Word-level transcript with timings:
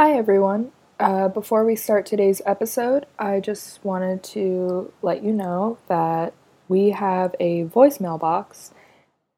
Hi, 0.00 0.12
everyone. 0.12 0.70
Uh, 1.00 1.26
before 1.26 1.64
we 1.64 1.74
start 1.74 2.06
today's 2.06 2.40
episode, 2.46 3.06
I 3.18 3.40
just 3.40 3.84
wanted 3.84 4.22
to 4.34 4.92
let 5.02 5.24
you 5.24 5.32
know 5.32 5.78
that 5.88 6.34
we 6.68 6.90
have 6.90 7.34
a 7.40 7.64
voicemail 7.64 8.16
box 8.16 8.70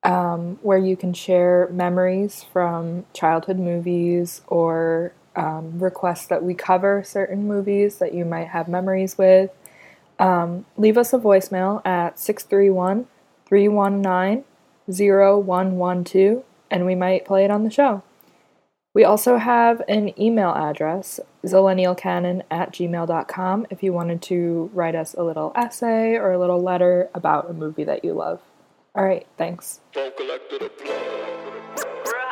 um, 0.02 0.58
where 0.60 0.76
you 0.76 0.98
can 0.98 1.14
share 1.14 1.66
memories 1.72 2.44
from 2.44 3.06
childhood 3.14 3.58
movies 3.58 4.42
or 4.48 5.14
um, 5.34 5.78
requests 5.78 6.26
that 6.26 6.44
we 6.44 6.52
cover 6.52 7.02
certain 7.04 7.48
movies 7.48 7.96
that 7.96 8.12
you 8.12 8.26
might 8.26 8.48
have 8.48 8.68
memories 8.68 9.16
with. 9.16 9.50
Um, 10.18 10.66
leave 10.76 10.98
us 10.98 11.14
a 11.14 11.18
voicemail 11.18 11.80
at 11.86 12.18
631 12.18 13.06
319 13.46 14.44
0112 14.86 16.44
and 16.70 16.84
we 16.84 16.94
might 16.94 17.24
play 17.24 17.46
it 17.46 17.50
on 17.50 17.64
the 17.64 17.70
show. 17.70 18.02
We 18.92 19.04
also 19.04 19.36
have 19.36 19.82
an 19.88 20.20
email 20.20 20.50
address, 20.50 21.20
zillennialcanon 21.44 22.42
at 22.50 22.72
gmail.com, 22.72 23.66
if 23.70 23.84
you 23.84 23.92
wanted 23.92 24.20
to 24.22 24.68
write 24.74 24.96
us 24.96 25.14
a 25.14 25.22
little 25.22 25.52
essay 25.54 26.16
or 26.16 26.32
a 26.32 26.38
little 26.40 26.60
letter 26.60 27.08
about 27.14 27.48
a 27.48 27.52
movie 27.52 27.84
that 27.84 28.04
you 28.04 28.14
love. 28.14 28.40
All 28.96 29.04
right, 29.04 29.28
thanks. 29.38 29.78
Real 29.94 30.10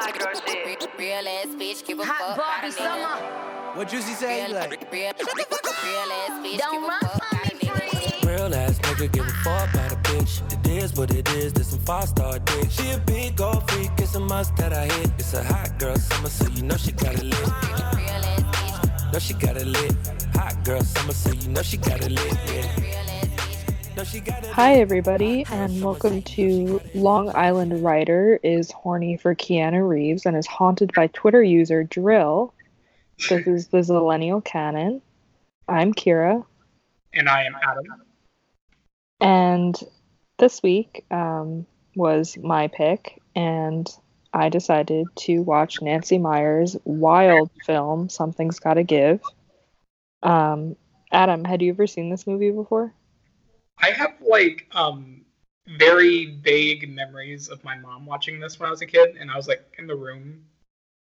hot 0.00 0.18
girl 0.18 0.34
shit. 0.34 0.88
Real 0.98 1.28
ass 1.28 1.46
bitch, 1.46 1.86
give 1.86 2.00
a 2.00 2.04
Hot 2.04 2.18
fuck. 2.18 2.36
Barbie 2.36 2.74
about 2.74 2.98
a 2.98 3.02
summer. 3.02 3.76
What 3.78 3.88
Juicy 3.88 4.14
say? 4.14 4.46
Real, 4.46 4.54
like, 4.56 4.92
real, 4.92 5.12
real 5.12 6.12
ass 6.12 6.58
Don't 6.58 6.88
run 6.88 7.00
from 7.00 7.58
me, 7.58 7.66
nigga. 7.66 8.26
real 8.26 8.52
ass 8.52 8.78
nigga, 8.80 9.12
give 9.12 9.24
a 9.24 9.30
fuck 9.30 9.72
about 9.74 9.87
a 9.87 9.87
bitch. 10.08 10.34
It 10.52 10.66
is 10.82 10.94
what 10.94 11.10
it 11.12 11.28
is, 11.30 11.52
this 11.52 11.68
some 11.68 11.80
five 11.80 12.08
star 12.08 12.38
dick. 12.38 12.70
She 12.70 12.90
a 12.90 12.98
big 12.98 13.40
old 13.40 13.70
freak, 13.70 13.90
it's 13.98 14.14
a 14.14 14.20
must 14.20 14.56
that 14.56 14.72
I 14.72 14.86
hit. 14.86 15.10
It's 15.18 15.34
a 15.34 15.42
hot 15.42 15.78
girl 15.78 15.96
summer, 15.96 16.28
so 16.28 16.48
you 16.48 16.62
know 16.62 16.76
she 16.76 16.92
got 16.92 17.14
it 17.14 17.24
lit. 17.24 17.38
Real 17.38 17.50
ass 17.52 18.42
bitch, 18.42 19.12
Know 19.12 19.18
she 19.18 19.34
got 19.34 19.56
it 19.56 19.66
lit. 19.66 19.94
Hot 20.34 20.64
girl 20.64 20.80
summer, 20.82 21.12
so 21.12 21.32
you 21.32 21.48
know 21.48 21.62
she 21.62 21.76
got 21.76 22.00
it 22.02 22.10
lit. 22.10 22.32
Yeah. 22.46 22.80
real 22.80 22.96
ass 22.96 23.26
bitch. 23.26 23.96
Know 23.96 24.04
she 24.04 24.20
got 24.20 24.44
it 24.44 24.50
Hi, 24.50 24.74
everybody, 24.74 25.44
and 25.50 25.82
welcome 25.82 26.22
to 26.22 26.80
Long 26.94 27.30
Island 27.34 27.82
Writer 27.82 28.38
is 28.42 28.70
Horny 28.70 29.16
for 29.16 29.34
Keanu 29.34 29.88
Reeves 29.88 30.24
and 30.26 30.36
is 30.36 30.46
haunted 30.46 30.92
by 30.94 31.08
Twitter 31.08 31.42
user 31.42 31.84
dril. 31.84 32.52
This 33.28 33.46
is 33.46 33.66
the 33.68 33.78
Zillennial 33.78 34.44
Canon. 34.44 35.02
I'm 35.68 35.92
Kyra, 35.92 36.44
and 37.12 37.28
I 37.28 37.44
am 37.44 37.56
Adam. 37.62 37.84
and 39.20 39.76
this 40.38 40.62
week 40.62 41.04
um, 41.10 41.66
was 41.94 42.36
my 42.38 42.68
pick, 42.68 43.20
and 43.34 43.88
I 44.32 44.48
decided 44.48 45.06
to 45.16 45.42
watch 45.42 45.82
Nancy 45.82 46.18
Meyer's 46.18 46.76
wild 46.84 47.50
film, 47.64 48.08
Something's 48.08 48.58
Gotta 48.58 48.82
Give. 48.82 49.20
Um, 50.22 50.76
Adam, 51.12 51.44
had 51.44 51.62
you 51.62 51.72
ever 51.72 51.86
seen 51.86 52.10
this 52.10 52.26
movie 52.26 52.50
before? 52.50 52.92
I 53.80 53.90
have 53.90 54.14
like 54.20 54.66
um 54.72 55.24
very 55.76 56.36
vague 56.42 56.88
memories 56.88 57.48
of 57.48 57.62
my 57.62 57.76
mom 57.78 58.06
watching 58.06 58.40
this 58.40 58.58
when 58.58 58.68
I 58.68 58.70
was 58.70 58.82
a 58.82 58.86
kid, 58.86 59.16
and 59.18 59.30
I 59.30 59.36
was 59.36 59.48
like 59.48 59.74
in 59.78 59.86
the 59.86 59.96
room, 59.96 60.44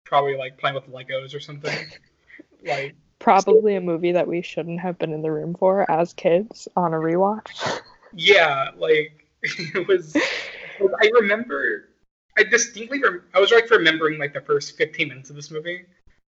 probably 0.03 0.35
like 0.35 0.57
playing 0.57 0.75
with 0.75 0.89
Legos 0.89 1.35
or 1.35 1.39
something. 1.39 1.77
like 2.65 2.95
Probably 3.19 3.75
a 3.75 3.81
movie 3.81 4.11
that 4.11 4.27
we 4.27 4.41
shouldn't 4.41 4.79
have 4.79 4.99
been 4.99 5.11
in 5.11 5.21
the 5.21 5.31
room 5.31 5.55
for 5.55 5.89
as 5.89 6.13
kids 6.13 6.67
on 6.75 6.93
a 6.93 6.97
rewatch. 6.97 7.81
yeah, 8.13 8.69
like 8.77 9.26
it 9.75 9.87
was. 9.87 10.15
I 10.15 11.09
remember. 11.13 11.89
I 12.37 12.43
distinctly. 12.43 13.01
Rem- 13.01 13.23
I 13.33 13.39
was 13.39 13.51
like 13.51 13.69
remembering 13.69 14.19
like 14.19 14.33
the 14.33 14.41
first 14.41 14.77
15 14.77 15.07
minutes 15.07 15.29
of 15.29 15.35
this 15.35 15.49
movie, 15.49 15.85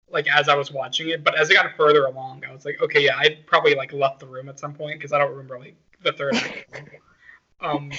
like 0.10 0.28
as 0.28 0.50
I 0.50 0.56
was 0.56 0.72
watching 0.72 1.10
it. 1.10 1.24
But 1.24 1.40
as 1.40 1.50
I 1.50 1.54
got 1.54 1.76
further 1.78 2.06
along, 2.06 2.44
I 2.48 2.54
was 2.54 2.66
like, 2.66 2.82
okay, 2.82 3.06
yeah, 3.06 3.18
I 3.18 3.40
probably 3.46 3.76
like 3.76 3.94
left 3.94 4.20
the 4.20 4.26
room 4.26 4.50
at 4.50 4.60
some 4.60 4.74
point 4.74 5.00
because 5.00 5.14
I 5.14 5.20
don't 5.20 5.32
remember 5.32 5.60
like 5.60 5.76
the 6.04 6.12
third 6.12 6.36
um, 7.62 7.92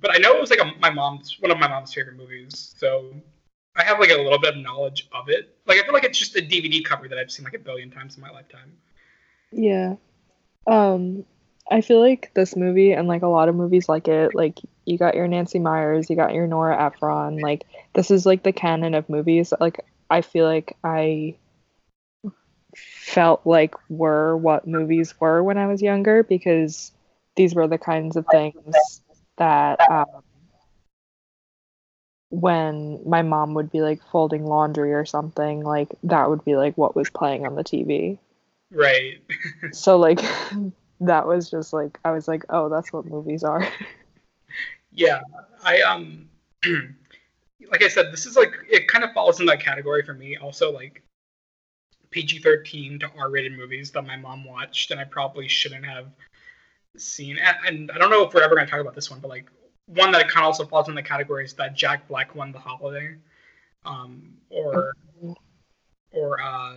but 0.00 0.14
I 0.14 0.18
know 0.18 0.34
it 0.36 0.40
was 0.40 0.50
like 0.50 0.60
a, 0.60 0.72
my 0.80 0.90
mom's 0.90 1.40
one 1.40 1.50
of 1.50 1.58
my 1.58 1.68
mom's 1.68 1.92
favorite 1.92 2.16
movies, 2.16 2.74
so 2.78 3.12
I 3.76 3.82
have 3.82 3.98
like 3.98 4.10
a 4.10 4.16
little 4.16 4.38
bit 4.38 4.56
of 4.56 4.62
knowledge 4.62 5.08
of 5.12 5.28
it. 5.28 5.56
Like 5.66 5.78
I 5.80 5.84
feel 5.84 5.94
like 5.94 6.04
it's 6.04 6.18
just 6.18 6.36
a 6.36 6.40
DVD 6.40 6.84
cover 6.84 7.08
that 7.08 7.18
I've 7.18 7.30
seen 7.30 7.44
like 7.44 7.54
a 7.54 7.58
billion 7.58 7.90
times 7.90 8.16
in 8.16 8.22
my 8.22 8.30
lifetime. 8.30 8.72
Yeah. 9.50 9.96
Um 10.66 11.24
I 11.70 11.80
feel 11.80 12.00
like 12.00 12.30
this 12.34 12.56
movie 12.56 12.92
and 12.92 13.08
like 13.08 13.22
a 13.22 13.28
lot 13.28 13.48
of 13.48 13.54
movies 13.54 13.88
like 13.88 14.08
it, 14.08 14.34
like 14.34 14.58
you 14.84 14.98
got 14.98 15.14
your 15.14 15.28
Nancy 15.28 15.58
Meyers, 15.58 16.10
you 16.10 16.16
got 16.16 16.34
your 16.34 16.46
Nora 16.46 16.86
Ephron, 16.86 17.38
like 17.38 17.64
this 17.94 18.10
is 18.10 18.26
like 18.26 18.42
the 18.42 18.52
canon 18.52 18.94
of 18.94 19.08
movies 19.08 19.50
that 19.50 19.60
like 19.60 19.80
I 20.10 20.20
feel 20.20 20.44
like 20.44 20.76
I 20.84 21.36
felt 22.76 23.46
like 23.46 23.74
were 23.88 24.36
what 24.36 24.66
movies 24.66 25.18
were 25.20 25.42
when 25.42 25.58
I 25.58 25.66
was 25.66 25.80
younger 25.80 26.22
because 26.22 26.92
these 27.36 27.54
were 27.54 27.68
the 27.68 27.78
kinds 27.78 28.16
of 28.16 28.26
things 28.30 29.00
that 29.38 29.80
um, 29.90 30.22
when 32.30 33.00
my 33.08 33.22
mom 33.22 33.54
would 33.54 33.70
be 33.70 33.80
like 33.80 34.00
folding 34.10 34.44
laundry 34.44 34.92
or 34.92 35.04
something, 35.04 35.62
like 35.62 35.88
that 36.02 36.28
would 36.28 36.44
be 36.44 36.56
like 36.56 36.76
what 36.76 36.96
was 36.96 37.08
playing 37.10 37.46
on 37.46 37.54
the 37.54 37.64
TV. 37.64 38.18
Right. 38.70 39.22
So 39.72 39.96
like 39.96 40.20
that 41.06 41.26
was 41.26 41.50
just 41.50 41.72
like 41.72 41.98
I 42.04 42.10
was 42.10 42.28
like, 42.28 42.44
oh, 42.50 42.68
that's 42.68 42.92
what 42.92 43.06
movies 43.06 43.44
are. 43.44 43.66
Yeah, 44.94 45.20
I 45.64 45.80
um, 45.82 46.28
like 46.64 47.82
I 47.82 47.88
said, 47.88 48.12
this 48.12 48.26
is 48.26 48.36
like 48.36 48.52
it 48.70 48.86
kind 48.86 49.02
of 49.04 49.12
falls 49.12 49.40
in 49.40 49.46
that 49.46 49.60
category 49.60 50.02
for 50.02 50.14
me. 50.14 50.36
Also, 50.36 50.70
like 50.70 51.02
PG 52.10 52.38
thirteen 52.38 53.00
to 53.00 53.10
R 53.18 53.28
rated 53.28 53.56
movies 53.58 53.90
that 53.90 54.06
my 54.06 54.16
mom 54.16 54.44
watched, 54.44 54.92
and 54.92 55.00
I 55.00 55.04
probably 55.04 55.48
shouldn't 55.48 55.84
have 55.84 56.06
seen. 56.96 57.38
And, 57.66 57.90
I 57.90 57.98
don't 57.98 58.10
know 58.10 58.24
if 58.24 58.32
we're 58.32 58.42
ever 58.42 58.54
gonna 58.54 58.68
talk 58.68 58.80
about 58.80 58.94
this 58.94 59.10
one, 59.10 59.18
but 59.18 59.28
like 59.28 59.50
one 59.86 60.12
that 60.12 60.28
kind 60.28 60.44
of 60.44 60.48
also 60.48 60.64
falls 60.64 60.88
in 60.88 60.94
the 60.94 61.02
category 61.02 61.44
is 61.44 61.54
that 61.54 61.74
Jack 61.74 62.06
Black 62.06 62.36
won 62.36 62.52
the 62.52 62.60
holiday, 62.60 63.16
um, 63.84 64.34
or 64.48 64.92
or 66.12 66.40
uh, 66.40 66.76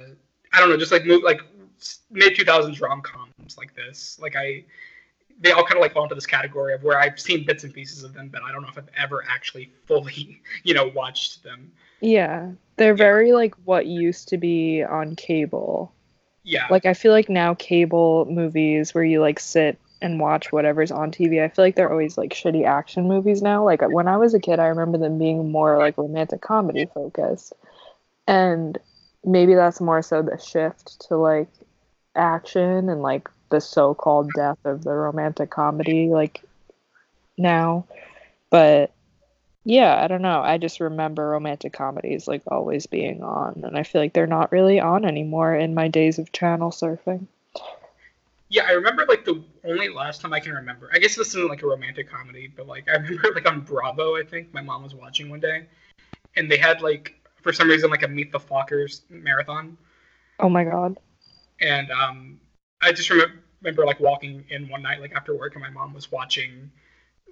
I 0.54 0.60
don't 0.60 0.70
know, 0.70 0.78
just 0.78 0.92
like 0.92 1.06
move 1.06 1.22
like 1.24 1.42
mid 2.10 2.36
two 2.36 2.46
thousands 2.46 2.82
rom 2.82 3.02
coms 3.02 3.58
like 3.58 3.76
this. 3.76 4.20
Like 4.22 4.36
I 4.36 4.64
they 5.40 5.52
all 5.52 5.64
kind 5.64 5.76
of 5.76 5.82
like 5.82 5.94
fall 5.94 6.04
into 6.04 6.16
this 6.16 6.26
category 6.26 6.74
of 6.74 6.84
where 6.84 7.00
I've 7.00 7.20
seen 7.20 7.46
bits 7.46 7.64
and 7.64 7.74
pieces 7.74 8.04
of 8.04 8.14
them, 8.14 8.30
but 8.30 8.42
I 8.44 8.52
don't 8.52 8.64
know 8.64 8.70
if 8.70 8.78
I've 8.78 8.90
ever 8.98 9.24
actually 9.28 9.72
fully, 9.86 10.42
you 10.64 10.74
know, 10.74 10.88
watched 10.96 11.44
them. 11.44 11.72
yeah. 12.02 12.52
They're 12.78 12.94
very 12.94 13.32
like 13.32 13.56
what 13.66 13.88
used 13.88 14.28
to 14.30 14.38
be 14.38 14.84
on 14.84 15.16
cable. 15.16 15.92
Yeah, 16.44 16.68
Like 16.70 16.86
I 16.86 16.94
feel 16.94 17.12
like 17.12 17.28
now 17.28 17.56
cable 17.56 18.26
movies 18.30 18.94
where 18.94 19.04
you 19.04 19.20
like 19.20 19.40
sit 19.40 19.80
and 20.02 20.20
watch 20.20 20.52
whatever's 20.52 20.92
on 20.92 21.12
TV, 21.12 21.44
I 21.44 21.50
feel 21.50 21.66
like 21.66 21.76
they're 21.76 21.92
always 21.92 22.18
like 22.18 22.32
shitty 22.34 22.66
action 22.66 23.08
movies 23.08 23.42
now. 23.42 23.66
Like 23.66 23.82
when 23.82 24.08
I 24.08 24.18
was 24.18 24.34
a 24.34 24.40
kid, 24.40 24.60
I 24.60 24.68
remember 24.68 24.98
them 24.98 25.18
being 25.18 25.52
more 25.52 25.78
like 25.78 25.98
romantic 25.98 26.42
comedy 26.42 26.88
focused. 26.94 27.54
And 28.28 28.78
maybe 29.26 29.56
that's 29.56 29.82
more 29.82 30.02
so 30.02 30.22
the 30.22 30.38
shift 30.38 31.02
to 31.08 31.18
like 31.18 31.50
action 32.18 32.90
and 32.90 33.02
like 33.02 33.30
the 33.50 33.62
so-called 33.62 34.32
death 34.36 34.58
of 34.66 34.84
the 34.84 34.94
romantic 34.94 35.50
comedy 35.50 36.10
like 36.10 36.44
now. 37.38 37.86
But 38.50 38.92
yeah, 39.64 40.02
I 40.02 40.08
don't 40.08 40.22
know. 40.22 40.42
I 40.42 40.58
just 40.58 40.80
remember 40.80 41.28
romantic 41.30 41.74
comedies 41.74 42.28
like 42.28 42.42
always 42.48 42.86
being 42.88 43.22
on 43.24 43.64
and 43.66 43.78
I 43.78 43.84
feel 43.84 44.02
like 44.02 44.14
they're 44.14 44.28
not 44.28 44.52
really 44.52 44.80
on 44.80 45.06
anymore 45.06 45.56
in 45.56 45.74
my 45.74 45.88
days 45.88 46.20
of 46.20 46.32
channel 46.32 46.72
surfing. 46.72 47.28
yeah. 48.50 48.64
I 48.68 48.72
remember 48.72 49.06
like 49.08 49.26
the 49.26 49.44
only 49.66 49.90
last 49.90 50.22
time 50.22 50.34
I 50.34 50.40
can 50.40 50.54
remember. 50.54 50.90
I 50.94 51.00
guess 51.00 51.16
this 51.16 51.30
isn't 51.30 51.50
like 51.50 51.64
a 51.64 51.68
romantic 51.68 52.10
comedy, 52.10 52.48
but 52.48 52.68
like 52.68 52.88
I 52.90 52.94
remember 52.98 53.34
like 53.36 53.48
on 53.48 53.62
Bravo, 53.62 54.16
I 54.16 54.24
think 54.24 54.54
my 54.54 54.62
mom 54.62 54.84
was 54.84 54.96
watching 54.96 55.30
one 55.30 55.42
day, 55.42 55.66
and 56.36 56.50
they 56.50 56.58
had 56.58 56.82
like 56.82 57.16
for 57.42 57.54
some 57.54 57.70
reason 57.70 57.90
like 57.90 58.04
a 58.04 58.08
Meet 58.08 58.32
the 58.32 58.40
Fockers 58.40 59.02
marathon, 59.10 59.78
Oh 60.40 60.50
my 60.50 60.64
god. 60.64 60.98
And 61.62 61.92
um, 61.92 62.40
I 62.82 62.92
just 62.92 63.10
remember 63.10 63.42
remember 63.62 63.86
like 63.86 64.00
walking 64.00 64.46
in 64.50 64.70
one 64.70 64.82
night 64.82 65.02
like 65.02 65.14
after 65.14 65.36
work, 65.36 65.56
and 65.56 65.64
my 65.64 65.70
mom 65.70 65.94
was 65.94 66.12
watching 66.12 66.72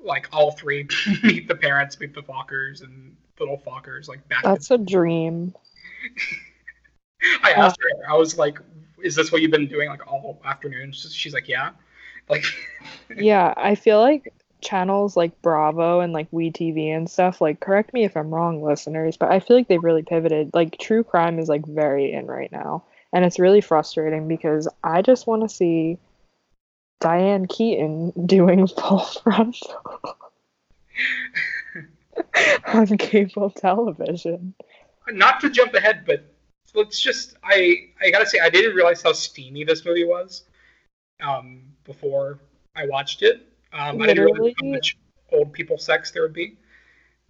like 0.04 0.28
all 0.32 0.52
three 0.52 0.88
Meet 1.24 1.48
the 1.48 1.56
Parents, 1.56 2.00
Meet 2.00 2.14
the 2.14 2.24
Fockers, 2.24 2.84
and 2.84 3.16
Little 3.40 3.62
Fockers 3.66 4.08
like 4.08 4.28
back. 4.28 4.44
That's 4.44 4.72
a 4.72 4.78
dream. 4.78 5.54
I 7.44 7.52
asked 7.52 7.80
her, 7.82 8.12
I 8.12 8.16
was 8.16 8.38
like, 8.38 8.60
is 9.04 9.16
this 9.16 9.32
what 9.32 9.42
you've 9.42 9.52
been 9.52 9.68
doing 9.68 9.90
like 9.90 10.06
all 10.08 10.40
afternoon? 10.46 10.92
She's 10.92 11.34
like, 11.34 11.48
yeah. 11.48 11.72
Like, 12.30 12.46
Yeah, 13.18 13.54
I 13.56 13.76
feel 13.76 14.00
like 14.00 14.34
channels 14.62 15.16
like 15.16 15.42
Bravo 15.42 16.00
and 16.00 16.14
like 16.14 16.30
WeTV 16.32 16.96
and 16.96 17.10
stuff, 17.10 17.42
like 17.42 17.60
correct 17.60 17.94
me 17.94 18.04
if 18.04 18.16
I'm 18.18 18.34
wrong, 18.34 18.64
listeners, 18.64 19.18
but 19.18 19.32
I 19.32 19.40
feel 19.40 19.58
like 19.58 19.68
they've 19.68 19.84
really 19.84 20.04
pivoted. 20.04 20.52
Like 20.54 20.78
true 20.80 21.04
crime 21.04 21.40
is 21.40 21.50
like 21.50 21.66
very 21.66 22.12
in 22.12 22.28
right 22.28 22.52
now. 22.52 22.84
And 23.14 23.24
it's 23.24 23.40
really 23.40 23.62
frustrating 23.62 24.28
because 24.28 24.68
I 24.84 25.02
just 25.02 25.28
want 25.28 25.44
to 25.44 25.50
see 25.50 25.98
Diane 27.00 27.48
Keaton 27.48 28.12
doing 28.26 28.68
full 28.68 29.00
frontal 29.00 30.02
on 32.74 32.98
cable 32.98 33.50
television. 33.50 34.54
not 35.10 35.40
to 35.42 35.50
jump 35.50 35.74
ahead, 35.74 36.04
but 36.06 36.26
let's 36.74 37.00
just 37.00 37.36
I 37.44 37.90
I 38.02 38.12
gotta 38.12 38.26
say 38.26 38.40
I 38.40 38.50
didn't 38.50 38.76
realize 38.76 39.02
how 39.02 39.14
steamy 39.14 39.64
this 39.64 39.86
movie 39.86 40.06
was 40.06 40.44
um, 41.22 41.62
before 41.84 42.40
I 42.76 42.88
watched 42.88 43.22
it. 43.22 43.48
Um, 43.72 44.02
I 44.02 44.08
didn't 44.08 44.26
realize 44.26 44.54
how 44.62 44.68
much 44.68 44.98
old 45.32 45.54
people 45.54 45.78
sex 45.78 46.12
there 46.12 46.22
would 46.22 46.34
be. 46.34 46.58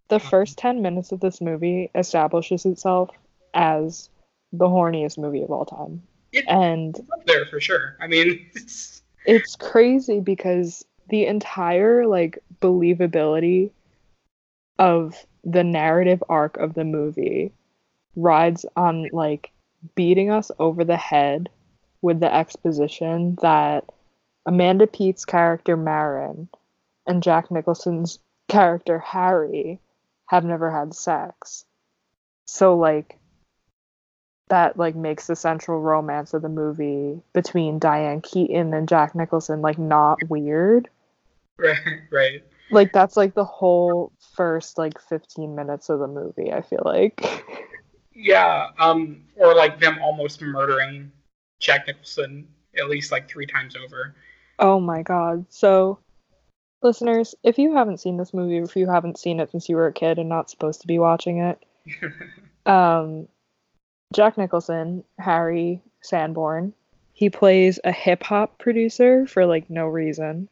The 0.08 0.20
first 0.20 0.58
10 0.60 0.82
minutes 0.84 1.12
of 1.12 1.20
this 1.20 1.42
movie 1.42 1.90
establishes 1.96 2.66
itself 2.66 3.10
as 3.56 4.10
the 4.58 4.68
horniest 4.68 5.18
movie 5.18 5.44
of 5.44 5.52
all 5.52 5.66
time. 5.66 6.02
It- 6.32 6.46
And 6.48 6.98
It's 6.98 7.10
up 7.12 7.26
there 7.26 7.46
for 7.46 7.60
sure. 7.60 7.96
I 8.02 8.08
mean, 8.08 8.50
it's, 8.56 9.02
it's 9.26 9.56
crazy 9.56 10.20
because 10.20 10.84
the 11.10 11.26
entire 11.28 12.06
like 12.08 12.40
believability 12.62 13.72
of 14.80 15.16
the 15.44 15.64
narrative 15.64 16.24
arc 16.30 16.58
of 16.58 16.74
the 16.74 16.84
movie 16.84 17.54
rides 18.16 18.66
on 18.76 19.08
like 19.12 19.52
beating 19.96 20.30
us 20.32 20.52
over 20.60 20.84
the 20.84 20.98
head 20.98 21.50
with 22.02 22.20
the 22.20 22.34
exposition 22.34 23.38
that 23.42 23.86
Amanda 24.46 24.88
Peet's 24.88 25.26
character 25.26 25.78
Marin 25.78 26.50
and 27.08 27.22
Jack 27.24 27.52
Nicholson's 27.52 28.20
character 28.48 29.00
Harry 29.00 29.80
have 30.28 30.44
never 30.44 30.72
had 30.72 30.94
sex. 30.94 31.66
So 32.46 32.76
like 32.78 33.18
that 34.50 34.78
like 34.78 34.96
makes 34.96 35.28
the 35.28 35.36
central 35.36 35.82
romance 35.82 36.34
of 36.34 36.42
the 36.42 36.50
movie 36.50 37.22
between 37.34 37.80
Diane 37.80 38.22
Keaton 38.22 38.74
and 38.74 38.88
Jack 38.88 39.16
Nicholson 39.16 39.62
like 39.62 39.80
not 39.80 40.20
weird. 40.30 40.90
right, 41.58 42.02
right. 42.12 42.44
Like 42.72 42.94
that's 42.94 43.16
like 43.16 43.34
the 43.34 43.46
whole 43.46 44.12
first 44.36 44.78
like 44.78 45.00
15 45.00 45.56
minutes 45.56 45.90
of 45.90 46.00
the 46.00 46.08
movie, 46.08 46.52
I 46.52 46.62
feel 46.62 46.82
like. 46.84 47.44
Yeah, 48.14 48.70
um, 48.80 49.24
or 49.36 49.54
like 49.56 49.80
them 49.80 50.00
almost 50.02 50.42
murdering 50.42 51.12
Jack 51.60 51.88
Nicholson 51.88 52.48
at 52.78 52.90
least 52.90 53.12
like 53.12 53.28
three 53.28 53.46
times 53.46 53.76
over. 53.76 54.16
Oh 54.60 54.80
my 54.80 55.02
god. 55.02 55.46
So 55.50 56.00
listeners, 56.82 57.36
if 57.44 57.58
you 57.58 57.76
haven't 57.76 58.00
seen 58.00 58.18
this 58.18 58.34
movie, 58.34 58.58
if 58.58 58.76
you 58.76 58.90
haven't 58.90 59.20
seen 59.20 59.40
it 59.40 59.52
since 59.52 59.70
you 59.70 59.76
were 59.76 59.88
a 59.88 59.94
kid 59.94 60.20
and 60.20 60.30
not 60.30 60.50
supposed 60.50 60.82
to 60.82 60.88
be 60.88 61.00
watching 61.00 61.40
it, 61.40 61.64
um 62.66 63.28
Jack 64.14 64.38
Nicholson, 64.38 65.04
Harry 65.20 65.82
Sanborn, 66.02 66.74
he 67.14 67.30
plays 67.30 67.80
a 67.84 67.92
hip 67.92 68.24
hop 68.24 68.60
producer 68.60 69.26
for 69.26 69.46
like 69.46 69.70
no 69.70 69.88
reason. 69.88 70.50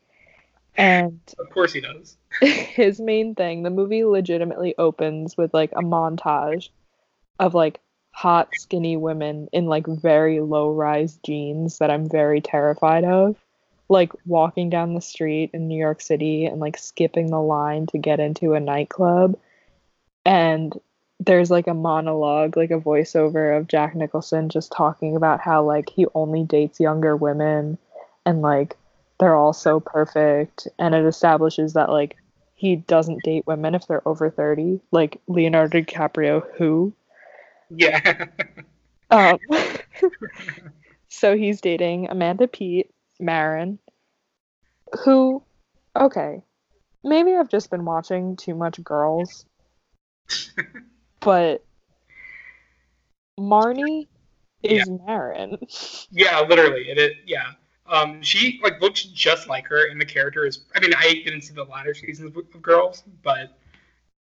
And 0.76 1.20
of 1.40 1.50
course 1.50 1.74
he 1.74 1.82
does. 1.82 2.18
his 2.42 3.00
main 3.00 3.36
thing, 3.36 3.64
the 3.64 3.70
movie 3.70 4.04
legitimately 4.04 4.76
opens 4.78 5.38
with 5.38 5.54
like 5.54 5.72
a 5.74 5.82
montage 5.82 6.70
of 7.40 7.54
like 7.54 7.80
hot 8.12 8.50
skinny 8.54 8.96
women 8.96 9.50
in 9.52 9.66
like 9.66 9.86
very 9.88 10.40
low 10.40 10.72
rise 10.72 11.20
jeans 11.26 11.80
that 11.80 11.92
I'm 11.92 12.10
very 12.10 12.42
terrified 12.42 13.04
of. 13.04 13.36
Like 13.90 14.14
walking 14.26 14.70
down 14.70 14.94
the 14.94 15.02
street 15.02 15.52
in 15.54 15.68
New 15.68 15.78
York 15.78 16.02
City 16.02 16.46
and 16.46 16.60
like 16.60 16.78
skipping 16.78 17.28
the 17.28 17.42
line 17.42 17.88
to 17.88 17.98
get 17.98 18.20
into 18.20 18.54
a 18.54 18.60
nightclub. 18.60 19.38
And 20.26 20.74
there's 21.26 21.52
like 21.52 21.68
a 21.68 21.74
monologue, 21.74 22.58
like 22.58 22.72
a 22.72 22.80
voiceover 22.80 23.58
of 23.58 23.68
Jack 23.68 23.96
Nicholson 23.96 24.50
just 24.50 24.72
talking 24.72 25.16
about 25.16 25.40
how 25.40 25.64
like 25.64 25.90
he 25.90 26.06
only 26.16 26.44
dates 26.44 26.80
younger 26.80 27.16
women 27.16 27.78
and 28.26 28.42
like 28.42 28.76
they're 29.20 29.36
all 29.36 29.54
so 29.54 29.80
perfect. 29.80 30.68
And 30.80 30.96
it 30.96 31.06
establishes 31.06 31.74
that 31.74 31.90
like 31.90 32.18
he 32.56 32.76
doesn't 32.76 33.24
date 33.24 33.48
women 33.48 33.76
if 33.76 33.88
they're 33.88 34.08
over 34.08 34.30
30 34.30 34.80
like 34.92 35.22
leonardo 35.28 35.82
dicaprio 35.82 36.44
who? 36.58 36.94
Yeah. 37.70 38.26
um 39.12 39.38
so 41.10 41.38
he's 41.38 41.62
dating 41.62 42.10
amanda 42.10 42.48
peet 42.48 42.90
marin 43.20 43.78
who 45.04 45.44
okay 45.96 46.42
maybe 47.04 47.36
i've 47.36 47.50
just 47.50 47.70
been 47.70 47.86
watching 47.86 48.36
too 48.36 48.56
much 48.56 48.82
girls 48.84 49.46
but 51.24 51.64
marnie 53.40 54.08
is 54.62 54.90
marin 55.06 55.58
yeah, 56.12 56.40
literally. 56.42 56.90
It, 56.90 56.98
it 56.98 57.14
yeah. 57.26 57.52
Um, 57.86 58.22
she 58.22 58.62
like 58.64 58.80
looks 58.82 59.04
just 59.04 59.48
like 59.50 59.68
her, 59.68 59.90
and 59.90 60.00
the 60.00 60.06
character 60.06 60.46
is. 60.46 60.62
I 60.76 60.80
mean, 60.80 60.94
I 60.98 61.22
didn't 61.26 61.42
see 61.42 61.54
the 61.54 61.66
latter 61.66 61.94
seasons 61.94 62.36
of, 62.36 62.38
of 62.38 62.62
Girls, 62.62 63.04
but 63.24 63.58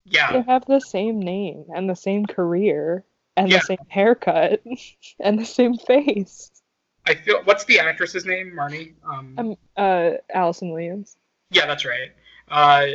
yeah, 0.07 0.33
they 0.33 0.43
have 0.43 0.65
the 0.65 0.81
same 0.81 1.21
name 1.21 1.67
and 1.75 1.89
the 1.89 1.95
same 1.97 2.25
career 2.25 3.05
and 3.37 3.51
Yeah. 3.51 3.59
the 3.59 3.65
same 3.65 3.87
haircut 3.89 4.63
and 5.21 5.39
the 5.39 5.45
same 5.45 5.77
face. 5.77 6.51
I 7.07 7.15
feel. 7.15 7.43
What's 7.45 7.65
the 7.65 7.81
actress's 7.81 8.25
name? 8.25 8.53
Marnie. 8.57 8.95
Um, 9.05 9.35
Um, 9.37 9.57
uh, 9.77 10.13
Allison 10.33 10.71
Williams. 10.71 11.17
yeah, 11.51 11.67
that's 11.67 11.85
right. 11.85 12.13
Uh, 12.49 12.87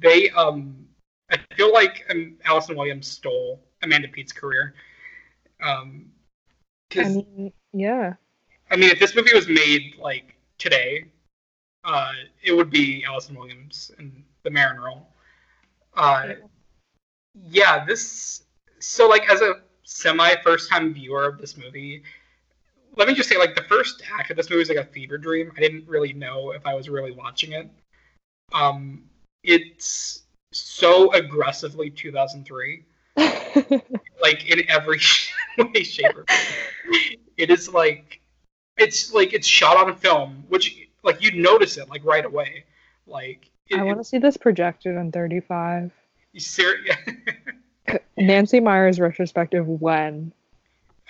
they 0.00 0.30
um, 0.30 0.86
I 1.30 1.38
feel 1.54 1.72
like 1.72 2.04
um, 2.10 2.36
Allison 2.44 2.76
Williams 2.76 3.06
stole 3.06 3.60
Amanda 3.82 4.08
Peet's 4.08 4.32
career. 4.32 4.74
Um, 5.62 6.06
I 6.96 7.04
mean, 7.04 7.52
yeah. 7.72 8.14
I 8.70 8.76
mean, 8.76 8.90
if 8.90 8.98
this 8.98 9.14
movie 9.14 9.34
was 9.34 9.48
made 9.48 9.94
like 9.98 10.34
today, 10.58 11.06
uh, 11.84 12.12
it 12.42 12.52
would 12.52 12.70
be 12.70 13.04
Allison 13.04 13.36
Williams 13.36 13.90
in 13.98 14.24
the 14.42 14.50
Marin 14.50 14.80
role. 14.80 15.06
Uh, 15.94 16.34
yeah, 17.34 17.84
this. 17.84 18.44
So, 18.78 19.08
like, 19.08 19.30
as 19.30 19.40
a 19.40 19.60
semi 19.82 20.34
first 20.42 20.70
time 20.70 20.94
viewer 20.94 21.26
of 21.26 21.38
this 21.38 21.56
movie, 21.56 22.02
let 22.96 23.08
me 23.08 23.14
just 23.14 23.28
say, 23.28 23.38
like, 23.38 23.54
the 23.54 23.62
first 23.62 24.02
act 24.18 24.30
of 24.30 24.36
this 24.36 24.50
movie 24.50 24.62
is 24.62 24.68
like 24.68 24.78
a 24.78 24.84
fever 24.84 25.18
dream. 25.18 25.52
I 25.56 25.60
didn't 25.60 25.86
really 25.88 26.12
know 26.12 26.52
if 26.52 26.66
I 26.66 26.74
was 26.74 26.88
really 26.88 27.12
watching 27.12 27.52
it. 27.52 27.68
Um, 28.52 29.04
it's 29.42 30.22
so 30.52 31.12
aggressively 31.12 31.90
2003 31.90 32.84
like 34.22 34.50
in 34.50 34.68
every 34.68 35.00
way, 35.58 35.82
shape, 35.82 36.16
or 36.16 36.24
form. 36.24 37.16
It 37.36 37.50
is 37.50 37.68
like 37.68 38.20
it's 38.76 39.12
like 39.12 39.32
it's 39.32 39.46
shot 39.46 39.76
on 39.76 39.94
film, 39.96 40.44
which 40.48 40.88
like 41.02 41.22
you'd 41.22 41.34
notice 41.34 41.76
it 41.76 41.88
like 41.88 42.04
right 42.04 42.24
away. 42.24 42.64
Like 43.06 43.50
it, 43.68 43.78
I 43.78 43.82
want 43.82 43.98
to 43.98 44.04
see 44.04 44.18
this 44.18 44.36
projected 44.36 44.96
on 44.96 45.12
35. 45.12 45.92
you 46.32 47.98
Nancy 48.16 48.60
Meyers 48.60 49.00
retrospective 49.00 49.66
when? 49.66 50.32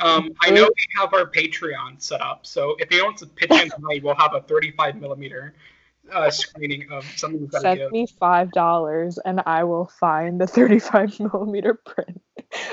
um, 0.01 0.31
I 0.41 0.51
know 0.51 0.63
we 0.63 0.87
have 0.99 1.13
our 1.13 1.27
Patreon 1.27 2.01
set 2.01 2.23
up, 2.23 2.47
so 2.47 2.75
if 2.79 2.89
anyone 2.91 3.09
wants 3.09 3.23
to 3.23 3.29
pitch 3.29 3.51
in 3.51 3.71
tonight, 3.71 4.03
we'll 4.03 4.15
have 4.15 4.35
a 4.35 4.41
35 4.41 4.97
millimeter 4.97 5.55
uh, 6.13 6.31
screening 6.31 6.91
of 6.91 7.05
something 7.17 7.41
we've 7.41 7.51
got 7.51 7.63
to 7.63 7.77
Send 7.77 7.91
me 7.91 8.07
five 8.07 8.53
dollars 8.53 9.19
and 9.19 9.43
I 9.47 9.65
will 9.65 9.87
find 9.87 10.41
the 10.41 10.47
35 10.49 11.21
millimeter 11.21 11.75
print 11.75 12.21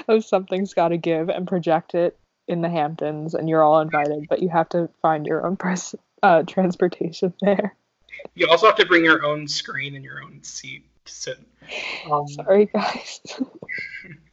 of 0.08 0.26
something's 0.26 0.74
got 0.74 0.90
to 0.90 0.98
give 0.98 1.30
and 1.30 1.48
project 1.48 1.94
it 1.96 2.18
in 2.48 2.62
the 2.62 2.70
Hamptons, 2.70 3.34
and 3.34 3.50
you're 3.50 3.64
all 3.64 3.82
invited, 3.82 4.28
but 4.30 4.42
you 4.42 4.50
have 4.50 4.70
to 4.70 4.90
find 5.02 5.26
your 5.26 5.46
own 5.46 5.58
press 5.58 5.94
uh, 6.24 6.44
transportation 6.44 7.34
there. 7.42 7.76
You 8.36 8.48
also 8.48 8.68
have 8.68 8.78
to 8.78 8.86
bring 8.86 9.04
your 9.04 9.26
own 9.26 9.48
screen 9.48 9.96
and 9.96 10.04
your 10.04 10.24
own 10.24 10.42
seat 10.44 10.86
to 11.06 11.12
sit. 11.12 11.38
Um, 12.10 12.28
Sorry, 12.28 12.66
guys. 12.66 13.20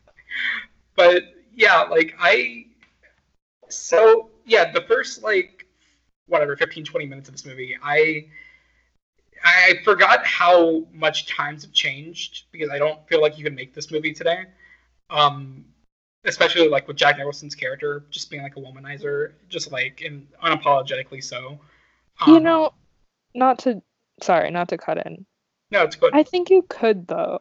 but 0.96 1.24
yeah, 1.52 1.82
like 1.82 2.14
I 2.18 2.66
so 3.68 4.30
yeah, 4.46 4.72
the 4.72 4.82
first 4.82 5.22
like 5.22 5.66
whatever 6.26 6.56
15 6.56 6.84
20 6.84 7.06
minutes 7.06 7.28
of 7.28 7.34
this 7.34 7.44
movie, 7.44 7.76
I 7.82 8.26
I 9.44 9.74
forgot 9.84 10.24
how 10.26 10.84
much 10.92 11.26
times 11.26 11.62
have 11.62 11.72
changed 11.72 12.44
because 12.50 12.70
I 12.70 12.78
don't 12.78 13.06
feel 13.08 13.20
like 13.20 13.38
you 13.38 13.44
can 13.44 13.54
make 13.54 13.74
this 13.74 13.90
movie 13.90 14.12
today. 14.12 14.44
Um 15.10 15.66
especially 16.24 16.68
like 16.68 16.88
with 16.88 16.96
Jack 16.96 17.18
Nicholson's 17.18 17.54
character 17.54 18.06
just 18.10 18.30
being 18.30 18.42
like 18.42 18.56
a 18.56 18.60
womanizer, 18.60 19.32
just 19.48 19.70
like 19.70 20.00
and 20.04 20.26
unapologetically 20.42 21.22
so. 21.22 21.58
you 22.26 22.36
Um, 22.36 22.42
know, 22.42 22.72
not 23.34 23.58
to 23.60 23.82
sorry, 24.22 24.50
not 24.50 24.68
to 24.70 24.78
cut 24.78 25.04
in. 25.06 25.26
no, 25.70 25.82
it's 25.82 25.96
good. 25.96 26.14
I 26.14 26.22
think 26.22 26.48
you 26.50 26.62
could 26.68 27.06
though, 27.06 27.40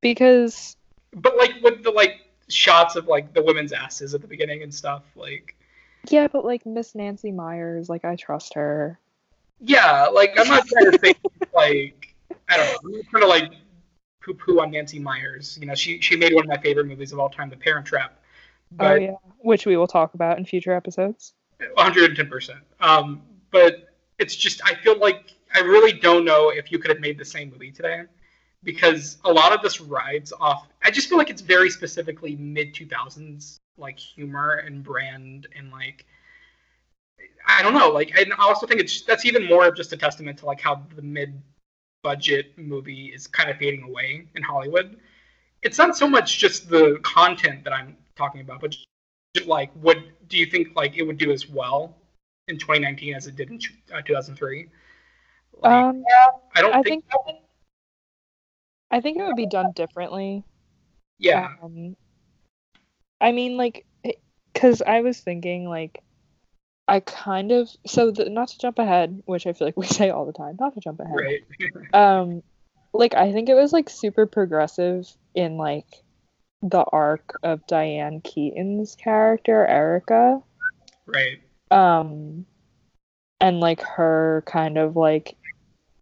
because 0.00 0.76
but 1.14 1.36
like 1.36 1.52
with 1.62 1.82
the 1.82 1.90
like 1.90 2.20
shots 2.48 2.96
of 2.96 3.06
like 3.06 3.34
the 3.34 3.42
women's 3.42 3.72
asses 3.72 4.14
at 4.14 4.22
the 4.22 4.28
beginning 4.28 4.62
and 4.62 4.74
stuff, 4.74 5.02
like 5.16 5.56
yeah, 6.08 6.26
but 6.28 6.44
like 6.44 6.64
Miss 6.66 6.94
Nancy 6.94 7.32
Meyers, 7.32 7.88
like 7.88 8.04
I 8.04 8.16
trust 8.16 8.54
her. 8.54 8.98
Yeah, 9.60 10.06
like 10.06 10.38
I'm 10.38 10.48
not 10.48 10.66
trying 10.66 10.90
to 10.90 10.98
say 10.98 11.14
like 11.54 12.14
I 12.48 12.56
don't 12.56 12.66
know. 12.66 12.78
I'm 12.84 12.92
not 12.92 13.04
trying 13.10 13.22
to 13.22 13.28
like 13.28 13.52
poo 14.22 14.34
poo 14.34 14.60
on 14.60 14.70
Nancy 14.70 14.98
Meyers. 14.98 15.58
You 15.60 15.66
know, 15.66 15.74
she 15.74 16.00
she 16.00 16.16
made 16.16 16.34
one 16.34 16.44
of 16.44 16.48
my 16.48 16.58
favorite 16.58 16.86
movies 16.86 17.12
of 17.12 17.18
all 17.18 17.28
time, 17.28 17.50
The 17.50 17.56
Parent 17.56 17.86
Trap. 17.86 18.18
oh 18.80 18.94
yeah, 18.94 19.12
which 19.38 19.66
we 19.66 19.76
will 19.76 19.86
talk 19.86 20.14
about 20.14 20.38
in 20.38 20.44
future 20.44 20.72
episodes. 20.72 21.34
110 21.74 22.28
percent. 22.28 22.60
Um, 22.80 23.22
but 23.50 23.94
it's 24.18 24.36
just 24.36 24.60
I 24.64 24.74
feel 24.74 24.98
like 24.98 25.34
I 25.54 25.60
really 25.60 25.92
don't 25.92 26.24
know 26.24 26.50
if 26.50 26.72
you 26.72 26.78
could 26.78 26.90
have 26.90 27.00
made 27.00 27.18
the 27.18 27.24
same 27.24 27.50
movie 27.50 27.70
today, 27.70 28.02
because 28.64 29.18
a 29.24 29.32
lot 29.32 29.52
of 29.52 29.62
this 29.62 29.80
rides 29.80 30.32
off. 30.40 30.66
I 30.82 30.90
just 30.90 31.08
feel 31.08 31.18
like 31.18 31.30
it's 31.30 31.42
very 31.42 31.70
specifically 31.70 32.36
mid 32.36 32.74
2000s 32.74 33.58
like 33.76 33.98
humor 33.98 34.62
and 34.66 34.82
brand 34.82 35.46
and 35.56 35.70
like 35.70 36.06
I 37.46 37.62
don't 37.62 37.74
know, 37.74 37.90
like 37.90 38.12
and 38.18 38.32
I 38.32 38.42
also 38.42 38.66
think 38.66 38.80
it's 38.80 39.02
that's 39.02 39.24
even 39.24 39.46
more 39.46 39.66
of 39.66 39.76
just 39.76 39.92
a 39.92 39.96
testament 39.96 40.38
to 40.38 40.46
like 40.46 40.60
how 40.60 40.82
the 40.96 41.02
mid 41.02 41.40
budget 42.02 42.56
movie 42.58 43.06
is 43.06 43.26
kind 43.26 43.50
of 43.50 43.56
fading 43.56 43.82
away 43.82 44.26
in 44.34 44.42
Hollywood. 44.42 44.98
It's 45.62 45.78
not 45.78 45.96
so 45.96 46.08
much 46.08 46.38
just 46.38 46.68
the 46.68 46.98
content 47.02 47.64
that 47.64 47.72
I'm 47.72 47.96
talking 48.16 48.40
about, 48.42 48.60
but 48.60 48.70
just, 48.70 48.86
like 49.46 49.72
what 49.72 49.98
do 50.28 50.38
you 50.38 50.46
think 50.46 50.76
like 50.76 50.96
it 50.96 51.02
would 51.02 51.18
do 51.18 51.32
as 51.32 51.48
well 51.48 51.96
in 52.48 52.58
2019 52.58 53.14
as 53.14 53.26
it 53.26 53.36
did 53.36 53.50
in 53.50 53.58
uh, 53.92 54.02
2003? 54.02 54.68
Like, 55.62 55.72
Um, 55.72 56.04
I 56.54 56.60
don't 56.60 56.74
I 56.74 56.82
think, 56.82 57.04
think 57.10 57.38
I 58.90 59.00
think 59.00 59.18
it 59.18 59.24
would 59.24 59.36
be 59.36 59.46
done 59.46 59.72
differently. 59.72 60.44
yeah. 61.18 61.48
Um, 61.62 61.96
I 63.20 63.32
mean, 63.32 63.56
like, 63.56 63.86
because 64.52 64.82
I 64.82 65.00
was 65.00 65.18
thinking, 65.20 65.68
like, 65.68 66.03
I 66.86 67.00
kind 67.00 67.52
of 67.52 67.68
so 67.86 68.10
the, 68.10 68.28
not 68.28 68.48
to 68.48 68.58
jump 68.58 68.78
ahead, 68.78 69.22
which 69.26 69.46
I 69.46 69.52
feel 69.52 69.66
like 69.66 69.76
we 69.76 69.86
say 69.98 70.10
all 70.10 70.26
the 70.26 70.32
time, 70.32 70.56
not 70.60 70.74
to 70.74 70.80
jump 70.80 71.00
ahead. 71.00 71.14
Right. 71.16 71.42
Um, 71.94 72.42
like 72.92 73.14
I 73.14 73.32
think 73.32 73.48
it 73.48 73.54
was 73.54 73.72
like 73.72 73.90
super 73.90 74.26
progressive 74.26 75.08
in 75.34 75.56
like 75.56 75.86
the 76.62 76.84
arc 76.84 77.38
of 77.42 77.66
Diane 77.66 78.20
Keaton's 78.22 78.96
character 78.96 79.66
Erica. 79.66 80.42
right. 81.06 81.40
Um, 81.70 82.46
and 83.40 83.60
like 83.60 83.82
her 83.82 84.42
kind 84.46 84.78
of 84.78 84.96
like 84.96 85.36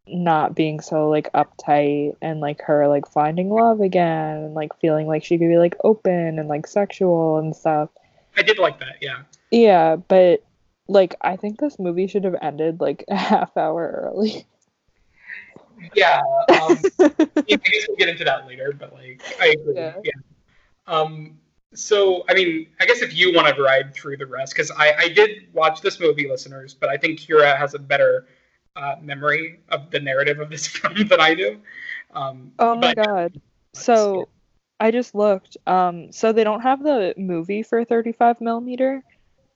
not 0.07 0.55
being 0.55 0.81
so 0.81 1.09
like 1.09 1.33
uptight 1.33 2.15
and 2.21 2.41
like 2.41 2.61
her 2.63 2.89
like 2.89 3.07
finding 3.09 3.49
love 3.49 3.81
again 3.81 4.37
and 4.37 4.55
like 4.55 4.79
feeling 4.81 5.07
like 5.07 5.25
she 5.25 5.39
could 5.39 5.49
be 5.49 5.59
like 5.59 5.77
open 5.85 6.39
and 6.39 6.49
like 6.49 6.67
sexual 6.67 7.39
and 7.39 7.55
stuff. 7.57 7.89
I 8.37 8.43
did 8.43 8.59
like 8.59 8.81
that. 8.81 8.97
Yeah. 9.01 9.23
Yeah, 9.51 9.97
but 9.97 10.45
like 10.93 11.15
I 11.21 11.37
think 11.37 11.59
this 11.59 11.79
movie 11.79 12.07
should 12.07 12.25
have 12.25 12.37
ended 12.43 12.81
like 12.81 13.05
a 13.09 13.17
half 13.17 13.57
hour 13.57 14.11
early. 14.13 14.47
Yeah. 15.95 16.21
Um, 16.49 16.79
I 17.01 17.35
guess 17.47 17.87
we'll 17.89 17.97
get 17.97 18.09
into 18.09 18.25
that 18.25 18.47
later, 18.47 18.73
but 18.79 18.93
like 18.93 19.23
I 19.41 19.49
agree. 19.49 19.75
Yeah. 19.75 19.95
Yeah. 20.05 20.13
Um. 20.87 21.39
So 21.75 22.25
I 22.29 22.35
mean, 22.35 22.69
I 22.81 22.87
guess 22.87 23.03
if 23.03 23.15
you 23.17 23.33
want 23.35 23.55
to 23.55 23.63
ride 23.63 23.95
through 23.95 24.19
the 24.19 24.27
rest, 24.27 24.55
because 24.55 24.71
I 24.71 24.93
I 24.99 25.09
did 25.09 25.53
watch 25.53 25.81
this 25.81 25.99
movie, 25.99 26.29
listeners, 26.29 26.75
but 26.75 26.89
I 26.89 26.97
think 26.97 27.19
Kyra 27.19 27.57
has 27.57 27.75
a 27.75 27.79
better 27.79 28.27
uh, 28.77 28.97
memory 29.03 29.61
of 29.71 29.91
the 29.91 30.01
narrative 30.01 30.39
of 30.41 30.51
this 30.51 30.67
film 30.79 31.07
than 31.09 31.21
I 31.21 31.35
do. 31.35 31.59
Um, 32.15 32.53
Oh 32.59 32.75
my 32.75 32.95
but- 32.95 33.05
god. 33.07 33.41
So 33.75 34.29
I 34.81 34.91
just 34.91 35.15
looked. 35.15 35.57
Um, 35.67 36.13
so 36.13 36.33
they 36.33 36.45
don't 36.45 36.61
have 36.61 36.83
the 36.83 37.15
movie 37.17 37.63
for 37.63 37.85
35 37.85 38.41
millimeter, 38.43 39.03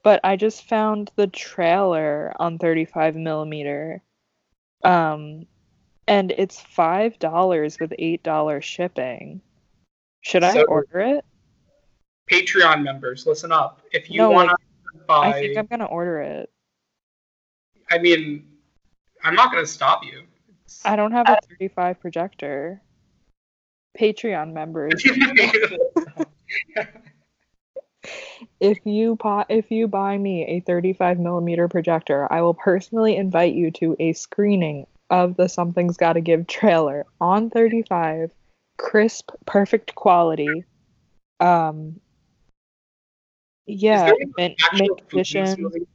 but 0.06 0.20
I 0.22 0.36
just 0.36 0.68
found 0.68 1.10
the 1.16 1.26
trailer 1.26 2.32
on 2.38 2.58
35 2.58 3.16
millimeter. 3.16 4.04
Um, 4.84 5.46
and 6.06 6.30
it's 6.30 6.60
five 6.60 7.18
dollars 7.18 7.80
with 7.80 7.92
eight 7.98 8.22
dollars 8.22 8.64
shipping. 8.64 9.40
Should 10.20 10.44
I 10.44 10.62
order 10.62 11.00
it? 11.00 11.24
Patreon 12.30 12.84
members, 12.84 13.26
listen 13.26 13.50
up. 13.50 13.80
If 13.90 14.08
you 14.08 14.18
No, 14.18 14.30
want 14.30 14.50
to 14.50 14.56
buy, 15.08 15.30
I 15.30 15.32
think 15.40 15.58
I'm 15.58 15.66
gonna 15.66 15.86
order 15.86 16.20
it. 16.20 16.50
I 17.90 17.98
mean, 17.98 18.46
I'm 19.24 19.34
not 19.34 19.50
going 19.50 19.64
to 19.64 19.70
stop 19.70 20.04
you. 20.04 20.22
I 20.84 20.94
don't 20.94 21.12
have 21.12 21.28
a 21.28 21.36
35 21.48 21.98
projector. 21.98 22.80
Patreon 23.98 24.52
members, 24.52 25.02
if 28.60 28.78
you 28.84 29.16
buy 29.16 29.44
if 29.48 29.70
you 29.70 29.88
buy 29.88 30.16
me 30.16 30.44
a 30.46 30.60
35 30.60 31.18
millimeter 31.18 31.68
projector, 31.68 32.30
I 32.32 32.42
will 32.42 32.54
personally 32.54 33.16
invite 33.16 33.54
you 33.54 33.70
to 33.72 33.96
a 33.98 34.12
screening 34.12 34.86
of 35.10 35.36
the 35.36 35.48
Something's 35.48 35.96
Gotta 35.96 36.20
Give 36.20 36.46
trailer 36.46 37.06
on 37.20 37.50
35, 37.50 38.30
crisp, 38.78 39.30
perfect 39.46 39.94
quality. 39.94 40.64
Um, 41.40 42.00
yeah, 43.66 44.12
mint, 44.36 44.54
mint 44.74 45.00
food 45.10 45.26
in 45.34 45.40
this 45.42 45.54
condition. 45.54 45.62
movie 45.62 45.86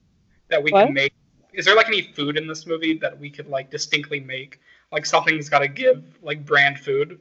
that 0.50 0.62
we 0.62 0.72
What? 0.72 0.86
can 0.86 0.94
make? 0.94 1.14
Is 1.54 1.66
there 1.66 1.76
like 1.76 1.88
any 1.88 2.02
food 2.02 2.38
in 2.38 2.48
this 2.48 2.66
movie 2.66 2.98
that 3.00 3.20
we 3.20 3.30
could 3.30 3.48
like 3.48 3.70
distinctly 3.70 4.20
make? 4.20 4.60
Like 4.92 5.06
something's 5.06 5.50
got 5.50 5.60
to 5.60 5.68
give, 5.68 6.04
like 6.22 6.46
brand 6.46 6.80
food. 6.80 7.20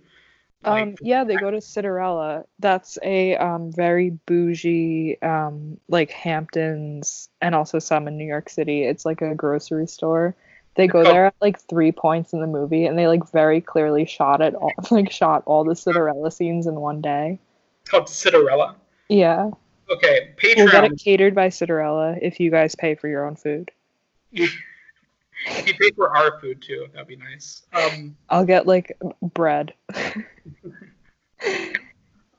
Like, 0.64 0.82
Um, 0.82 0.94
yeah, 1.00 1.24
they 1.24 1.36
go 1.36 1.50
to 1.50 1.56
Citarella. 1.58 2.44
That's 2.58 2.98
a 3.02 3.34
um 3.36 3.72
very 3.72 4.10
bougie 4.26 5.16
um 5.22 5.78
like 5.88 6.10
Hamptons 6.10 7.30
and 7.40 7.54
also 7.54 7.78
some 7.78 8.06
in 8.08 8.18
New 8.18 8.26
York 8.26 8.50
City. 8.50 8.84
It's 8.84 9.06
like 9.06 9.22
a 9.22 9.34
grocery 9.34 9.86
store. 9.86 10.34
They 10.74 10.86
go 10.86 11.00
Oh. 11.00 11.04
there 11.04 11.26
at 11.26 11.34
like 11.40 11.58
three 11.60 11.92
points 11.92 12.32
in 12.34 12.40
the 12.40 12.46
movie 12.46 12.84
and 12.86 12.98
they 12.98 13.06
like 13.08 13.30
very 13.32 13.60
clearly 13.60 14.04
shot 14.04 14.40
it 14.42 14.54
all 14.54 14.72
like 14.90 15.10
shot 15.10 15.42
all 15.46 15.64
the 15.64 15.72
Citarella 15.74 16.30
scenes 16.32 16.66
in 16.66 16.74
one 16.74 17.00
day. 17.00 17.38
It's 17.82 17.90
called 17.90 18.06
Citarella. 18.06 18.74
Yeah. 19.08 19.50
Okay, 19.90 20.34
Patreon. 20.36 20.56
We'll 20.56 20.70
get 20.70 20.84
it 20.84 20.98
catered 21.02 21.34
by 21.34 21.48
Citarella 21.48 22.18
if 22.22 22.38
you 22.38 22.50
guys 22.50 22.74
pay 22.76 22.94
for 22.94 23.08
your 23.08 23.26
own 23.26 23.34
food. 23.34 23.70
if 25.46 25.66
you 25.66 25.74
pay 25.74 25.90
for 25.92 26.16
our 26.16 26.40
food 26.40 26.62
too, 26.62 26.86
that'd 26.92 27.08
be 27.08 27.16
nice. 27.16 27.62
Um, 27.72 28.16
I'll 28.28 28.44
get 28.44 28.66
like 28.66 28.96
bread. 29.34 29.74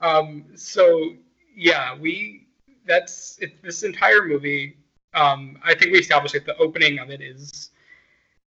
um, 0.00 0.44
so 0.54 1.14
yeah, 1.54 1.96
we 1.98 2.46
that's 2.86 3.38
it, 3.40 3.62
this 3.62 3.82
entire 3.82 4.26
movie. 4.26 4.76
Um, 5.14 5.58
I 5.64 5.74
think 5.74 5.92
we 5.92 5.98
established 5.98 6.34
that 6.34 6.46
the 6.46 6.56
opening 6.56 6.98
of 6.98 7.10
it 7.10 7.20
is 7.20 7.70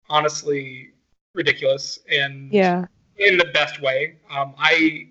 honestly 0.10 0.92
ridiculous 1.34 2.00
and 2.10 2.52
Yeah. 2.54 2.86
in 3.18 3.38
the 3.38 3.46
best 3.46 3.82
way. 3.82 4.18
Um, 4.30 4.54
I 4.58 5.10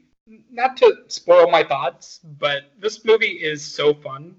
not 0.51 0.77
to 0.79 1.05
spoil 1.09 1.51
my 1.51 1.65
thoughts, 1.65 2.21
but 2.39 2.73
this 2.79 3.05
movie 3.05 3.27
is 3.43 3.63
so 3.65 3.93
fun. 3.93 4.37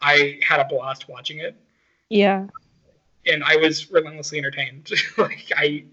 I 0.00 0.40
had 0.42 0.60
a 0.60 0.64
blast 0.64 1.08
watching 1.08 1.38
it, 1.38 1.54
Yeah. 2.08 2.46
And 3.26 3.44
I 3.44 3.56
was 3.56 3.90
relentlessly 3.90 4.38
entertained. 4.38 4.90
like 5.18 5.52
I, 5.56 5.84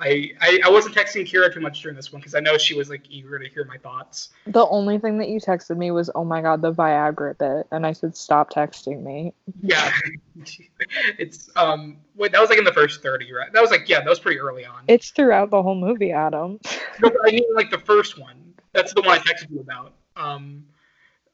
I, 0.00 0.32
I, 0.40 0.60
I 0.64 0.70
wasn't 0.70 0.94
texting 0.94 1.28
Kyra 1.28 1.52
too 1.52 1.60
much 1.60 1.82
during 1.82 1.94
this 1.94 2.10
one 2.10 2.20
because 2.20 2.34
I 2.34 2.40
know 2.40 2.56
she 2.56 2.74
was 2.74 2.88
like 2.88 3.02
eager 3.10 3.38
to 3.38 3.48
hear 3.48 3.64
my 3.66 3.76
thoughts. 3.76 4.30
The 4.46 4.66
only 4.66 4.98
thing 4.98 5.18
that 5.18 5.28
you 5.28 5.38
texted 5.38 5.76
me 5.76 5.90
was, 5.90 6.10
"Oh 6.14 6.24
my 6.24 6.40
god, 6.40 6.62
the 6.62 6.72
Viagra 6.72 7.36
bit," 7.36 7.66
and 7.70 7.86
I 7.86 7.92
said, 7.92 8.16
"Stop 8.16 8.50
texting 8.50 9.02
me." 9.02 9.34
Yeah, 9.62 9.92
it's 11.18 11.50
um, 11.54 11.98
wait, 12.16 12.32
that 12.32 12.40
was 12.40 12.48
like 12.48 12.58
in 12.58 12.64
the 12.64 12.72
first 12.72 13.02
thirty, 13.02 13.30
right? 13.32 13.52
That 13.52 13.60
was 13.60 13.70
like 13.70 13.88
yeah, 13.88 14.00
that 14.00 14.08
was 14.08 14.18
pretty 14.18 14.40
early 14.40 14.64
on. 14.64 14.84
It's 14.88 15.10
throughout 15.10 15.50
the 15.50 15.62
whole 15.62 15.74
movie, 15.74 16.12
Adam. 16.12 16.58
No, 17.00 17.10
I 17.26 17.32
mean 17.32 17.54
like 17.54 17.70
the 17.70 17.78
first 17.78 18.18
one. 18.18 18.54
That's 18.72 18.94
the 18.94 19.02
one 19.02 19.10
I 19.10 19.18
texted 19.18 19.50
you 19.50 19.60
about. 19.60 19.92
Um, 20.16 20.64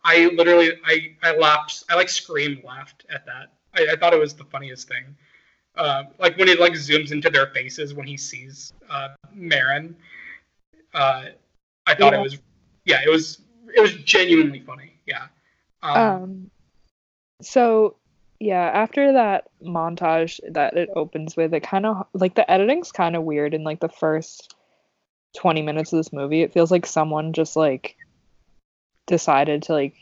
I 0.03 0.27
literally 0.35 0.73
I 0.85 1.17
I 1.23 1.37
laughed. 1.37 1.85
I 1.89 1.95
like 1.95 2.09
screamed 2.09 2.65
laughed 2.65 3.07
at 3.11 3.27
that. 3.27 3.53
I, 3.75 3.93
I 3.93 3.97
thought 3.97 4.13
it 4.13 4.21
was 4.21 4.35
the 4.35 4.45
funniest 4.45 4.89
thing. 4.89 5.17
Uh, 5.77 6.05
like 6.19 6.37
when 6.39 6.49
it 6.49 6.59
like 6.59 6.73
zooms 6.73 7.13
into 7.13 7.29
their 7.29 7.49
faces 7.49 7.95
when 7.95 8.07
he 8.07 8.17
sees 8.17 8.73
uh, 8.89 9.09
Marin. 9.33 9.95
Uh, 10.95 11.27
I 11.87 11.95
thought 11.95 12.13
Yeah. 12.13 12.21
it 12.21 12.23
was 12.23 12.39
yeah, 12.85 13.01
it 13.05 13.11
was 13.11 13.41
it 13.77 13.81
was 13.81 13.95
genuinely 13.97 14.61
funny. 14.61 14.93
Yeah. 15.07 15.27
Um, 15.83 16.01
Um, 16.01 16.51
so 17.43 17.97
yeah, 18.41 18.71
after 18.73 19.13
that 19.13 19.49
montage 19.63 20.41
that 20.53 20.77
it 20.77 20.89
opens 20.95 21.37
with, 21.37 21.53
it 21.53 21.63
kind 21.63 21.87
of 21.87 22.07
like 22.15 22.35
the 22.35 22.51
editing's 22.51 22.93
kind 22.93 23.17
of 23.17 23.25
weird 23.25 23.55
in 23.55 23.65
like 23.65 23.81
the 23.81 23.89
first 23.89 24.55
20 25.37 25.63
minutes 25.63 25.93
of 25.93 25.99
this 25.99 26.13
movie. 26.13 26.43
It 26.43 26.53
feels 26.53 26.71
like 26.71 26.87
someone 26.87 27.33
just 27.33 27.57
like 27.57 27.97
decided 29.07 29.65
to 29.65 29.73
like 29.73 29.95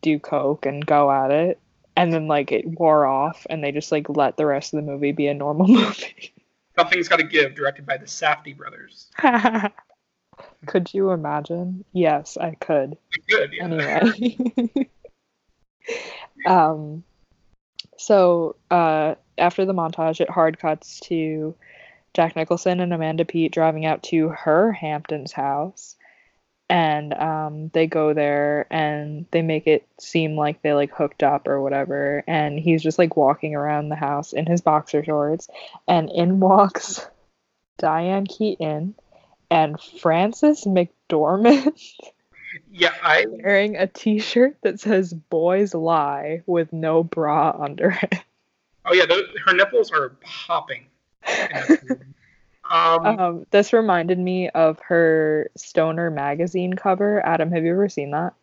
do 0.00 0.18
coke 0.18 0.66
and 0.66 0.84
go 0.84 1.10
at 1.10 1.30
it 1.30 1.60
and 1.96 2.12
then 2.12 2.26
like 2.26 2.52
it 2.52 2.66
wore 2.66 3.06
off 3.06 3.46
and 3.50 3.62
they 3.62 3.72
just 3.72 3.92
like 3.92 4.08
let 4.08 4.36
the 4.36 4.46
rest 4.46 4.72
of 4.72 4.78
the 4.78 4.90
movie 4.90 5.12
be 5.12 5.26
a 5.26 5.34
normal 5.34 5.66
movie. 5.68 6.32
Something's 6.78 7.08
got 7.08 7.18
to 7.18 7.24
give, 7.24 7.54
directed 7.54 7.84
by 7.84 7.98
the 7.98 8.06
Safdie 8.06 8.56
brothers. 8.56 9.08
could 10.66 10.92
you 10.94 11.10
imagine? 11.10 11.84
Yes, 11.92 12.38
I 12.38 12.52
could. 12.54 12.96
Good. 13.28 13.52
Yeah. 13.52 13.64
anyway 13.64 14.88
um 16.46 17.02
so 17.98 18.56
uh 18.70 19.14
after 19.36 19.64
the 19.64 19.74
montage 19.74 20.20
it 20.20 20.30
hard 20.30 20.58
cuts 20.58 21.00
to 21.00 21.54
jack 22.14 22.36
nicholson 22.36 22.80
and 22.80 22.92
amanda 22.92 23.24
Peet 23.24 23.52
driving 23.52 23.84
out 23.84 24.02
to 24.04 24.28
her 24.28 24.72
hampton's 24.72 25.32
house 25.32 25.96
and 26.72 27.12
um 27.12 27.68
they 27.74 27.86
go 27.86 28.14
there 28.14 28.66
and 28.70 29.26
they 29.30 29.42
make 29.42 29.66
it 29.66 29.86
seem 30.00 30.36
like 30.36 30.62
they 30.62 30.72
like 30.72 30.90
hooked 30.90 31.22
up 31.22 31.46
or 31.46 31.60
whatever 31.60 32.24
and 32.26 32.58
he's 32.58 32.82
just 32.82 32.98
like 32.98 33.14
walking 33.14 33.54
around 33.54 33.90
the 33.90 33.94
house 33.94 34.32
in 34.32 34.46
his 34.46 34.62
boxer 34.62 35.04
shorts 35.04 35.48
and 35.86 36.10
in 36.10 36.40
walks 36.40 37.06
diane 37.78 38.26
keaton 38.26 38.94
and 39.50 39.78
frances 40.00 40.64
mcdormand 40.64 41.78
Yeah, 42.70 42.94
I 43.02 43.26
wearing 43.28 43.76
a 43.76 43.86
t-shirt 43.86 44.56
that 44.62 44.80
says 44.80 45.12
"Boys 45.12 45.74
Lie" 45.74 46.42
with 46.46 46.72
no 46.72 47.02
bra 47.02 47.54
under 47.58 47.90
it. 48.02 48.14
oh 48.84 48.92
yeah, 48.92 49.06
those, 49.06 49.24
her 49.46 49.54
nipples 49.54 49.90
are 49.90 50.16
popping. 50.22 50.86
in 52.72 52.78
that 52.78 52.98
movie. 53.02 53.08
um, 53.08 53.18
Um, 53.20 53.46
this 53.50 53.72
reminded 53.72 54.18
me 54.18 54.48
of 54.50 54.78
her 54.80 55.50
Stoner 55.56 56.10
magazine 56.10 56.74
cover. 56.74 57.24
Adam, 57.24 57.50
have 57.52 57.64
you 57.64 57.72
ever 57.72 57.88
seen 57.88 58.10
that? 58.12 58.34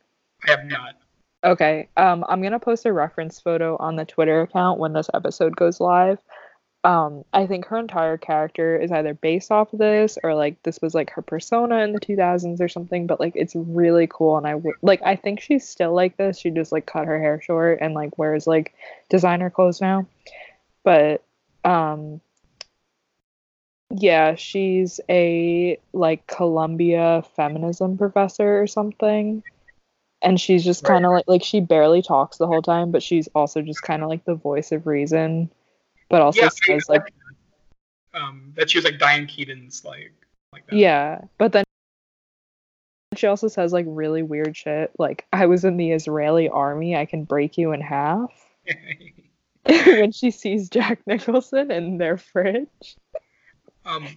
I 0.48 0.52
have 0.52 0.66
not. 0.66 0.96
Okay. 1.44 1.88
Um, 1.98 2.26
I'm 2.28 2.42
gonna 2.42 2.60
post 2.60 2.86
a 2.86 2.94
reference 2.94 3.40
photo 3.40 3.78
on 3.78 3.96
the 3.96 4.06
Twitter 4.06 4.42
account 4.42 4.80
when 4.80 4.94
this 4.94 5.10
episode 5.14 5.56
goes 5.56 5.80
live. 5.80 6.20
Um, 6.86 7.26
I 7.34 7.46
think 7.46 7.66
her 7.66 7.78
entire 7.78 8.18
character 8.18 8.78
is 8.78 8.90
either 8.92 9.14
based 9.14 9.52
off 9.52 9.74
of 9.74 9.80
this 9.80 10.18
or 10.24 10.34
like 10.34 10.64
this 10.64 10.82
was 10.82 10.94
like 10.94 11.10
her 11.12 11.22
persona 11.22 11.80
in 11.80 11.92
the 11.92 12.00
2000s 12.00 12.62
or 12.62 12.70
something. 12.70 13.06
But 13.06 13.20
like 13.20 13.34
it's 13.36 13.54
really 13.56 14.08
cool, 14.08 14.38
and 14.38 14.48
I 14.48 14.52
w- 14.52 14.76
like 14.82 15.02
I 15.04 15.16
think 15.18 15.42
she's 15.42 15.68
still 15.68 15.94
like 15.94 16.16
this. 16.18 16.38
She 16.40 16.52
just 16.52 16.72
like 16.72 16.86
cut 16.86 17.06
her 17.06 17.20
hair 17.20 17.42
short 17.42 17.80
and 17.82 17.94
like 17.94 18.18
wears 18.18 18.48
like 18.48 18.74
designer 19.10 19.50
clothes 19.50 19.82
now. 19.82 20.08
But 20.84 21.24
um, 21.66 22.22
yeah, 23.92 24.36
she's 24.36 25.00
a 25.10 25.80
like 25.94 26.28
Columbia 26.28 27.24
feminism 27.36 27.98
professor 27.98 28.62
or 28.62 28.68
something. 28.68 29.44
And 30.22 30.40
she's 30.40 30.66
just 30.66 30.84
kind 30.84 31.06
of 31.06 31.12
like 31.12 31.26
like 31.28 31.44
she 31.44 31.62
barely 31.62 32.02
talks 32.02 32.38
the 32.38 32.46
whole 32.46 32.62
time 32.62 32.92
but 32.92 33.02
she's 33.02 33.30
also 33.34 33.62
just 33.62 33.82
kind 33.82 34.04
of 34.04 34.10
like 34.10 34.26
the 34.26 34.36
voice 34.36 34.74
of 34.74 34.86
reason 34.86 35.50
but 36.10 36.22
also 36.22 36.42
yeah, 36.42 36.50
says 36.50 36.90
like 36.90 37.04
like 38.14 38.22
um, 38.22 38.52
that 38.56 38.70
she 38.70 38.80
was 38.80 38.84
like 38.84 39.00
Diane 39.00 39.28
Keaton's 39.28 39.86
like 39.86 40.12
like 40.52 40.68
that. 40.68 40.76
yeah 40.76 41.22
but 41.38 41.54
then 41.54 41.64
she 43.16 43.28
also 43.28 43.48
says 43.48 43.72
like 43.72 43.86
really 43.88 44.22
weird 44.22 44.58
shit 44.58 44.92
like 45.00 45.26
i 45.32 45.46
was 45.46 45.64
in 45.64 45.78
the 45.78 45.92
israeli 45.92 46.50
army 46.50 46.98
i 46.98 47.06
can 47.06 47.24
break 47.24 47.58
you 47.58 47.72
in 47.72 47.80
half. 47.80 48.32
When 49.86 50.12
she 50.12 50.32
sees 50.32 50.70
jack 50.70 51.00
nicholson 51.06 51.72
in 51.72 51.98
their 51.98 52.18
fridge 52.18 52.98
um, 53.86 54.08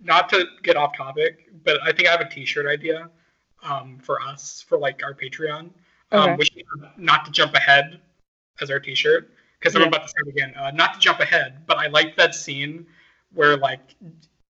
not 0.00 0.28
to 0.30 0.46
get 0.62 0.76
off 0.76 0.96
topic, 0.96 1.48
but 1.64 1.80
I 1.82 1.92
think 1.92 2.08
I 2.08 2.12
have 2.12 2.20
a 2.20 2.28
T-shirt 2.28 2.66
idea 2.66 3.10
um, 3.62 3.98
for 4.02 4.20
us 4.20 4.64
for 4.68 4.78
like 4.78 5.02
our 5.04 5.14
Patreon. 5.14 5.70
Um, 6.10 6.30
Okay. 6.30 6.36
we 6.36 6.44
should 6.44 6.62
have 6.80 6.98
not 6.98 7.24
to 7.24 7.30
jump 7.30 7.54
ahead 7.54 8.00
as 8.60 8.70
our 8.70 8.80
T-shirt 8.80 9.30
because 9.58 9.74
I'm 9.74 9.82
about 9.82 10.02
to 10.02 10.08
start 10.08 10.28
again. 10.28 10.54
Uh, 10.56 10.70
not 10.72 10.94
to 10.94 11.00
jump 11.00 11.20
ahead, 11.20 11.66
but 11.66 11.78
I 11.78 11.86
liked 11.86 12.16
that 12.18 12.34
scene 12.34 12.86
where 13.32 13.56
like 13.56 13.94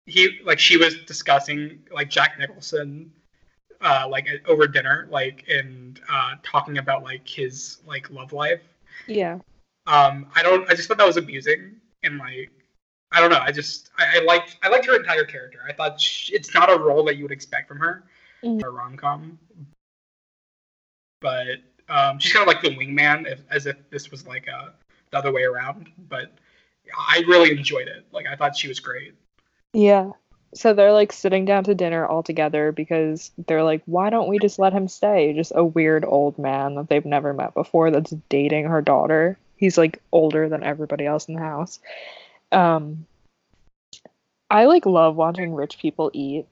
he 0.06 0.40
like 0.44 0.60
she 0.60 0.78
was 0.78 0.96
discussing 1.06 1.80
like 1.92 2.10
Jack 2.10 2.40
Nicholson. 2.40 3.12
Uh, 3.82 4.08
like 4.10 4.26
over 4.48 4.66
dinner, 4.66 5.10
like 5.12 5.44
and 5.50 6.00
uh, 6.10 6.36
talking 6.42 6.78
about 6.78 7.04
like 7.04 7.28
his 7.28 7.80
like 7.86 8.10
love 8.10 8.32
life, 8.32 8.62
yeah 9.08 9.38
um 9.88 10.26
i 10.36 10.42
don't 10.42 10.70
i 10.70 10.74
just 10.74 10.88
thought 10.88 10.98
that 10.98 11.06
was 11.06 11.18
amusing 11.18 11.76
and 12.04 12.18
like 12.18 12.52
i 13.14 13.22
don't 13.22 13.30
know. 13.30 13.40
I 13.40 13.52
just 13.52 13.92
i, 13.98 14.18
I 14.18 14.24
liked 14.24 14.58
i 14.64 14.70
liked 14.70 14.86
her 14.88 14.96
entire 14.96 15.24
character. 15.24 15.60
I 15.68 15.72
thought 15.72 16.02
sh 16.02 16.32
it's 16.34 16.54
not 16.54 16.70
a 16.72 16.78
role 16.78 17.04
that 17.06 17.16
you 17.18 17.24
would 17.24 17.32
expect 17.32 17.68
from 17.68 17.78
her. 17.80 18.04
Mhm. 18.44 18.64
a 18.64 18.70
rom-com. 18.70 19.40
But 21.22 21.60
um 21.88 22.20
she's 22.20 22.34
kind 22.34 22.44
of 22.44 22.48
like 22.48 22.62
the 22.62 22.76
wingman 22.76 23.32
if, 23.32 23.40
as 23.50 23.66
if 23.68 23.78
this 23.90 24.12
was 24.12 24.28
like 24.28 24.48
uh 24.50 24.70
the 25.12 25.18
other 25.18 25.32
way 25.32 25.44
around. 25.44 25.92
But 26.10 26.34
i 26.98 27.24
really 27.28 27.52
enjoyed 27.52 27.88
it. 27.88 28.06
Like 28.12 28.26
i 28.28 28.36
thought 28.36 28.58
she 28.58 28.68
was 28.68 28.80
great. 28.80 29.14
Yeah. 29.74 30.12
So 30.56 30.74
they're 30.74 30.92
like 30.92 31.12
sitting 31.12 31.46
down 31.46 31.64
to 31.64 31.74
dinner 31.74 32.06
all 32.06 32.22
together 32.22 32.72
because 32.72 33.32
they're 33.48 33.64
like 33.64 33.82
why 33.86 34.10
don't 34.10 34.28
we 34.28 34.40
just 34.40 34.60
let 34.60 34.74
him 34.74 34.88
stay? 34.88 35.34
Just 35.34 35.52
a 35.56 35.64
weird 35.64 36.04
old 36.04 36.38
man 36.38 36.76
that 36.76 36.90
they've 36.90 37.06
never 37.06 37.34
met 37.34 37.54
before 37.54 37.92
that's 37.92 38.12
dating 38.30 38.66
her 38.66 38.82
daughter. 38.82 39.38
He's 39.56 39.78
like 39.78 40.02
older 40.12 40.50
than 40.50 40.64
everybody 40.64 41.06
else 41.06 41.28
in 41.28 41.36
the 41.36 41.40
house 41.40 41.80
um 42.54 43.06
i 44.50 44.66
like 44.66 44.86
love 44.86 45.16
watching 45.16 45.54
rich 45.54 45.78
people 45.80 46.12
eat 46.14 46.46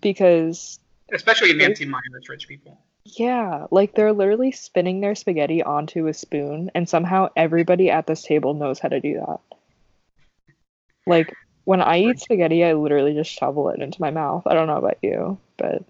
because 0.00 0.78
especially 1.12 1.50
in 1.50 1.58
nancy 1.58 1.84
meyer's 1.84 2.28
rich 2.28 2.48
people. 2.48 2.78
Yeah 3.04 3.66
like 3.70 3.94
they're 3.94 4.12
literally 4.12 4.50
spinning 4.50 5.00
their 5.00 5.14
spaghetti 5.14 5.62
onto 5.62 6.08
a 6.08 6.14
spoon 6.14 6.72
and 6.74 6.88
somehow 6.88 7.28
everybody 7.36 7.88
at 7.88 8.08
this 8.08 8.22
table 8.22 8.54
knows 8.54 8.80
how 8.80 8.88
to 8.88 9.00
do 9.00 9.14
that. 9.14 9.40
Like 11.06 11.32
when 11.64 11.80
i 11.80 11.98
eat 11.98 12.18
spaghetti 12.18 12.64
i 12.64 12.72
literally 12.72 13.14
just 13.14 13.30
shovel 13.30 13.68
it 13.68 13.80
into 13.80 14.00
my 14.00 14.10
mouth. 14.10 14.44
I 14.46 14.54
don't 14.54 14.66
know 14.66 14.78
about 14.78 14.98
you 15.02 15.38
but 15.56 15.84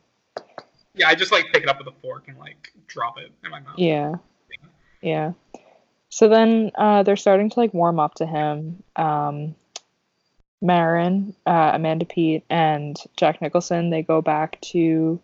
yeah 0.95 1.09
i 1.09 1.15
just 1.15 1.33
like 1.33 1.47
pick 1.53 1.63
it 1.63 1.69
up 1.71 1.79
with 1.79 1.87
a 1.87 1.99
fork 2.03 2.25
and 2.29 2.39
like 2.39 2.71
drop 2.87 3.19
it 3.19 3.33
in 3.45 3.51
my 3.51 3.61
mouth. 3.61 3.79
Yeah. 3.79 4.17
Yeah. 5.01 5.33
So 6.17 6.31
then 6.31 6.71
uh, 6.77 7.03
they're 7.03 7.15
starting 7.15 7.51
to 7.51 7.61
like 7.61 7.75
warm 7.75 8.01
up 8.01 8.15
to 8.15 8.25
him. 8.25 8.83
Um, 8.97 9.55
Marin, 10.63 11.37
uh, 11.45 11.73
Amanda 11.75 12.07
Peet, 12.07 12.43
and 12.49 12.97
Jack 13.19 13.43
Nicholson, 13.43 13.91
they 13.91 14.01
go 14.01 14.23
back 14.23 14.59
to 14.73 15.21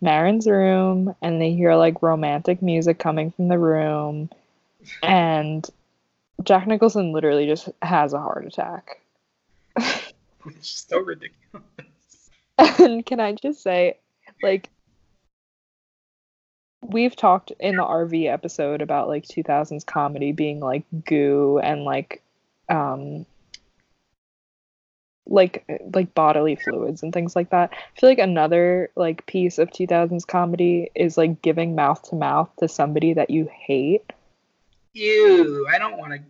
Marin's 0.00 0.46
room 0.46 1.12
and 1.22 1.42
they 1.42 1.54
hear 1.54 1.74
like 1.74 2.02
romantic 2.02 2.62
music 2.62 3.00
coming 3.00 3.32
from 3.32 3.48
the 3.48 3.58
room. 3.58 4.30
And 5.02 5.68
Jack 6.44 6.68
Nicholson 6.68 7.10
literally 7.10 7.48
just 7.48 7.68
has 7.82 8.12
a 8.12 8.20
heart 8.20 8.46
attack. 8.46 9.00
it's 9.76 10.86
so 10.88 11.00
ridiculous 11.00 11.64
And 12.78 13.04
can 13.04 13.18
I 13.18 13.32
just 13.32 13.60
say, 13.60 13.98
like, 14.40 14.70
we've 16.82 17.16
talked 17.16 17.52
in 17.60 17.76
the 17.76 17.82
RV 17.82 18.26
episode 18.32 18.82
about 18.82 19.08
like 19.08 19.24
2000s 19.24 19.84
comedy 19.84 20.32
being 20.32 20.60
like 20.60 20.84
goo 21.04 21.58
and 21.58 21.84
like, 21.84 22.22
um, 22.68 23.26
like 25.26 25.64
like 25.92 26.14
bodily 26.14 26.56
fluids 26.56 27.02
and 27.02 27.12
things 27.12 27.36
like 27.36 27.50
that. 27.50 27.70
I 27.72 28.00
feel 28.00 28.08
like 28.08 28.18
another 28.18 28.90
like 28.96 29.26
piece 29.26 29.58
of 29.58 29.68
2000s 29.70 30.26
comedy 30.26 30.90
is 30.94 31.18
like 31.18 31.42
giving 31.42 31.74
mouth 31.74 32.02
to 32.10 32.14
mouth 32.16 32.48
to 32.60 32.68
somebody 32.68 33.12
that 33.14 33.28
you 33.28 33.46
hate. 33.52 34.10
ew 34.94 35.66
i 35.68 35.78
don't 35.78 35.98
want 35.98 36.12
to 36.14 36.20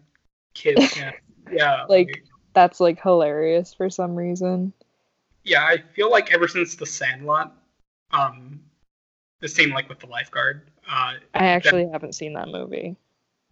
kiss 0.55 0.95
him 0.95 1.15
yeah 1.53 1.85
Like- 1.89 2.25
That's 2.55 2.81
like 2.81 3.01
hilarious 3.01 3.73
for 3.73 3.89
some 3.89 4.17
reason. 4.17 4.73
yeah, 5.45 5.63
I 5.65 5.77
feel 5.95 6.11
like 6.11 6.33
ever 6.35 6.49
since 6.49 6.75
the 6.75 6.87
Sandlot, 6.87 7.55
um, 8.11 8.59
the 9.41 9.49
scene 9.49 9.71
like 9.71 9.89
with 9.89 10.01
the 10.01 10.07
lifeguard. 10.07 10.71
Uh, 10.89 11.15
I 11.35 11.47
actually 11.47 11.89
haven't 11.89 12.15
seen 12.15 12.33
that 12.35 12.49
movie. 12.49 12.97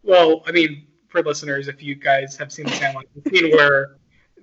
well, 0.03 0.43
I 0.47 0.53
mean, 0.53 0.87
for 1.09 1.23
listeners, 1.23 1.69
if 1.69 1.83
you 1.83 1.95
guys 1.95 2.37
have 2.37 2.53
seen 2.53 2.67
the 2.67 2.73
Sandlot, 2.73 3.05
the 3.15 3.31
scene 3.31 3.51
where 3.53 3.97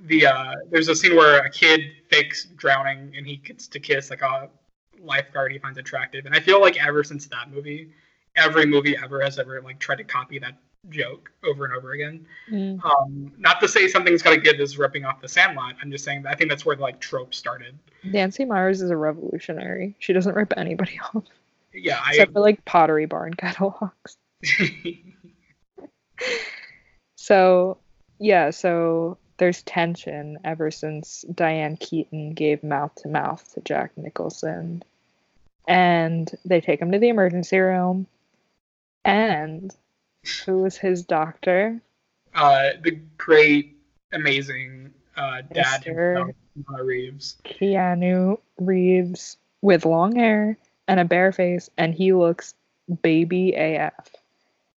the 0.05 0.25
uh, 0.25 0.53
there's 0.69 0.87
a 0.87 0.95
scene 0.95 1.15
where 1.15 1.39
a 1.39 1.49
kid 1.49 1.81
fakes 2.09 2.45
drowning 2.55 3.13
and 3.15 3.25
he 3.25 3.37
gets 3.37 3.67
to 3.67 3.79
kiss 3.79 4.09
like 4.09 4.21
a 4.21 4.49
lifeguard 5.01 5.51
he 5.51 5.59
finds 5.59 5.77
attractive, 5.77 6.25
and 6.25 6.35
I 6.35 6.39
feel 6.39 6.61
like 6.61 6.83
ever 6.83 7.03
since 7.03 7.27
that 7.27 7.51
movie, 7.51 7.91
every 8.35 8.65
movie 8.65 8.97
ever 8.97 9.21
has 9.21 9.39
ever 9.39 9.61
like 9.61 9.79
tried 9.79 9.97
to 9.97 10.03
copy 10.03 10.39
that 10.39 10.57
joke 10.89 11.31
over 11.43 11.65
and 11.65 11.73
over 11.73 11.91
again. 11.93 12.25
Mm. 12.51 12.83
Um, 12.83 13.31
not 13.37 13.59
to 13.61 13.67
say 13.67 13.87
something's 13.87 14.21
got 14.21 14.31
to 14.31 14.41
give 14.41 14.59
is 14.59 14.77
ripping 14.77 15.05
off 15.05 15.21
the 15.21 15.27
Sandlot. 15.27 15.75
I'm 15.81 15.91
just 15.91 16.03
saying 16.03 16.23
that 16.23 16.31
I 16.31 16.35
think 16.35 16.49
that's 16.49 16.65
where 16.65 16.75
the 16.75 16.81
like 16.81 16.99
trope 16.99 17.33
started. 17.33 17.77
Nancy 18.03 18.45
Meyers 18.45 18.81
is 18.81 18.89
a 18.89 18.97
revolutionary. 18.97 19.95
She 19.99 20.13
doesn't 20.13 20.35
rip 20.35 20.53
anybody 20.57 20.99
off. 21.13 21.23
Yeah, 21.73 21.99
I 22.03 22.11
except 22.11 22.33
for 22.33 22.41
like 22.41 22.63
Pottery 22.65 23.05
Barn 23.05 23.33
catalogs. 23.37 24.17
So, 27.23 27.77
yeah, 28.19 28.49
so 28.49 29.17
there's 29.37 29.63
tension 29.63 30.39
ever 30.43 30.71
since 30.71 31.23
Diane 31.33 31.77
Keaton 31.77 32.33
gave 32.33 32.65
mouth 32.65 32.93
to 32.95 33.07
mouth 33.07 33.49
to 33.53 33.61
Jack 33.61 33.91
Nicholson. 33.95 34.83
And 35.65 36.29
they 36.43 36.59
take 36.59 36.81
him 36.81 36.91
to 36.91 36.99
the 36.99 37.07
emergency 37.07 37.59
room. 37.59 38.07
And 39.05 39.73
who 40.45 40.59
was 40.59 40.77
his 40.77 41.03
doctor? 41.03 41.81
uh, 42.35 42.69
the 42.81 42.91
great, 43.17 43.77
amazing 44.11 44.93
uh, 45.15 45.41
dad 45.53 45.83
himself, 45.83 46.31
Keanu 46.57 46.85
Reeves. 46.85 47.37
Keanu 47.45 48.39
Reeves 48.59 49.37
with 49.61 49.85
long 49.85 50.15
hair 50.15 50.57
and 50.87 50.99
a 50.99 51.05
bare 51.05 51.31
face, 51.31 51.69
and 51.77 51.93
he 51.93 52.13
looks 52.13 52.55
baby 53.01 53.53
AF. 53.53 54.09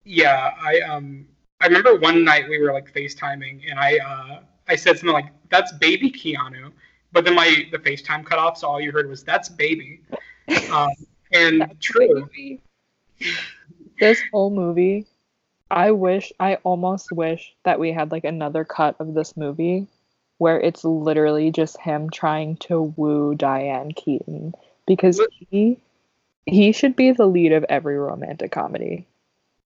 Yeah, 0.04 0.52
I 0.62 0.82
um, 0.82 1.28
I 1.62 1.68
remember 1.68 1.96
one 1.96 2.24
night 2.24 2.48
we 2.50 2.60
were 2.60 2.74
like 2.74 2.94
FaceTiming, 2.94 3.70
and 3.70 3.80
I 3.80 3.98
uh, 3.98 4.40
I 4.68 4.76
said 4.76 4.98
something 4.98 5.14
like, 5.14 5.32
"That's 5.50 5.72
baby 5.74 6.12
Keanu," 6.12 6.72
but 7.12 7.26
then 7.26 7.36
my 7.36 7.66
the 7.72 7.80
FaceTime 7.80 8.26
cut 8.26 8.38
off, 8.38 8.58
so 8.58 8.68
all 8.68 8.82
you 8.82 8.92
heard 8.92 9.10
was, 9.10 9.24
"That's 9.24 9.50
baby." 9.50 10.02
Um, 10.72 10.90
and 11.32 11.76
true. 11.82 12.28
Baby. 12.28 12.62
this 14.00 14.22
whole 14.32 14.52
movie, 14.52 15.08
I 15.72 15.92
wish, 15.92 16.32
I 16.40 16.56
almost 16.64 17.12
wish 17.12 17.54
that 17.64 17.80
we 17.80 17.92
had 17.92 18.12
like 18.12 18.24
another 18.24 18.64
cut 18.64 18.96
of 19.00 19.14
this 19.14 19.36
movie 19.36 19.88
where 20.38 20.60
it's 20.60 20.84
literally 20.84 21.52
just 21.52 21.80
him 21.80 22.10
trying 22.10 22.58
to 22.58 22.94
woo 22.98 23.36
Diane 23.36 23.92
Keaton 23.92 24.54
because 24.86 25.18
What- 25.18 25.30
he 25.50 25.80
He 26.48 26.74
should 26.74 26.96
be 26.96 27.12
the 27.12 27.26
lead 27.26 27.54
of 27.54 27.66
every 27.70 27.98
romantic 27.98 28.52
comedy. 28.52 29.08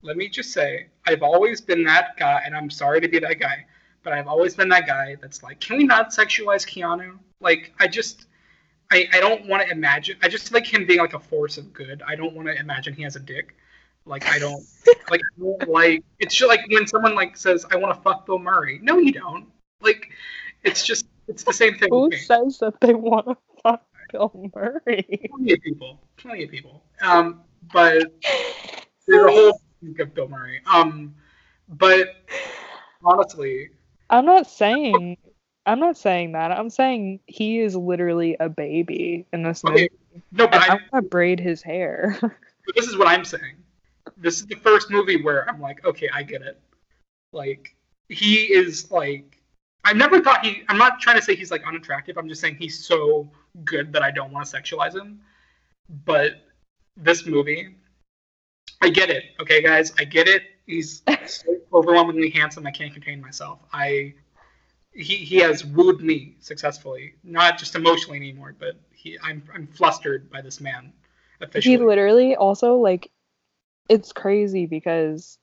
Let 0.01 0.15
me 0.15 0.29
just 0.29 0.53
say, 0.53 0.87
I've 1.05 1.21
always 1.21 1.59
been 1.59 1.83
that 1.83 2.15
guy, 2.15 2.41
and 2.45 2.55
I'm 2.55 2.69
sorry 2.69 3.01
to 3.01 3.07
be 3.09 3.19
that 3.19 3.37
guy, 3.37 3.65
but 4.01 4.13
I've 4.13 4.27
always 4.27 4.55
been 4.55 4.69
that 4.69 4.87
guy 4.87 5.17
that's 5.19 5.43
like, 5.43 5.59
can 5.59 5.75
we 5.75 5.83
not 5.83 6.11
sexualize 6.11 6.65
Keanu? 6.65 7.19
Like, 7.41 7.73
I 7.81 7.87
just, 7.87 8.27
I, 8.91 9.09
I 9.11 9.19
don't 9.19 9.45
want 9.45 9.61
to 9.63 9.69
imagine. 9.69 10.17
I 10.23 10.29
just 10.29 10.53
like 10.53 10.65
him 10.65 10.85
being 10.85 10.99
like 10.99 11.13
a 11.13 11.19
force 11.19 11.57
of 11.57 11.73
good. 11.73 12.01
I 12.07 12.15
don't 12.15 12.33
want 12.33 12.47
to 12.47 12.57
imagine 12.57 12.93
he 12.93 13.03
has 13.03 13.17
a 13.17 13.19
dick. 13.19 13.57
Like, 14.05 14.27
I 14.27 14.39
don't, 14.39 14.63
like, 15.09 15.21
I 15.21 15.39
don't 15.39 15.69
like. 15.69 16.03
It's 16.19 16.35
just 16.35 16.49
like 16.49 16.61
when 16.69 16.87
someone 16.87 17.15
like 17.15 17.37
says, 17.37 17.65
I 17.71 17.75
want 17.75 17.95
to 17.95 18.01
fuck 18.01 18.25
Bill 18.25 18.39
Murray. 18.39 18.79
No, 18.81 18.97
you 18.97 19.11
don't. 19.11 19.47
Like, 19.81 20.09
it's 20.63 20.85
just, 20.85 21.05
it's 21.27 21.43
the 21.43 21.53
same 21.53 21.77
thing. 21.77 21.89
Who 21.91 22.11
says 22.11 22.59
that 22.59 22.79
they 22.81 22.93
want 22.93 23.27
to 23.27 23.37
fuck 23.63 23.83
Bill 24.11 24.51
Murray? 24.55 25.29
Plenty 25.31 25.53
of 25.53 25.61
people. 25.61 25.99
Plenty 26.17 26.43
of 26.43 26.51
people. 26.51 26.83
Um, 27.01 27.41
but 27.71 28.11
there's 29.07 29.23
a 29.23 29.31
whole 29.31 29.61
thing 29.81 29.99
of 29.99 30.13
Bill 30.13 30.27
Murray. 30.27 30.61
Um, 30.65 31.15
but 31.67 32.15
honestly, 33.03 33.69
I'm 34.09 34.25
not 34.25 34.47
saying 34.47 35.17
I'm 35.65 35.79
not 35.79 35.97
saying 35.97 36.31
that. 36.31 36.51
I'm 36.51 36.69
saying 36.69 37.19
he 37.27 37.59
is 37.59 37.75
literally 37.75 38.35
a 38.39 38.49
baby 38.49 39.27
in 39.31 39.43
this 39.43 39.63
movie. 39.63 39.89
no, 40.31 40.47
but 40.47 40.61
I, 40.61 40.65
I 40.65 40.69
want 40.69 40.91
to 40.95 41.01
braid 41.03 41.39
his 41.39 41.61
hair. 41.61 42.17
But 42.65 42.75
this 42.75 42.87
is 42.87 42.97
what 42.97 43.07
I'm 43.07 43.25
saying. 43.25 43.55
This 44.19 44.39
is 44.39 44.47
the 44.47 44.55
first 44.55 44.91
movie 44.91 45.21
where 45.21 45.49
I'm 45.49 45.61
like, 45.61 45.83
okay, 45.85 46.09
I 46.13 46.23
get 46.23 46.41
it. 46.41 46.59
Like, 47.31 47.75
he 48.09 48.53
is 48.53 48.91
like, 48.91 49.39
I 49.85 49.93
never 49.93 50.19
thought 50.19 50.45
he. 50.45 50.63
I'm 50.67 50.77
not 50.77 50.99
trying 50.99 51.15
to 51.15 51.21
say 51.21 51.35
he's 51.35 51.51
like 51.51 51.65
unattractive. 51.65 52.17
I'm 52.17 52.27
just 52.27 52.41
saying 52.41 52.57
he's 52.59 52.85
so 52.85 53.31
good 53.63 53.93
that 53.93 54.03
I 54.03 54.11
don't 54.11 54.31
want 54.31 54.47
to 54.47 54.55
sexualize 54.55 54.93
him. 54.93 55.21
But 56.05 56.41
this 56.97 57.25
movie, 57.25 57.75
I 58.81 58.89
get 58.89 59.09
it. 59.09 59.23
Okay, 59.41 59.61
guys, 59.61 59.93
I 59.97 60.03
get 60.03 60.27
it. 60.27 60.43
He's 60.65 61.01
so 61.25 61.55
overwhelmingly 61.73 62.29
handsome. 62.29 62.67
I 62.67 62.71
can't 62.71 62.93
contain 62.93 63.21
myself. 63.21 63.59
I. 63.73 64.13
He, 64.91 65.15
he 65.17 65.37
has 65.37 65.63
wooed 65.63 66.01
me 66.01 66.35
successfully, 66.39 67.13
not 67.23 67.59
just 67.59 67.75
emotionally 67.75 68.17
anymore, 68.17 68.55
but 68.59 68.75
he 68.91 69.17
I'm 69.23 69.43
I'm 69.53 69.67
flustered 69.67 70.29
by 70.29 70.41
this 70.41 70.59
man. 70.59 70.91
Officially. 71.41 71.77
he 71.77 71.81
literally 71.81 72.35
also 72.35 72.75
like 72.75 73.11
it's 73.89 74.13
crazy 74.13 74.65
because 74.65 75.37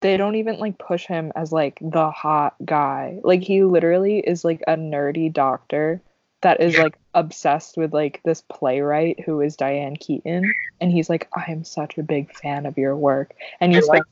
they 0.00 0.16
don't 0.16 0.36
even 0.36 0.58
like 0.58 0.78
push 0.78 1.06
him 1.06 1.32
as 1.36 1.52
like 1.52 1.78
the 1.80 2.10
hot 2.10 2.54
guy. 2.64 3.20
Like 3.22 3.42
he 3.42 3.62
literally 3.64 4.18
is 4.18 4.44
like 4.44 4.62
a 4.66 4.76
nerdy 4.76 5.32
doctor 5.32 6.00
that 6.40 6.60
is 6.60 6.76
like 6.76 6.98
obsessed 7.14 7.76
with 7.76 7.92
like 7.92 8.20
this 8.24 8.42
playwright 8.50 9.20
who 9.20 9.40
is 9.40 9.56
Diane 9.56 9.96
Keaton 9.96 10.52
and 10.80 10.90
he's 10.90 11.08
like 11.08 11.28
I 11.36 11.50
am 11.52 11.62
such 11.62 11.98
a 11.98 12.02
big 12.02 12.34
fan 12.36 12.66
of 12.66 12.76
your 12.76 12.96
work 12.96 13.34
and 13.60 13.72
he's 13.72 13.86
like- 13.86 14.02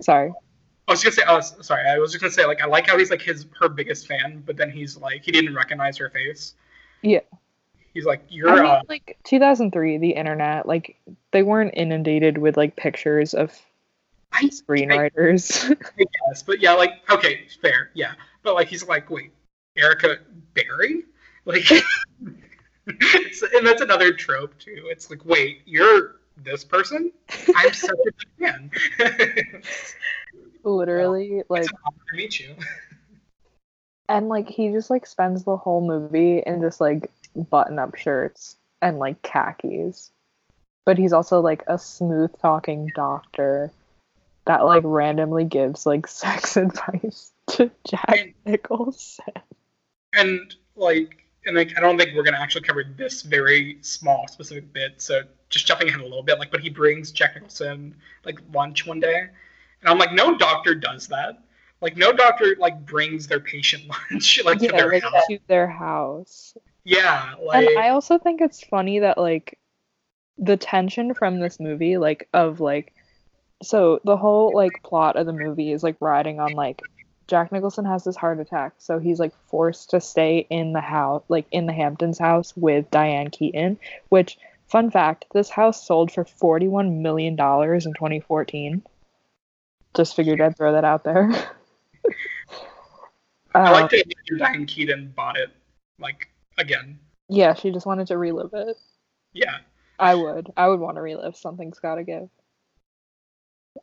sorry 0.00 0.32
I 0.86 0.92
was 0.92 1.02
gonna 1.02 1.14
say, 1.14 1.22
uh, 1.22 1.32
I 1.32 1.36
was 1.36 1.54
sorry. 1.66 1.88
I 1.88 1.98
was 1.98 2.12
just 2.12 2.20
gonna 2.20 2.32
say, 2.32 2.44
like, 2.44 2.60
I 2.60 2.66
like 2.66 2.86
how 2.86 2.98
he's 2.98 3.10
like 3.10 3.22
his 3.22 3.46
her 3.58 3.70
biggest 3.70 4.06
fan, 4.06 4.42
but 4.44 4.56
then 4.58 4.70
he's 4.70 4.98
like, 4.98 5.24
he 5.24 5.32
didn't 5.32 5.54
recognize 5.54 5.96
her 5.96 6.10
face. 6.10 6.54
Yeah. 7.00 7.20
He's 7.94 8.04
like, 8.04 8.24
you're. 8.28 8.50
I 8.50 8.56
mean, 8.56 8.66
uh, 8.66 8.80
like 8.88 9.16
2003 9.24 9.98
the 9.98 10.10
internet 10.10 10.66
like 10.66 10.96
they 11.30 11.44
weren't 11.44 11.72
inundated 11.74 12.38
with 12.38 12.56
like 12.56 12.76
pictures 12.76 13.34
of 13.34 13.52
I, 14.32 14.44
screenwriters 14.46 15.70
I 15.70 16.04
guess, 16.28 16.42
but 16.42 16.60
yeah, 16.60 16.72
like, 16.72 16.90
okay, 17.08 17.46
fair, 17.62 17.90
yeah, 17.94 18.14
but 18.42 18.54
like, 18.54 18.66
he's 18.66 18.86
like, 18.86 19.08
wait, 19.10 19.32
Erica 19.76 20.18
Barry, 20.54 21.04
like, 21.44 21.70
and 22.86 23.66
that's 23.66 23.80
another 23.80 24.12
trope 24.12 24.58
too. 24.58 24.88
It's 24.90 25.08
like, 25.08 25.24
wait, 25.24 25.62
you're 25.64 26.16
this 26.36 26.64
person? 26.64 27.12
I'm 27.54 27.72
such 27.72 27.90
a 27.90 28.12
big 28.38 28.70
fan. 29.00 29.62
literally 30.64 31.42
like 31.48 31.62
it's 31.62 31.70
an 31.70 31.78
honor 31.86 31.98
to 32.10 32.16
meet 32.16 32.40
you. 32.40 32.54
And 34.08 34.28
like 34.28 34.48
he 34.48 34.70
just 34.70 34.90
like 34.90 35.06
spends 35.06 35.44
the 35.44 35.56
whole 35.56 35.80
movie 35.80 36.42
in 36.44 36.60
just 36.60 36.80
like 36.80 37.10
button 37.34 37.78
up 37.78 37.96
shirts 37.96 38.56
and 38.80 38.98
like 38.98 39.22
khakis. 39.22 40.10
But 40.84 40.98
he's 40.98 41.12
also 41.12 41.40
like 41.40 41.64
a 41.66 41.78
smooth 41.78 42.30
talking 42.40 42.90
doctor 42.94 43.72
that 44.46 44.64
like 44.64 44.82
randomly 44.84 45.44
gives 45.44 45.86
like 45.86 46.06
sex 46.08 46.56
advice 46.56 47.32
to 47.48 47.70
Jack 47.88 48.34
Nicholson. 48.44 49.24
and 50.12 50.54
like 50.76 51.24
and 51.46 51.56
like 51.56 51.76
I 51.76 51.80
don't 51.80 51.98
think 51.98 52.10
we're 52.14 52.22
gonna 52.22 52.40
actually 52.40 52.62
cover 52.62 52.84
this 52.96 53.22
very 53.22 53.78
small 53.80 54.26
specific 54.28 54.72
bit. 54.72 55.00
So 55.00 55.22
just 55.48 55.66
jumping 55.66 55.88
ahead 55.88 56.00
a 56.00 56.04
little 56.04 56.22
bit, 56.22 56.38
like 56.38 56.50
but 56.50 56.60
he 56.60 56.70
brings 56.70 57.10
Jack 57.12 57.34
Nicholson 57.34 57.94
like 58.24 58.38
lunch 58.52 58.86
one 58.86 59.00
day, 59.00 59.20
and 59.80 59.88
I'm 59.88 59.98
like, 59.98 60.12
no 60.12 60.36
doctor 60.36 60.74
does 60.74 61.08
that. 61.08 61.42
Like 61.80 61.96
no 61.96 62.12
doctor 62.12 62.56
like 62.58 62.84
brings 62.86 63.26
their 63.26 63.40
patient 63.40 63.84
lunch 64.10 64.42
like 64.44 64.58
to 64.60 64.68
their 64.68 64.90
like 64.90 65.02
house. 65.02 65.26
to 65.28 65.38
their 65.46 65.66
house. 65.66 66.56
Yeah, 66.84 67.34
like 67.42 67.66
And 67.66 67.78
I 67.78 67.90
also 67.90 68.18
think 68.18 68.40
it's 68.40 68.62
funny 68.62 69.00
that 69.00 69.18
like 69.18 69.58
the 70.36 70.56
tension 70.56 71.14
from 71.14 71.40
this 71.40 71.58
movie, 71.58 71.96
like 71.96 72.28
of 72.32 72.60
like 72.60 72.92
so 73.62 74.00
the 74.04 74.16
whole 74.16 74.52
like 74.54 74.82
plot 74.82 75.16
of 75.16 75.26
the 75.26 75.32
movie 75.32 75.72
is 75.72 75.82
like 75.82 75.96
riding 76.00 76.40
on 76.40 76.52
like 76.52 76.82
Jack 77.26 77.52
Nicholson 77.52 77.86
has 77.86 78.04
this 78.04 78.16
heart 78.16 78.38
attack, 78.38 78.74
so 78.78 78.98
he's 78.98 79.18
like 79.18 79.32
forced 79.48 79.90
to 79.90 80.00
stay 80.00 80.46
in 80.50 80.72
the 80.74 80.80
house 80.80 81.22
like 81.28 81.46
in 81.50 81.66
the 81.66 81.72
Hamptons 81.72 82.18
house 82.18 82.54
with 82.56 82.90
Diane 82.90 83.30
Keaton, 83.30 83.78
which 84.10 84.36
fun 84.68 84.90
fact, 84.90 85.24
this 85.32 85.48
house 85.48 85.86
sold 85.86 86.12
for 86.12 86.24
forty 86.24 86.68
one 86.68 87.02
million 87.02 87.34
dollars 87.36 87.86
in 87.86 87.94
twenty 87.94 88.20
fourteen. 88.20 88.82
Just 89.94 90.16
figured 90.16 90.40
I'd 90.40 90.56
throw 90.56 90.72
that 90.72 90.84
out 90.84 91.04
there. 91.04 91.30
I 93.54 93.68
Um, 93.68 93.72
like 93.72 93.90
that 93.90 94.12
Diane 94.36 94.66
Keaton 94.66 95.12
bought 95.14 95.38
it. 95.38 95.50
Like 96.00 96.28
again, 96.58 96.98
yeah, 97.28 97.54
she 97.54 97.70
just 97.70 97.86
wanted 97.86 98.08
to 98.08 98.18
relive 98.18 98.52
it. 98.54 98.76
yeah. 99.32 99.58
I 99.98 100.16
would. 100.16 100.52
I 100.56 100.66
would 100.68 100.80
want 100.80 100.96
to 100.96 101.02
relive. 101.02 101.36
Something's 101.36 101.78
got 101.78 101.94
to 101.96 102.02
give. 102.02 102.28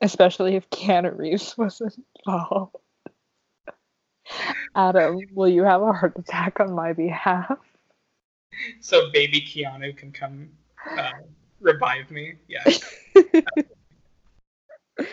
Especially 0.01 0.55
if 0.55 0.69
Keanu 0.69 1.17
Reeves 1.17 1.55
was 1.57 1.81
involved. 2.25 2.75
Adam, 4.75 5.19
will 5.33 5.47
you 5.49 5.63
have 5.63 5.81
a 5.81 5.93
heart 5.93 6.13
attack 6.17 6.59
on 6.59 6.73
my 6.73 6.91
behalf? 6.93 7.57
So 8.81 9.09
baby 9.11 9.41
Keanu 9.41 9.95
can 9.95 10.11
come 10.11 10.49
uh, 10.97 11.11
revive 11.61 12.11
me. 12.11 12.33
Yeah, 12.47 12.63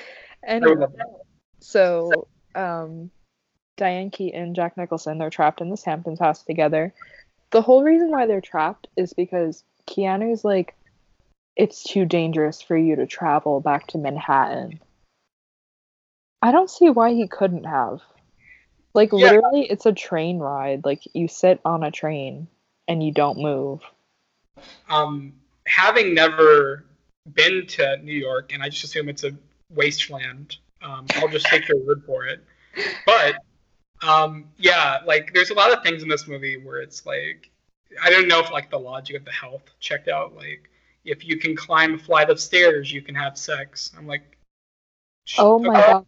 Anyway, 0.47 0.87
so 1.61 2.29
um, 2.55 3.11
Diane 3.77 4.11
Keaton, 4.11 4.55
Jack 4.55 4.77
Nicholson, 4.77 5.19
they're 5.19 5.31
trapped 5.31 5.61
in 5.61 5.71
this 5.71 5.85
Hamptons 5.85 6.19
house 6.19 6.43
together. 6.43 6.95
The 7.51 7.63
whole 7.63 7.83
reason 7.83 8.11
why 8.11 8.27
they're 8.27 8.41
trapped 8.41 8.89
is 8.97 9.13
because 9.13 9.65
Keanu's 9.87 10.45
like, 10.45 10.75
it's 11.57 11.83
too 11.83 12.05
dangerous 12.05 12.61
for 12.63 12.77
you 12.77 12.97
to 12.97 13.07
travel 13.07 13.61
back 13.61 13.89
to 13.89 13.99
Manhattan. 13.99 14.81
I 16.41 16.53
don't 16.53 16.71
see 16.71 16.89
why 16.91 17.15
he 17.15 17.27
couldn't 17.27 17.65
have. 17.65 18.01
Like, 18.95 19.13
Yeah. 19.13 19.31
literally, 19.33 19.67
it's 19.69 19.87
a 19.87 19.93
train 19.93 20.39
ride. 20.39 20.85
Like, 20.85 21.03
you 21.15 21.27
sit 21.29 21.61
on 21.65 21.83
a 21.83 21.91
train 21.91 22.49
and 22.87 23.03
you 23.03 23.13
don't 23.13 23.39
move. 23.39 23.83
um, 24.89 25.33
having 25.67 26.15
never 26.15 26.85
been 27.35 27.67
to 27.67 27.97
New 27.99 28.15
York, 28.15 28.53
and 28.53 28.63
I 28.63 28.69
just 28.69 28.85
assume 28.85 29.09
it's 29.09 29.25
a 29.25 29.33
wasteland, 29.71 30.57
um, 30.83 31.07
I'll 31.17 31.29
just 31.29 31.47
take 31.47 31.69
your 31.69 31.79
word 31.79 32.03
for 32.05 32.25
it. 32.27 32.43
But 33.05 33.37
um, 34.03 34.47
yeah, 34.57 34.99
like 35.07 35.33
there's 35.35 35.51
a 35.51 35.55
lot 35.55 35.73
of 35.73 35.83
things 35.83 36.03
in 36.03 36.09
this 36.09 36.27
movie 36.27 36.57
where 36.57 36.81
it's 36.81 37.07
like 37.07 37.51
I 38.03 38.11
don't 38.11 38.29
know 38.29 38.41
if 38.41 38.51
like 38.51 38.71
the 38.71 38.79
logic 38.79 39.17
of 39.17 39.25
the 39.25 39.33
health 39.33 39.63
checked 39.81 40.09
out. 40.09 40.37
Like 40.37 40.71
if 41.05 41.27
you 41.27 41.39
can 41.39 41.57
climb 41.57 41.95
a 41.95 41.99
flight 41.99 42.31
of 42.31 42.41
stairs, 42.41 42.93
you 42.93 43.03
can 43.03 43.15
have 43.15 43.37
sex. 43.39 43.93
I'm 43.97 44.07
like, 44.07 44.39
Oh 45.37 45.59
my 45.59 45.79
okay. 45.79 45.93
god. 45.93 46.07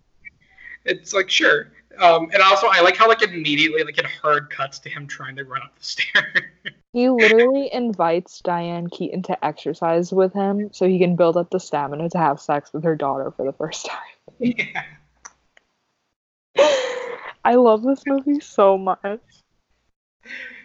It's 0.84 1.12
like 1.12 1.28
sure. 1.28 1.72
Um, 1.98 2.30
and 2.32 2.40
also, 2.40 2.68
I 2.70 2.80
like 2.80 2.96
how 2.96 3.08
like 3.08 3.22
immediately 3.22 3.82
like 3.82 3.98
it 3.98 4.06
hard 4.06 4.48
cuts 4.48 4.78
to 4.80 4.88
him 4.88 5.06
trying 5.06 5.36
to 5.36 5.44
run 5.44 5.62
up 5.62 5.76
the 5.76 5.84
stairs. 5.84 6.42
He 6.92 7.08
literally 7.08 7.72
invites 7.72 8.40
Diane 8.40 8.88
Keaton 8.88 9.22
to 9.24 9.44
exercise 9.44 10.12
with 10.12 10.32
him 10.32 10.70
so 10.72 10.86
he 10.86 10.98
can 10.98 11.16
build 11.16 11.36
up 11.36 11.50
the 11.50 11.60
stamina 11.60 12.08
to 12.10 12.18
have 12.18 12.40
sex 12.40 12.72
with 12.72 12.84
her 12.84 12.96
daughter 12.96 13.30
for 13.30 13.44
the 13.44 13.52
first 13.52 13.86
time. 13.86 13.98
yeah. 14.38 14.84
I 17.44 17.54
love 17.54 17.82
this 17.82 18.02
movie 18.06 18.40
so 18.40 18.76
much. 18.76 19.20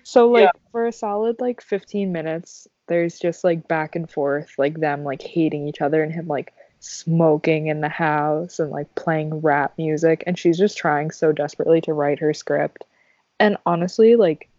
So 0.03 0.29
like 0.29 0.51
for 0.71 0.85
a 0.85 0.91
solid 0.91 1.39
like 1.39 1.61
15 1.61 2.11
minutes, 2.11 2.67
there's 2.87 3.17
just 3.17 3.43
like 3.43 3.67
back 3.67 3.95
and 3.95 4.09
forth, 4.09 4.53
like 4.57 4.79
them 4.79 5.03
like 5.03 5.21
hating 5.21 5.67
each 5.67 5.81
other 5.81 6.03
and 6.03 6.11
him 6.11 6.27
like 6.27 6.53
smoking 6.79 7.67
in 7.67 7.81
the 7.81 7.89
house 7.89 8.59
and 8.59 8.69
like 8.69 8.93
playing 8.95 9.41
rap 9.41 9.73
music 9.77 10.23
and 10.27 10.37
she's 10.37 10.57
just 10.57 10.77
trying 10.77 11.09
so 11.09 11.31
desperately 11.31 11.81
to 11.81 11.93
write 11.93 12.19
her 12.19 12.33
script. 12.33 12.85
And 13.39 13.57
honestly, 13.65 14.15
like 14.15 14.49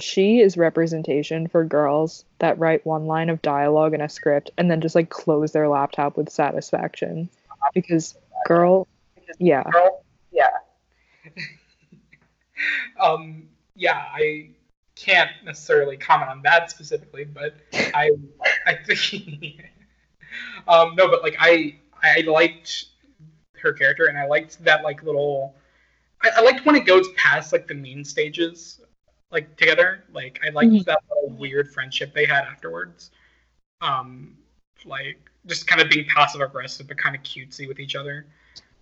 she 0.00 0.40
is 0.40 0.56
representation 0.56 1.46
for 1.46 1.64
girls 1.64 2.24
that 2.38 2.58
write 2.58 2.84
one 2.86 3.06
line 3.06 3.28
of 3.28 3.42
dialogue 3.42 3.94
in 3.94 4.00
a 4.00 4.08
script 4.08 4.50
and 4.58 4.70
then 4.70 4.80
just 4.80 4.94
like 4.94 5.10
close 5.10 5.52
their 5.52 5.68
laptop 5.68 6.16
with 6.16 6.30
satisfaction. 6.30 7.28
Because 7.74 8.16
girl, 8.46 8.88
yeah. 9.38 9.64
Girl, 9.70 10.02
yeah. 10.32 10.48
um, 13.00 13.48
yeah, 13.74 14.04
I 14.12 14.50
can't 14.96 15.30
necessarily 15.44 15.96
comment 15.96 16.30
on 16.30 16.42
that 16.42 16.70
specifically, 16.70 17.24
but 17.24 17.56
I, 17.72 18.10
I 18.66 18.74
think, 18.74 19.64
um, 20.68 20.94
no, 20.94 21.08
but 21.08 21.22
like 21.22 21.36
I, 21.38 21.76
I 22.02 22.20
liked 22.22 22.86
her 23.58 23.72
character, 23.72 24.06
and 24.06 24.18
I 24.18 24.26
liked 24.26 24.62
that 24.64 24.82
like 24.82 25.02
little, 25.02 25.54
I, 26.22 26.30
I 26.36 26.40
liked 26.42 26.66
when 26.66 26.76
it 26.76 26.86
goes 26.86 27.08
past 27.16 27.52
like 27.52 27.66
the 27.66 27.74
mean 27.74 28.04
stages, 28.04 28.80
like 29.30 29.56
together. 29.56 30.04
Like 30.12 30.40
I 30.44 30.50
liked 30.50 30.72
Mhm. 30.72 30.84
that 30.84 31.02
little 31.08 31.36
weird 31.36 31.72
friendship 31.72 32.12
they 32.14 32.26
had 32.26 32.44
afterwards. 32.44 33.10
Um, 33.80 34.36
like 34.84 35.18
just 35.46 35.66
kind 35.66 35.80
of 35.80 35.88
being 35.88 36.06
passive 36.06 36.40
aggressive, 36.40 36.88
but 36.88 36.98
kind 36.98 37.16
of 37.16 37.22
cutesy 37.22 37.66
with 37.66 37.80
each 37.80 37.96
other. 37.96 38.26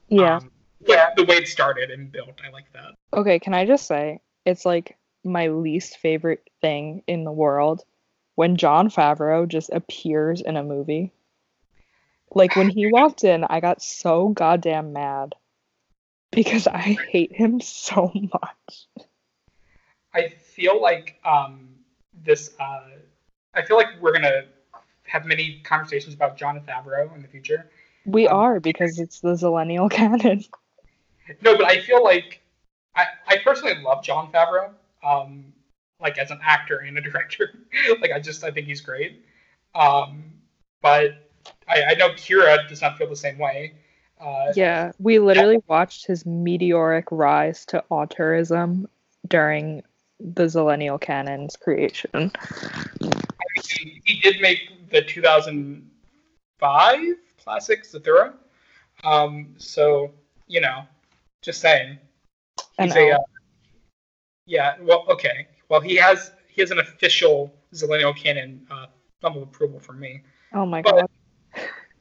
Yeah. 0.08 0.36
Um, 0.36 0.50
like 0.86 1.16
the 1.16 1.24
way 1.24 1.36
it 1.36 1.48
started 1.48 1.90
and 1.90 2.10
built, 2.10 2.40
I 2.46 2.50
like 2.50 2.72
that. 2.72 2.94
Okay, 3.12 3.38
can 3.38 3.54
I 3.54 3.66
just 3.66 3.86
say 3.86 4.20
it's 4.44 4.64
like 4.64 4.96
my 5.24 5.48
least 5.48 5.98
favorite 5.98 6.48
thing 6.60 7.02
in 7.06 7.24
the 7.24 7.32
world 7.32 7.84
when 8.34 8.56
Jon 8.56 8.88
Favreau 8.88 9.48
just 9.48 9.70
appears 9.70 10.40
in 10.40 10.56
a 10.56 10.62
movie. 10.62 11.12
Like 12.30 12.54
when 12.56 12.68
he 12.68 12.86
walked 12.86 13.24
in, 13.24 13.44
I 13.44 13.60
got 13.60 13.82
so 13.82 14.28
goddamn 14.28 14.92
mad 14.92 15.34
because 16.30 16.66
I 16.66 16.78
hate 17.10 17.32
him 17.32 17.60
so 17.60 18.12
much. 18.14 18.86
I 20.14 20.28
feel 20.28 20.80
like 20.80 21.18
um, 21.24 21.70
this. 22.24 22.54
Uh, 22.60 22.90
I 23.54 23.62
feel 23.62 23.76
like 23.76 23.88
we're 24.00 24.12
gonna 24.12 24.44
have 25.04 25.24
many 25.24 25.60
conversations 25.64 26.14
about 26.14 26.36
Jon 26.36 26.60
Favreau 26.60 27.14
in 27.14 27.22
the 27.22 27.28
future. 27.28 27.70
We 28.04 28.28
Um, 28.28 28.36
are 28.36 28.60
because 28.60 28.98
it's 28.98 29.20
the 29.20 29.34
Zillennial 29.34 29.90
canon. 29.90 30.44
No, 31.42 31.56
but 31.56 31.66
I 31.66 31.80
feel 31.80 32.02
like 32.02 32.40
I, 32.94 33.06
I 33.26 33.38
personally 33.38 33.74
love 33.82 34.02
Jon 34.02 34.30
Favreau. 34.32 34.70
Um, 35.04 35.52
like 36.00 36.18
as 36.18 36.30
an 36.30 36.38
actor 36.42 36.78
and 36.78 36.96
a 36.98 37.00
director, 37.10 37.52
like 38.00 38.12
I 38.12 38.20
just 38.20 38.44
I 38.44 38.50
think 38.50 38.66
he's 38.66 38.80
great. 38.80 39.24
Um, 39.74 40.24
but 40.80 41.30
I, 41.68 41.82
I 41.90 41.94
know 41.94 42.10
Kyra 42.10 42.68
does 42.68 42.82
not 42.82 42.98
feel 42.98 43.08
the 43.08 43.16
same 43.16 43.38
way. 43.38 43.74
Uh, 44.20 44.52
Yeah, 44.54 44.92
we 44.98 45.18
literally 45.18 45.62
watched 45.68 46.06
his 46.06 46.26
meteoric 46.26 47.06
rise 47.10 47.64
to 47.66 47.82
auteurism 47.90 48.86
during 49.28 49.82
the 50.18 50.44
Zillennial 50.44 51.00
canon's 51.00 51.56
creation. 51.56 52.32
he, 53.68 54.00
he 54.04 54.20
did 54.20 54.40
make 54.40 54.90
the 54.90 55.02
2005 55.02 57.04
classic 57.42 57.84
Zathura. 57.84 58.32
Um, 59.04 59.54
so 59.58 60.12
you 60.48 60.60
know, 60.60 60.82
just 61.42 61.60
saying. 61.60 61.98
He's 62.80 62.94
a 62.96 63.12
uh, 63.12 63.18
yeah. 64.46 64.74
Well, 64.80 65.04
okay. 65.08 65.48
Well, 65.68 65.80
he 65.80 65.96
has 65.96 66.32
he 66.48 66.60
has 66.62 66.70
an 66.70 66.78
official 66.78 67.52
Zillennial 67.74 68.16
canon 68.16 68.66
uh, 68.70 68.86
thumb 69.20 69.36
of 69.36 69.42
approval 69.42 69.80
from 69.80 70.00
me. 70.00 70.22
Oh 70.52 70.66
my 70.66 70.82
but- 70.82 70.92
god. 70.92 71.06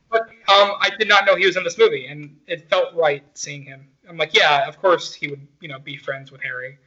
But 0.10 0.22
um, 0.22 0.72
I 0.80 0.90
did 0.98 1.10
not 1.10 1.26
know 1.26 1.36
he 1.36 1.46
was 1.46 1.58
in 1.58 1.66
this 1.66 1.78
movie, 1.78 2.06
and 2.06 2.38
it 2.48 2.70
felt 2.70 2.96
right 2.96 3.24
seeing 3.34 3.64
him. 3.64 3.90
I'm 4.08 4.16
like, 4.16 4.34
yeah, 4.34 4.66
of 4.66 4.82
course 4.82 5.14
he 5.14 5.28
would, 5.28 5.46
you 5.60 5.68
know, 5.68 5.80
be 5.80 5.98
friends 5.98 6.32
with 6.32 6.42
Harry. 6.42 6.78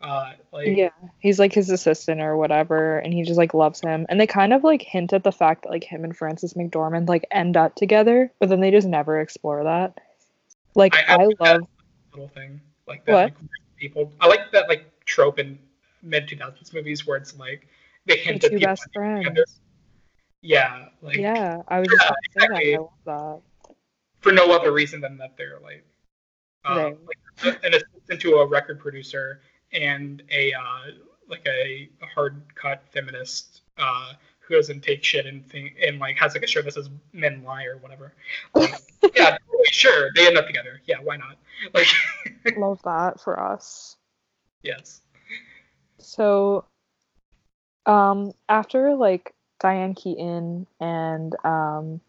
Uh, 0.00 0.34
like, 0.52 0.68
Yeah, 0.68 0.90
he's 1.18 1.40
like 1.40 1.52
his 1.52 1.70
assistant 1.70 2.20
or 2.20 2.36
whatever, 2.36 3.00
and 3.00 3.12
he 3.12 3.24
just 3.24 3.36
like 3.36 3.52
loves 3.52 3.80
him. 3.80 4.06
And 4.08 4.20
they 4.20 4.28
kind 4.28 4.52
of 4.52 4.62
like 4.62 4.80
hint 4.82 5.12
at 5.12 5.24
the 5.24 5.32
fact 5.32 5.64
that 5.64 5.70
like 5.70 5.82
him 5.82 6.04
and 6.04 6.16
Frances 6.16 6.54
McDormand 6.54 7.08
like 7.08 7.26
end 7.32 7.56
up 7.56 7.74
together, 7.74 8.32
but 8.38 8.48
then 8.48 8.60
they 8.60 8.70
just 8.70 8.86
never 8.86 9.18
explore 9.18 9.64
that. 9.64 9.98
Like 10.76 10.94
I- 10.94 11.16
I 11.16 11.22
I, 11.24 11.28
love 11.40 11.60
little 12.18 12.34
thing 12.34 12.60
like 12.86 13.04
that. 13.06 13.24
Like, 13.24 13.34
people, 13.78 14.12
I 14.20 14.26
like 14.26 14.50
that 14.52 14.68
like 14.68 14.84
trope 15.04 15.38
in 15.38 15.58
mid 16.02 16.28
2000s 16.28 16.72
movies 16.72 17.06
where 17.06 17.16
it's 17.16 17.36
like 17.38 17.66
they 18.06 18.16
the 18.16 18.20
hint 18.22 18.44
at 18.44 18.50
two 18.50 18.58
people 18.58 18.76
friends. 18.92 19.60
Yeah, 20.42 20.88
like 21.02 21.16
Yeah, 21.18 21.62
I 21.68 21.80
was 21.80 21.88
just 21.88 22.02
Yeah, 22.02 22.06
about 22.06 22.18
to 22.24 22.30
say 22.32 22.46
that. 22.46 22.54
exactly. 22.54 22.74
I 22.76 23.10
love 23.10 23.42
for 24.20 24.32
no 24.32 24.52
other 24.52 24.72
reason 24.72 25.00
than 25.00 25.16
that 25.18 25.36
they're 25.36 25.60
like, 25.62 25.84
Right. 26.68 26.96
like 27.44 27.64
an 27.64 27.74
assistant 27.74 28.20
to 28.20 28.34
a 28.36 28.46
record 28.46 28.80
producer 28.80 29.40
and 29.72 30.22
a 30.30 30.52
uh, 30.52 30.90
like 31.28 31.46
a, 31.46 31.88
a 32.02 32.06
hard 32.06 32.42
cut 32.54 32.82
feminist 32.90 33.62
uh, 33.78 34.12
who 34.48 34.54
doesn't 34.54 34.82
take 34.82 35.04
shit 35.04 35.26
and 35.26 35.46
think 35.48 35.76
and 35.86 35.98
like 35.98 36.16
has 36.16 36.34
like 36.34 36.42
a 36.42 36.46
shirt 36.46 36.64
that 36.64 36.74
says 36.74 36.88
"men 37.12 37.44
lie" 37.44 37.64
or 37.64 37.76
whatever. 37.76 38.12
Like, 38.54 38.74
yeah, 39.14 39.36
totally, 39.46 39.64
sure, 39.70 40.10
they 40.14 40.26
end 40.26 40.38
up 40.38 40.46
together. 40.46 40.80
Yeah, 40.86 40.96
why 41.02 41.16
not? 41.16 41.36
Like. 41.74 41.86
Love 42.56 42.80
that 42.82 43.20
for 43.20 43.38
us. 43.38 43.96
yes. 44.62 45.02
So, 45.98 46.64
um, 47.86 48.32
after 48.48 48.94
like 48.94 49.34
Diane 49.60 49.94
Keaton 49.94 50.66
and 50.80 51.34
um, 51.44 52.00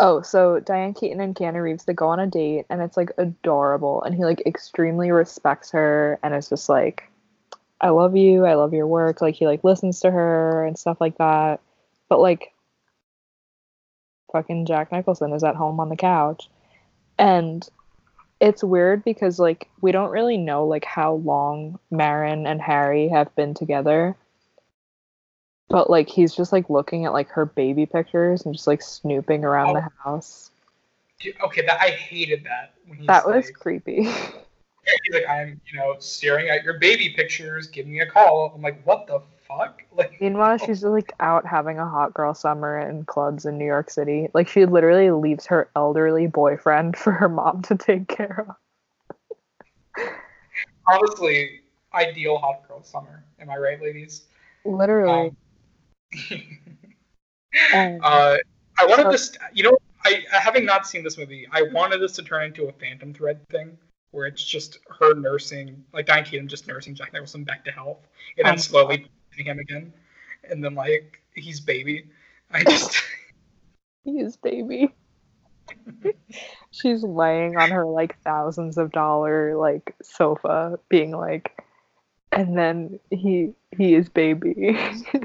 oh, 0.00 0.22
so 0.22 0.60
Diane 0.60 0.94
Keaton 0.94 1.20
and 1.20 1.34
Keanu 1.34 1.62
Reeves 1.62 1.84
they 1.84 1.94
go 1.94 2.08
on 2.08 2.20
a 2.20 2.26
date 2.26 2.66
and 2.68 2.82
it's 2.82 2.96
like 2.96 3.10
adorable, 3.18 4.02
and 4.02 4.14
he 4.14 4.24
like 4.24 4.42
extremely 4.44 5.10
respects 5.10 5.70
her, 5.70 6.18
and 6.22 6.34
it's 6.34 6.48
just 6.48 6.68
like, 6.68 7.10
I 7.80 7.90
love 7.90 8.16
you, 8.16 8.44
I 8.44 8.54
love 8.54 8.72
your 8.72 8.86
work. 8.86 9.20
Like 9.20 9.34
he 9.34 9.46
like 9.46 9.64
listens 9.64 10.00
to 10.00 10.10
her 10.10 10.64
and 10.64 10.78
stuff 10.78 11.00
like 11.00 11.18
that, 11.18 11.60
but 12.08 12.20
like, 12.20 12.52
fucking 14.32 14.66
Jack 14.66 14.92
Nicholson 14.92 15.32
is 15.32 15.44
at 15.44 15.56
home 15.56 15.80
on 15.80 15.88
the 15.88 15.96
couch, 15.96 16.48
and 17.18 17.68
it's 18.40 18.62
weird 18.62 19.04
because 19.04 19.38
like 19.38 19.68
we 19.80 19.92
don't 19.92 20.10
really 20.10 20.36
know 20.36 20.66
like 20.66 20.84
how 20.84 21.14
long 21.14 21.78
Marin 21.90 22.46
and 22.46 22.60
Harry 22.60 23.08
have 23.08 23.34
been 23.34 23.54
together. 23.54 24.16
But 25.68 25.90
like 25.90 26.08
he's 26.08 26.34
just 26.34 26.52
like 26.52 26.70
looking 26.70 27.06
at 27.06 27.12
like 27.12 27.28
her 27.30 27.44
baby 27.44 27.86
pictures 27.86 28.44
and 28.44 28.54
just 28.54 28.66
like 28.66 28.82
snooping 28.82 29.44
around 29.44 29.74
the 29.74 29.88
house. 30.04 30.50
Dude, 31.18 31.34
Okay, 31.42 31.62
that 31.66 31.80
I 31.80 31.90
hated 31.90 32.44
that 32.44 32.74
when 32.86 33.06
That 33.06 33.26
was 33.26 33.46
like, 33.46 33.54
creepy. 33.54 34.08
he's 35.04 35.14
like, 35.14 35.28
I'm, 35.28 35.60
you 35.72 35.78
know, 35.78 35.96
staring 35.98 36.48
at 36.48 36.62
your 36.62 36.78
baby 36.78 37.10
pictures. 37.10 37.66
Give 37.68 37.86
me 37.86 38.00
a 38.00 38.06
call. 38.06 38.52
I'm 38.54 38.62
like, 38.62 38.84
what 38.86 39.06
the 39.06 39.20
fuck? 39.48 39.82
Like, 39.96 40.20
Meanwhile, 40.20 40.58
she's 40.58 40.84
like 40.84 41.12
out 41.20 41.46
having 41.46 41.78
a 41.78 41.88
hot 41.88 42.12
girl 42.12 42.34
summer 42.34 42.78
in 42.78 43.04
clubs 43.06 43.46
in 43.46 43.56
New 43.56 43.64
York 43.64 43.88
City. 43.88 44.28
Like 44.34 44.46
she 44.46 44.66
literally 44.66 45.10
leaves 45.10 45.46
her 45.46 45.70
elderly 45.74 46.26
boyfriend 46.26 46.96
for 46.98 47.12
her 47.12 47.30
mom 47.30 47.62
to 47.62 47.76
take 47.76 48.06
care 48.08 48.46
of. 49.96 50.04
honestly, 50.86 51.62
ideal 51.94 52.36
hot 52.36 52.68
girl 52.68 52.82
summer. 52.82 53.24
Am 53.40 53.48
I 53.48 53.56
right, 53.56 53.80
ladies? 53.80 54.24
Literally. 54.66 55.30
Um, 56.30 56.42
And- 57.72 58.00
uh, 58.04 58.36
I 58.78 58.84
wanted 58.86 59.04
So- 59.04 59.10
this. 59.12 59.38
You 59.54 59.62
know, 59.62 59.78
I 60.04 60.24
having 60.30 60.66
not 60.66 60.86
seen 60.86 61.02
this 61.02 61.16
movie, 61.16 61.48
I 61.52 61.62
wanted 61.62 62.00
this 62.02 62.12
to 62.16 62.22
turn 62.22 62.44
into 62.44 62.66
a 62.68 62.72
Phantom 62.72 63.14
Thread 63.14 63.40
thing, 63.48 63.78
where 64.16 64.26
it's 64.26 64.42
just 64.42 64.78
her 64.98 65.14
nursing, 65.14 65.84
like 65.92 66.06
Diane 66.06 66.24
Keaton 66.24 66.48
just 66.48 66.66
nursing 66.66 66.94
Jack 66.94 67.12
Nicholson 67.12 67.44
back 67.44 67.64
to 67.66 67.70
health, 67.70 67.98
and 68.38 68.46
then 68.46 68.54
Um, 68.54 68.58
slowly 68.58 69.06
poisoning 69.28 69.46
him 69.46 69.58
again, 69.58 69.92
and 70.44 70.64
then 70.64 70.74
like 70.74 71.20
he's 71.34 71.60
baby. 71.60 72.06
I 72.50 72.64
just 72.64 72.96
His 74.04 74.36
baby. 74.36 74.94
She's 76.70 77.02
laying 77.02 77.56
on 77.56 77.70
her 77.70 77.84
like 77.84 78.20
thousands 78.22 78.78
of 78.78 78.92
dollar 78.92 79.56
like 79.56 79.94
sofa, 80.02 80.78
being 80.88 81.10
like, 81.10 81.62
and 82.32 82.56
then 82.56 83.00
he 83.10 83.52
he 83.76 83.94
is 83.94 84.08
baby. 84.08 84.78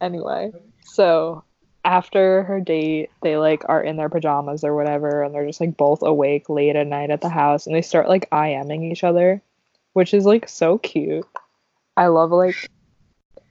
anyway, 0.00 0.52
so 0.84 1.42
after 1.84 2.42
her 2.44 2.60
date, 2.60 3.10
they 3.22 3.36
like 3.36 3.62
are 3.68 3.82
in 3.82 3.96
their 3.96 4.08
pajamas 4.08 4.64
or 4.64 4.74
whatever, 4.74 5.22
and 5.22 5.34
they're 5.34 5.46
just 5.46 5.60
like 5.60 5.76
both 5.76 6.02
awake 6.02 6.48
late 6.48 6.76
at 6.76 6.86
night 6.86 7.10
at 7.10 7.20
the 7.20 7.28
house, 7.28 7.66
and 7.66 7.74
they 7.74 7.82
start 7.82 8.08
like 8.08 8.30
IMing 8.30 8.90
each 8.90 9.04
other, 9.04 9.42
which 9.92 10.14
is 10.14 10.24
like 10.24 10.48
so 10.48 10.78
cute. 10.78 11.26
I 11.96 12.08
love 12.08 12.30
like 12.30 12.70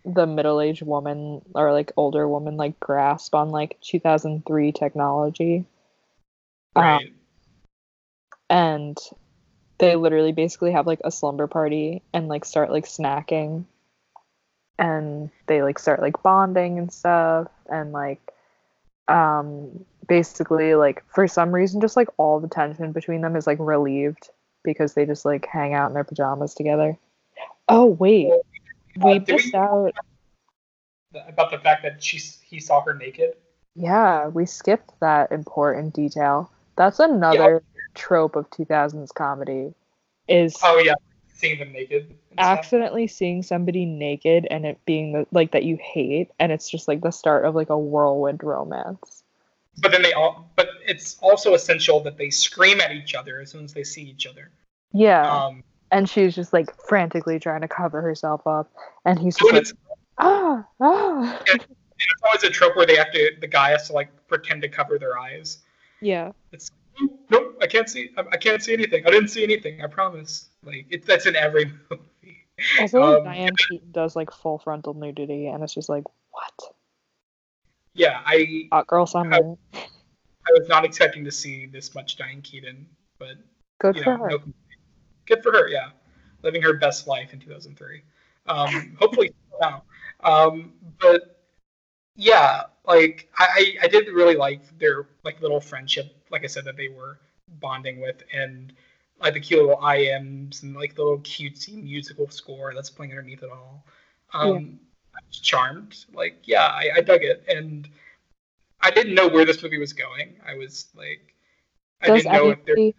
the 0.06 0.26
middle-aged 0.26 0.84
woman 0.84 1.42
or 1.54 1.74
like 1.74 1.92
older 1.98 2.28
woman 2.28 2.56
like 2.56 2.80
grasp 2.80 3.36
on 3.36 3.50
like 3.50 3.78
2003 3.82 4.72
technology. 4.72 5.66
Um, 6.76 7.02
and 8.50 8.98
they 9.80 9.96
literally 9.96 10.32
basically 10.32 10.72
have 10.72 10.88
like 10.88 11.02
a 11.04 11.12
slumber 11.12 11.48
party 11.48 12.04
and 12.14 12.28
like 12.28 12.46
start 12.46 12.72
like 12.72 12.86
snacking 12.86 13.66
and 14.80 15.30
they 15.48 15.62
like 15.62 15.80
start 15.80 16.02
like 16.02 16.22
bonding 16.24 16.78
and 16.78 16.92
stuff 16.92 17.48
and 17.70 17.92
like 17.92 18.20
um 19.08 19.86
basically 20.08 20.76
like 20.76 21.04
for 21.14 21.28
some 21.28 21.52
reason 21.52 21.82
just 21.82 21.96
like 21.96 22.08
all 22.18 22.40
the 22.40 22.48
tension 22.48 22.92
between 22.92 23.22
them 23.22 23.36
is 23.36 23.48
like 23.48 23.58
relieved 23.60 24.30
because 24.64 24.94
they 24.94 25.06
just 25.06 25.26
like 25.26 25.46
hang 25.46 25.74
out 25.74 25.88
in 25.88 25.94
their 25.94 26.04
pajamas 26.04 26.54
together. 26.54 26.98
Oh 27.70 27.86
wait, 27.86 28.32
we 28.96 29.12
Uh, 29.16 29.20
missed 29.28 29.56
out. 29.56 29.94
about 31.28 31.52
the 31.52 31.58
fact 31.60 31.84
that 31.84 32.04
she 32.04 32.18
he 32.18 32.60
saw 32.60 32.82
her 32.82 32.94
naked. 32.94 33.36
Yeah, 33.76 34.28
we 34.28 34.46
skipped 34.46 34.92
that 35.00 35.32
important 35.32 35.94
detail. 35.94 36.52
That's 36.76 37.00
another 37.00 37.64
trope 37.96 38.36
of 38.36 38.50
2000s 38.52 39.12
comedy 39.12 39.74
is 40.28 40.58
Oh 40.64 40.80
yeah, 40.80 40.94
seeing 41.38 41.60
them 41.60 41.72
naked. 41.72 42.08
and 42.08 42.18
stuff. 42.34 42.40
accidentally 42.40 43.08
seeing 43.08 43.44
somebody 43.44 43.86
naked 43.86 44.48
and 44.50 44.66
it 44.66 44.80
being 44.86 45.14
the, 45.14 45.28
like 45.32 45.52
that 45.52 45.64
you 45.64 45.78
hate 45.82 46.30
and 46.40 46.52
it's 46.52 46.70
just 46.70 46.88
like 46.88 47.02
the 47.02 47.12
start 47.12 47.46
of 47.46 47.56
like 47.56 47.70
a 47.70 47.78
whirlwind 47.78 48.44
romance. 48.44 49.24
But 49.80 49.92
then 49.92 50.02
they 50.02 50.14
all. 50.14 50.50
But 50.56 50.70
it's 50.86 51.18
also 51.22 51.54
essential 51.54 52.00
that 52.02 52.18
they 52.18 52.32
scream 52.32 52.82
at 52.82 52.92
each 52.92 53.14
other 53.14 53.40
as 53.40 53.52
soon 53.52 53.64
as 53.64 53.74
they 53.74 53.84
see 53.84 54.02
each 54.02 54.26
other. 54.26 54.50
Yeah. 54.92 55.32
Um, 55.32 55.64
and 55.92 56.10
she's 56.10 56.36
just 56.36 56.52
like 56.52 56.68
frantically 56.88 57.40
trying 57.40 57.62
to 57.62 57.68
cover 57.68 58.02
herself 58.02 58.46
up 58.48 58.72
and 59.06 59.20
he's 59.20 59.38
just 59.38 59.54
like 59.54 59.62
it's, 59.62 59.74
ah 60.18 60.66
ah 60.82 61.42
it's 61.48 61.66
always 62.24 62.44
a 62.44 62.50
trope 62.50 62.76
where 62.76 62.86
they 62.86 62.96
have 62.96 63.12
to. 63.12 63.32
The 63.40 63.48
guy 63.48 63.70
has 63.70 63.88
to 63.88 63.94
like 63.94 64.10
pretend 64.28 64.64
to 64.64 64.70
cover 64.70 64.98
their 64.98 65.18
eyes. 65.18 65.60
yeah 66.02 66.32
It's 66.52 66.72
nope. 67.30 67.58
I 67.62 67.68
can't 67.68 67.90
see. 67.90 68.12
I, 68.18 68.22
I 68.32 68.38
can't 68.38 68.62
see 68.62 68.74
anything. 68.74 69.06
I 69.06 69.12
didn't 69.12 69.30
see 69.30 69.44
anything. 69.44 69.82
I 69.82 69.88
promise. 69.88 70.50
Like 70.64 70.86
it, 70.90 71.06
that's 71.06 71.26
in 71.26 71.36
every 71.36 71.66
movie. 71.90 72.46
also 72.80 73.20
Um, 73.20 73.24
diane 73.24 73.56
keaton 73.56 73.92
does 73.92 74.16
like 74.16 74.32
full 74.32 74.58
frontal 74.58 74.96
nudity 74.96 75.46
and 75.46 75.64
it's 75.64 75.76
just 75.76 75.90
like 75.90 76.04
what 76.32 76.74
Yeah, 77.94 78.22
I 78.26 78.68
hot 78.72 78.88
girl 78.88 79.06
summer 79.06 79.58
I 80.48 80.60
was 80.60 80.68
not 80.70 80.86
expecting 80.86 81.26
to 81.26 81.32
see 81.32 81.66
this 81.66 81.94
much 81.94 82.16
Diane 82.16 82.42
Keaton, 82.42 82.88
but 83.20 83.38
good 83.80 83.98
for 83.98 84.18
know, 84.18 84.24
her 84.24 84.30
no 84.30 84.40
good 85.26 85.44
for 85.44 85.52
her. 85.52 85.68
Yeah, 85.68 85.90
living 86.44 86.62
her 86.62 86.74
best 86.74 87.08
life 87.08 87.34
in 87.34 87.40
2003. 87.40 88.02
Um, 88.48 88.96
hopefully 89.00 89.34
now. 89.60 89.84
Um, 90.24 90.74
but 91.00 91.42
yeah, 92.16 92.64
like 92.88 93.30
I, 93.38 93.76
I 93.82 93.88
did 93.88 94.08
really 94.08 94.36
like 94.36 94.62
their 94.80 95.08
like 95.24 95.42
little 95.42 95.60
friendship. 95.60 96.16
Like 96.32 96.44
I 96.44 96.48
said, 96.48 96.66
that 96.66 96.78
they 96.78 96.88
were 96.88 97.20
bonding 97.60 98.00
with, 98.00 98.24
and 98.34 98.74
like 99.20 99.34
the 99.34 99.40
cute 99.40 99.60
little 99.60 99.78
IMs 99.78 100.64
and 100.64 100.76
like 100.76 100.96
the 100.96 101.04
little 101.04 101.20
cutesy 101.20 101.84
musical 101.84 102.30
score 102.30 102.74
that's 102.74 102.90
playing 102.90 103.12
underneath 103.12 103.44
it 103.44 103.50
all. 103.52 103.84
Um, 104.34 104.80
I 105.14 105.20
was 105.28 105.40
charmed. 105.40 106.06
Like 106.14 106.38
yeah, 106.46 106.66
I, 106.66 106.92
I 106.96 107.02
dug 107.02 107.24
it, 107.24 107.44
and 107.50 107.90
I 108.82 108.90
didn't 108.90 109.16
know 109.16 109.28
where 109.28 109.44
this 109.44 109.62
movie 109.62 109.80
was 109.80 109.94
going. 109.94 110.36
I 110.48 110.56
was 110.56 110.88
like, 110.96 111.34
I 112.02 112.08
does 112.08 112.24
didn't 112.24 112.34
know 112.34 112.50
if 112.52 112.66
there. 112.66 112.92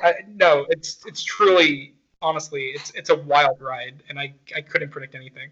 I, 0.00 0.14
no, 0.34 0.66
it's 0.68 1.06
it's 1.06 1.22
truly, 1.22 1.94
honestly, 2.22 2.66
it's 2.74 2.90
it's 2.90 3.10
a 3.10 3.16
wild 3.16 3.60
ride, 3.60 4.02
and 4.08 4.18
I 4.18 4.34
I 4.54 4.62
couldn't 4.62 4.90
predict 4.90 5.14
anything. 5.14 5.50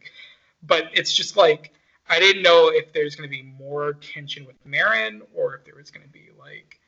But 0.63 0.91
it's 0.93 1.13
just 1.13 1.37
like 1.37 1.73
I 2.09 2.21
didn't 2.21 2.43
know 2.43 2.69
if 2.69 2.93
there's 2.93 3.17
going 3.17 3.29
to 3.29 3.35
be 3.35 3.43
more 3.43 3.95
tension 3.95 4.47
with 4.47 4.57
Marin, 4.65 5.23
or 5.35 5.57
if 5.57 5.65
there 5.65 5.75
was 5.75 5.91
going 5.91 6.07
to 6.07 6.13
be 6.13 6.29
like, 6.39 6.81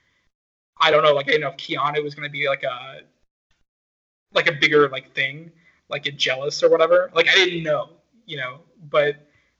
I 0.80 0.90
don't 0.90 1.02
know, 1.02 1.12
like 1.12 1.26
I 1.26 1.32
didn't 1.32 1.42
know 1.42 1.50
if 1.50 1.56
Keanu 1.56 2.02
was 2.02 2.14
going 2.14 2.28
to 2.28 2.32
be 2.32 2.48
like 2.48 2.62
a 2.62 3.00
like 4.32 4.48
a 4.48 4.52
bigger 4.52 4.88
like 4.88 5.14
thing, 5.14 5.50
like 5.88 6.06
a 6.06 6.12
jealous 6.12 6.62
or 6.62 6.70
whatever. 6.70 7.10
Like 7.14 7.28
I 7.28 7.34
didn't 7.34 7.62
know, 7.62 7.90
you 8.26 8.36
know. 8.36 8.60
But 8.90 9.16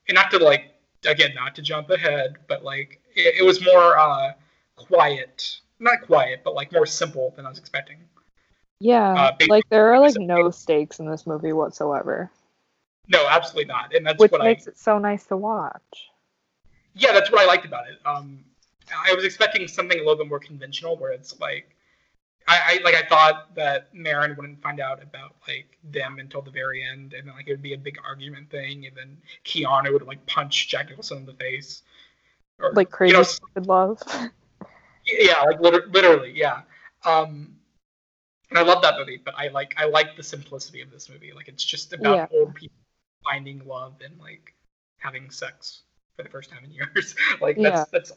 and 0.09 0.14
not 0.14 0.31
to 0.31 0.38
like 0.38 0.75
again, 1.05 1.35
not 1.35 1.55
to 1.57 1.62
jump 1.62 1.90
ahead, 1.90 2.37
but 2.47 2.62
like 2.64 3.01
it, 3.16 3.37
it 3.40 3.44
was 3.44 3.64
more 3.64 3.99
uh 3.99 4.33
quiet 4.77 5.61
not 5.81 6.03
quiet, 6.03 6.40
but 6.44 6.55
like 6.55 6.73
more 6.73 6.87
simple 6.87 7.33
than 7.37 7.47
I 7.47 7.49
was 7.49 7.59
expecting. 7.59 7.99
yeah 8.81 9.12
uh, 9.12 9.37
like 9.49 9.68
there 9.71 9.92
are 9.92 10.01
like 10.01 10.16
no 10.18 10.51
stakes 10.62 11.01
in 11.01 11.11
this 11.11 11.27
movie 11.27 11.53
whatsoever 11.53 12.31
No, 13.09 13.27
absolutely 13.29 13.66
not. 13.66 13.94
And 13.94 14.07
that's 14.07 14.18
which 14.18 14.33
what 14.33 14.42
makes 14.42 14.66
I 14.66 14.71
it 14.71 14.79
so 14.79 14.99
nice 14.99 15.25
to 15.27 15.37
watch 15.37 16.09
yeah, 16.99 17.12
that's 17.12 17.31
what 17.31 17.40
I 17.40 17.47
liked 17.47 17.64
about 17.64 17.88
it. 17.88 17.99
Um, 18.05 18.44
I 19.07 19.14
was 19.14 19.25
expecting 19.25 19.66
something 19.68 19.99
a 19.99 20.01
little 20.01 20.16
bit 20.16 20.29
more 20.29 20.40
conventional, 20.40 20.97
where 20.97 21.12
it's 21.12 21.38
like 21.40 21.77
I, 22.47 22.81
I 22.81 22.85
like 22.85 22.94
I 22.94 23.07
thought 23.07 23.55
that 23.55 23.94
Marin 23.94 24.35
wouldn't 24.37 24.61
find 24.61 24.81
out 24.81 25.03
about 25.03 25.37
like 25.47 25.79
them 25.85 26.18
until 26.18 26.42
the 26.42 26.51
very 26.51 26.85
end, 26.85 27.12
and 27.12 27.27
then 27.27 27.35
like 27.35 27.49
it 27.49 27.53
would 27.53 27.62
be 27.62 27.75
a 27.75 27.79
big 27.79 27.99
argument 28.05 28.51
thing, 28.51 28.87
and 28.87 28.97
then 28.97 29.16
Keanu 29.44 29.92
would 29.92 30.07
like 30.07 30.25
punch 30.27 30.68
Jack 30.68 30.88
Nicholson 30.90 31.18
in 31.18 31.27
the 31.27 31.35
face, 31.35 31.83
or 32.59 32.73
like 32.73 32.90
crazy 32.90 33.12
you 33.12 33.16
know, 33.16 33.23
stupid 33.23 33.66
love 33.66 34.03
yeah, 35.07 35.40
like 35.42 35.61
liter- 35.61 35.88
literally, 35.90 36.33
yeah. 36.35 36.62
Um, 37.05 37.55
and 38.51 38.59
I 38.59 38.62
love 38.62 38.83
that 38.83 38.99
movie, 38.99 39.21
but 39.23 39.35
I 39.37 39.49
like 39.49 39.75
I 39.77 39.85
like 39.85 40.16
the 40.16 40.23
simplicity 40.23 40.81
of 40.81 40.90
this 40.90 41.09
movie. 41.09 41.33
Like 41.33 41.49
it's 41.49 41.64
just 41.64 41.92
about 41.92 42.33
old 42.33 42.55
people 42.55 42.77
finding 43.29 43.67
love 43.67 43.95
and 44.05 44.19
like 44.19 44.55
having 44.99 45.31
sex 45.31 45.83
for 46.17 46.23
the 46.23 46.29
first 46.29 46.51
time 46.51 46.64
in 46.64 46.71
years. 46.71 47.14
like 47.41 47.57
that's 47.57 47.81
Yeah. 47.81 47.85
that's 47.93 48.12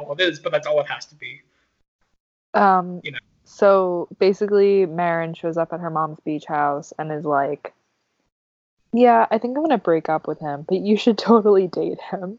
all 0.00 0.12
it 0.12 0.20
is, 0.20 0.40
but 0.40 0.52
that's 0.52 0.66
all 0.66 0.80
it 0.80 0.88
has 0.88 1.06
to 1.06 1.14
be. 1.14 1.42
Um, 2.54 3.00
You 3.04 3.12
know. 3.12 3.18
so 3.44 4.08
basically, 4.18 4.86
Marin 4.86 5.34
shows 5.34 5.56
up 5.56 5.72
at 5.72 5.80
her 5.80 5.90
mom's 5.90 6.20
beach 6.20 6.46
house 6.46 6.92
and 6.98 7.12
is 7.12 7.24
like, 7.24 7.74
"Yeah, 8.92 9.26
I 9.30 9.38
think 9.38 9.56
I'm 9.56 9.62
gonna 9.62 9.78
break 9.78 10.08
up 10.08 10.26
with 10.26 10.40
him, 10.40 10.64
but 10.66 10.78
you 10.78 10.96
should 10.96 11.18
totally 11.30 11.68
date 11.68 12.00
him." 12.00 12.38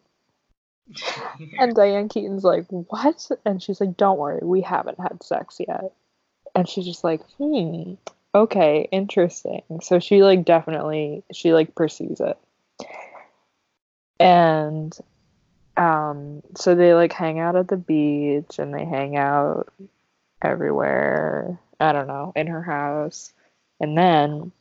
And 1.60 1.76
Diane 1.76 2.10
Keaton's 2.10 2.44
like, 2.44 2.66
"What?" 2.70 3.30
And 3.46 3.62
she's 3.62 3.80
like, 3.82 3.98
"Don't 3.98 4.18
worry, 4.18 4.40
we 4.44 4.62
haven't 4.62 5.00
had 5.00 5.22
sex 5.24 5.60
yet." 5.60 5.92
And 6.56 6.68
she's 6.68 6.86
just 6.86 7.04
like, 7.04 7.22
"Hmm, 7.38 7.94
okay, 8.44 8.88
interesting." 8.92 9.64
So 9.82 10.00
she 10.00 10.24
like 10.24 10.46
definitely 10.46 11.24
she 11.32 11.54
like 11.54 11.76
pursues 11.76 12.20
it. 12.20 12.38
And 14.20 14.98
um 15.76 16.42
so 16.56 16.76
they 16.76 16.94
like 16.94 17.14
hang 17.14 17.40
out 17.40 17.56
at 17.56 17.68
the 17.68 17.78
beach 17.78 18.60
and 18.60 18.74
they 18.74 18.86
hang 18.86 19.18
out 19.18 19.72
everywhere. 20.42 21.60
I 21.80 21.92
don't 21.92 22.08
know, 22.08 22.34
in 22.36 22.48
her 22.48 22.64
house. 22.64 23.34
And 23.80 23.98
then 23.98 24.52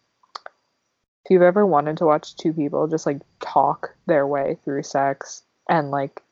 if 1.25 1.31
you've 1.31 1.43
ever 1.43 1.67
wanted 1.67 1.97
to 1.99 2.07
watch 2.07 2.37
two 2.37 2.53
people 2.53 2.87
just 2.87 3.07
like 3.07 3.21
talk 3.41 3.97
their 4.07 4.27
way 4.27 4.59
through 4.65 4.83
sex 4.85 5.43
and 5.69 5.91
like 5.91 6.23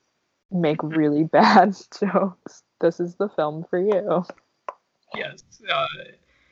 make 0.52 0.82
really 0.82 1.24
bad 1.32 1.76
jokes, 2.00 2.62
this 2.80 3.00
is 3.00 3.16
the 3.16 3.28
film 3.28 3.64
for 3.68 3.78
you. 3.78 4.24
yes, 5.14 5.42
uh, 5.72 5.86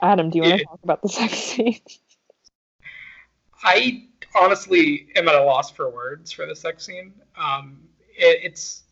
Adam, 0.02 0.30
do 0.30 0.38
you 0.38 0.42
want 0.42 0.58
to 0.58 0.64
talk 0.64 0.80
about 0.82 1.00
the 1.02 1.08
sex 1.08 1.34
scene? 1.34 1.80
I 3.64 4.08
honestly 4.34 5.08
am 5.14 5.28
at 5.28 5.36
a 5.36 5.44
loss 5.44 5.70
for 5.70 5.88
words 5.88 6.32
for 6.32 6.44
the 6.46 6.56
sex 6.56 6.84
scene. 6.84 7.12
Um, 7.36 7.78
it, 8.10 8.40
it's 8.42 8.82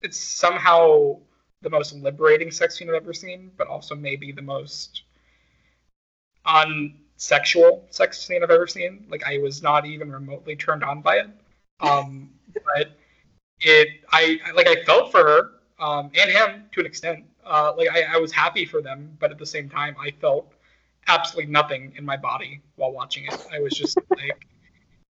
it's 0.00 0.18
somehow 0.18 1.18
the 1.60 1.70
most 1.70 1.94
liberating 1.94 2.50
sex 2.50 2.78
scene 2.78 2.88
I've 2.88 2.94
ever 2.94 3.12
seen, 3.12 3.50
but 3.58 3.68
also 3.68 3.94
maybe 3.94 4.32
the 4.32 4.42
most 4.42 5.02
unsexual 6.46 7.82
sex 7.90 8.18
scene 8.20 8.42
I've 8.42 8.50
ever 8.50 8.66
seen. 8.66 9.06
Like 9.10 9.24
I 9.26 9.38
was 9.38 9.62
not 9.62 9.84
even 9.84 10.10
remotely 10.10 10.56
turned 10.56 10.82
on 10.82 11.02
by 11.02 11.16
it. 11.18 11.28
Um, 11.80 12.30
but 12.54 12.92
it, 13.60 13.88
I 14.10 14.40
I- 14.46 14.52
like 14.52 14.66
I 14.66 14.82
felt 14.84 15.12
for 15.12 15.22
her 15.22 15.50
um, 15.78 16.10
and 16.18 16.30
him 16.30 16.64
to 16.72 16.80
an 16.80 16.86
extent. 16.86 17.24
Uh, 17.46 17.72
like 17.76 17.88
I, 17.90 18.14
I 18.14 18.16
was 18.18 18.32
happy 18.32 18.64
for 18.64 18.80
them, 18.80 19.16
but 19.20 19.30
at 19.30 19.38
the 19.38 19.46
same 19.46 19.68
time, 19.68 19.96
I 20.00 20.10
felt 20.20 20.52
absolutely 21.06 21.52
nothing 21.52 21.92
in 21.96 22.04
my 22.04 22.16
body 22.16 22.62
while 22.76 22.92
watching 22.92 23.24
it. 23.26 23.46
I 23.52 23.60
was 23.60 23.72
just 23.72 23.98
like, 24.10 24.46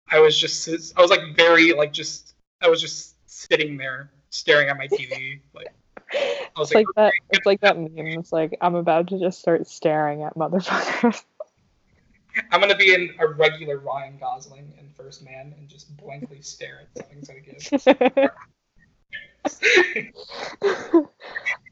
I 0.09 0.19
was 0.19 0.37
just, 0.37 0.67
I 0.97 1.01
was 1.01 1.09
like 1.09 1.35
very 1.35 1.73
like 1.73 1.93
just, 1.93 2.35
I 2.61 2.69
was 2.69 2.81
just 2.81 3.15
sitting 3.25 3.77
there 3.77 4.11
staring 4.29 4.69
at 4.69 4.77
my 4.77 4.87
TV. 4.87 5.39
Like 5.53 5.67
I 6.13 6.59
was 6.59 6.71
It's 6.71 6.75
like 6.75 6.87
that 6.95 7.07
okay. 7.09 7.17
it's 7.29 7.45
like 7.45 7.61
that 7.61 7.77
meme. 7.77 7.91
It's 7.95 8.33
like 8.33 8.57
I'm 8.61 8.75
about 8.75 9.07
to 9.09 9.19
just 9.19 9.39
start 9.39 9.67
staring 9.67 10.23
at 10.23 10.35
motherfuckers. 10.35 11.23
I'm 12.51 12.59
gonna 12.59 12.75
be 12.75 12.93
in 12.93 13.13
a 13.19 13.27
regular 13.27 13.77
Ryan 13.79 14.17
Gosling 14.19 14.73
in 14.79 14.89
First 14.95 15.23
Man 15.23 15.53
and 15.57 15.69
just 15.69 15.95
blankly 15.97 16.41
stare 16.41 16.81
at 16.81 16.87
something's 16.97 17.27
gonna 17.27 17.41
give. 17.41 18.31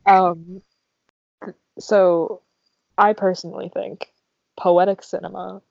Um 0.08 0.62
so 1.80 2.42
I 2.98 3.14
personally 3.14 3.70
think 3.70 4.12
poetic 4.58 5.04
cinema 5.04 5.62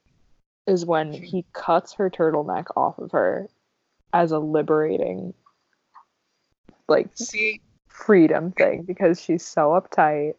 is 0.66 0.84
when 0.84 1.12
he 1.12 1.44
cuts 1.52 1.94
her 1.94 2.10
turtleneck 2.10 2.66
off 2.76 2.98
of 2.98 3.12
her 3.12 3.48
as 4.12 4.32
a 4.32 4.38
liberating 4.38 5.34
like 6.88 7.08
See, 7.14 7.60
freedom 7.88 8.52
thing 8.52 8.82
because 8.82 9.20
she's 9.20 9.44
so 9.44 9.70
uptight 9.70 10.34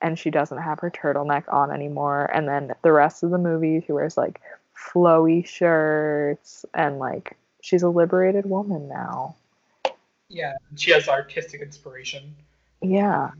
and 0.00 0.18
she 0.18 0.30
doesn't 0.30 0.58
have 0.58 0.80
her 0.80 0.90
turtleneck 0.90 1.52
on 1.52 1.70
anymore. 1.70 2.30
And 2.32 2.48
then 2.48 2.72
the 2.82 2.92
rest 2.92 3.22
of 3.22 3.30
the 3.30 3.38
movie 3.38 3.82
she 3.84 3.92
wears 3.92 4.16
like 4.16 4.40
flowy 4.76 5.44
shirts 5.46 6.64
and 6.74 6.98
like 6.98 7.36
she's 7.60 7.82
a 7.82 7.88
liberated 7.88 8.46
woman 8.46 8.88
now. 8.88 9.36
Yeah, 10.28 10.54
she 10.76 10.92
has 10.92 11.08
artistic 11.08 11.60
inspiration. 11.60 12.34
Yeah 12.82 13.30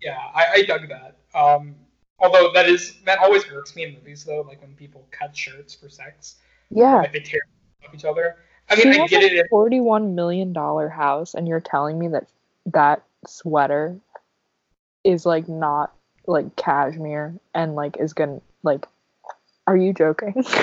Yeah, 0.00 0.18
I, 0.34 0.46
I 0.54 0.62
dug 0.62 0.88
that. 0.88 1.16
Um, 1.38 1.76
Although 2.20 2.52
that 2.54 2.66
is 2.68 3.00
that 3.04 3.18
always 3.18 3.42
irks 3.52 3.74
me 3.74 3.84
in 3.84 3.94
movies 3.94 4.24
though, 4.24 4.42
like 4.42 4.60
when 4.62 4.74
people 4.74 5.06
cut 5.10 5.36
shirts 5.36 5.74
for 5.74 5.88
sex, 5.88 6.36
Yeah. 6.70 6.96
like 6.96 7.12
they 7.12 7.20
tear 7.20 7.40
up 7.84 7.94
each 7.94 8.04
other. 8.04 8.36
I 8.70 8.76
she 8.76 8.88
mean, 8.88 9.00
I 9.00 9.06
get 9.08 9.22
a 9.24 9.40
it. 9.40 9.46
forty-one 9.50 10.14
million 10.14 10.52
dollar 10.52 10.88
house, 10.88 11.34
and 11.34 11.46
you're 11.48 11.60
telling 11.60 11.98
me 11.98 12.08
that 12.08 12.26
that 12.66 13.02
sweater 13.26 13.98
is 15.02 15.26
like 15.26 15.48
not 15.48 15.92
like 16.26 16.54
cashmere 16.56 17.34
and 17.54 17.74
like 17.74 17.98
is 17.98 18.12
gonna 18.14 18.40
like. 18.62 18.86
Are 19.66 19.76
you 19.76 19.92
joking? 19.92 20.44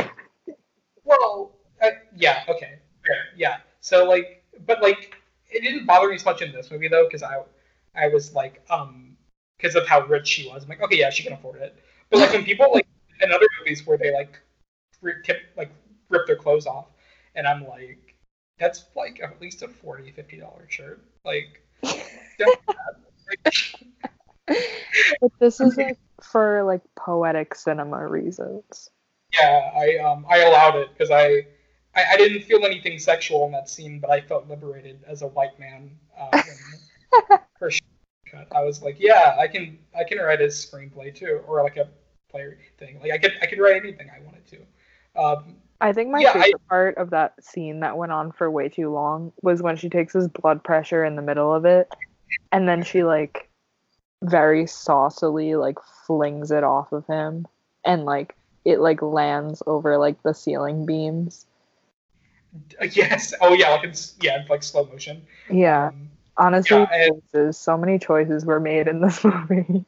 Well, 1.04 1.52
uh, 1.82 1.90
yeah, 2.16 2.44
okay, 2.48 2.80
fair, 3.06 3.18
yeah. 3.36 3.58
So 3.82 4.06
like, 4.06 4.44
but 4.66 4.82
like, 4.82 5.16
it 5.50 5.62
didn't 5.62 5.86
bother 5.86 6.08
me 6.10 6.16
as 6.16 6.24
much 6.26 6.42
in 6.42 6.52
this 6.52 6.72
movie 6.72 6.88
though, 6.88 7.06
because 7.06 7.24
I, 7.24 7.40
I 7.96 8.08
was 8.08 8.34
like, 8.34 8.64
um, 8.70 9.18
because 9.58 9.76
of 9.76 9.88
how 9.88 10.06
rich 10.06 10.28
she 10.28 10.48
was. 10.48 10.64
I'm 10.64 10.70
like, 10.70 10.82
okay, 10.82 10.98
yeah, 10.98 11.10
she 11.10 11.24
can 11.24 11.34
afford 11.34 11.62
it. 11.62 11.78
But 12.10 12.20
like 12.20 12.32
when 12.34 12.44
people 12.44 12.72
like 12.74 12.88
in 13.22 13.32
other 13.32 13.46
movies 13.60 13.86
where 13.86 13.98
they 13.98 14.14
like, 14.14 14.40
rip, 15.02 15.24
tip, 15.24 15.42
like 15.56 15.72
rip 16.10 16.28
their 16.28 16.36
clothes 16.36 16.66
off, 16.66 16.88
and 17.36 17.48
I'm 17.48 17.68
like, 17.68 18.16
that's 18.58 18.86
like 18.96 19.22
at 19.24 19.42
least 19.42 19.62
a 19.62 19.68
40 19.68 20.12
50 20.12 20.40
dollar 20.40 20.66
shirt. 20.68 21.04
Like, 21.26 21.62
that's 21.82 22.56
bad. 22.68 22.96
Like, 23.30 23.54
but 25.22 25.32
this 25.40 25.60
is 25.60 25.78
like 25.78 25.98
for 26.22 26.64
like 26.64 26.82
poetic 26.96 27.56
cinema 27.56 28.08
reasons. 28.08 28.90
yeah, 29.34 29.72
I 29.76 29.98
um 29.98 30.26
I 30.30 30.40
allowed 30.40 30.76
it 30.76 30.90
because 30.94 31.12
I, 31.12 31.46
I 31.96 32.14
I 32.14 32.18
didn't 32.18 32.44
feel 32.44 32.66
anything 32.66 33.00
sexual 33.00 33.46
in 33.46 33.52
that 33.52 33.70
scene, 33.70 34.00
but 34.00 34.10
I 34.10 34.22
felt 34.22 34.50
liberated 34.50 35.04
as 35.08 35.22
a 35.22 35.28
white 35.28 35.60
man. 35.60 35.92
Uh, 36.20 36.42
when 37.12 37.40
her 37.60 37.72
sh- 37.72 37.80
cut. 38.30 38.48
I 38.52 38.64
was 38.64 38.82
like, 38.82 38.98
yeah, 39.00 39.36
I 39.40 39.48
can 39.48 39.78
I 39.98 40.04
can 40.04 40.18
write 40.20 40.42
a 40.42 40.46
screenplay 40.48 41.14
too, 41.14 41.42
or 41.48 41.64
like 41.64 41.78
a 41.78 41.88
play 42.30 42.56
thing. 42.78 43.00
Like 43.02 43.12
I 43.12 43.18
could 43.18 43.34
I 43.42 43.46
could 43.46 43.60
write 43.60 43.76
anything 43.76 44.10
I 44.10 44.20
wanted 44.24 44.46
to. 44.48 45.22
Um, 45.22 45.56
I 45.82 45.94
think 45.94 46.10
my 46.12 46.22
Yeah, 46.22 46.30
I- 46.30 46.44
favorite 46.44 46.68
part 46.70 46.98
of 46.98 47.10
that 47.10 47.34
scene 47.44 47.80
that 47.82 47.98
went 47.98 48.12
on 48.12 48.32
for 48.32 48.50
way 48.52 48.70
too 48.70 48.92
long 48.92 49.34
was 49.42 49.62
when 49.62 49.76
she 49.78 49.90
takes 49.90 50.14
his 50.14 50.28
blood 50.28 50.64
pressure 50.64 51.04
in 51.04 51.16
the 51.16 51.22
middle 51.22 51.54
of 51.54 51.66
it, 51.66 51.90
and 52.52 52.68
then 52.68 52.84
she 52.84 53.04
like 53.04 53.50
very 54.24 54.66
saucily 54.66 55.60
like 55.60 55.78
flings 56.06 56.52
it 56.52 56.64
off 56.64 56.92
of 56.92 57.06
him, 57.08 57.48
and 57.84 58.06
like 58.06 58.36
it 58.64 58.80
like 58.80 59.02
lands 59.02 59.64
over 59.66 59.98
like 59.98 60.22
the 60.22 60.34
ceiling 60.34 60.86
beams. 60.86 61.48
yes. 62.92 63.34
Oh 63.42 63.54
yeah. 63.54 63.70
Like 63.72 63.86
it's 63.86 64.14
yeah, 64.22 64.40
it's 64.40 64.50
like 64.50 64.62
slow 64.62 64.86
motion. 64.86 65.24
Yeah, 65.50 65.88
Um, 65.88 66.11
honestly, 66.42 66.78
yeah, 66.78 66.88
and- 66.92 67.22
choices, 67.32 67.58
so 67.58 67.78
many 67.78 68.00
choices 68.00 68.46
were 68.46 68.60
made 68.60 68.88
in 68.88 69.00
this 69.02 69.24
movie. 69.24 69.86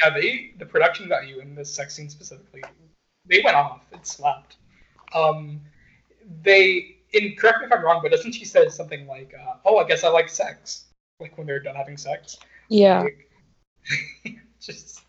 yeah, 0.00 0.10
they 0.10 0.54
the 0.58 0.66
production 0.66 1.08
value 1.08 1.40
in 1.40 1.54
this 1.54 1.72
sex 1.72 1.94
scene 1.94 2.08
specifically, 2.08 2.62
they 3.26 3.40
went 3.44 3.56
off. 3.56 3.82
It 3.92 4.06
slapped. 4.06 4.56
Um, 5.14 5.60
they 6.42 6.96
in 7.12 7.36
correct 7.36 7.60
me 7.60 7.66
if 7.66 7.72
I'm 7.72 7.84
wrong, 7.84 8.00
but 8.02 8.10
doesn't 8.10 8.32
she 8.32 8.44
say 8.44 8.68
something 8.68 9.06
like, 9.06 9.32
uh, 9.38 9.54
"Oh, 9.64 9.76
I 9.78 9.86
guess 9.86 10.04
I 10.04 10.08
like 10.08 10.28
sex," 10.28 10.86
like 11.20 11.36
when 11.38 11.46
they're 11.46 11.60
done 11.60 11.76
having 11.76 11.96
sex? 11.96 12.38
yeah, 12.68 13.02
Like, 13.02 13.28
just 14.60 15.02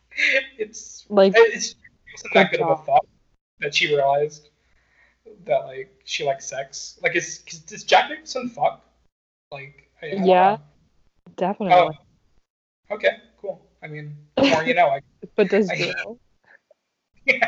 it's 0.58 1.06
like 1.10 1.34
it's 1.36 1.76
wasn't 2.14 2.34
that 2.34 2.52
Good 2.52 2.60
good 2.60 2.68
of 2.68 2.80
a 2.80 2.84
thought 2.84 3.06
that 3.60 3.74
she 3.76 3.88
realized 3.96 4.50
that 5.46 5.66
like 5.66 5.94
she 6.06 6.24
likes 6.26 6.46
sex. 6.46 7.00
Like, 7.02 7.16
is 7.16 7.44
cause 7.50 7.60
does 7.60 7.84
Jack 7.84 8.10
Nicholson 8.10 8.50
fuck? 8.50 8.82
Like, 9.52 9.85
I, 10.06 10.16
I 10.22 10.24
Yeah. 10.24 10.58
definitely. 11.36 11.76
Oh, 11.76 11.92
okay, 12.96 13.18
cool. 13.42 13.66
I 13.82 13.88
mean, 13.88 14.16
the 14.36 14.44
more 14.44 14.64
you 14.64 14.74
know. 14.74 14.88
I 14.90 15.02
But 15.36 15.50
does 15.50 15.70
I- 15.70 15.76
Jill? 15.76 16.20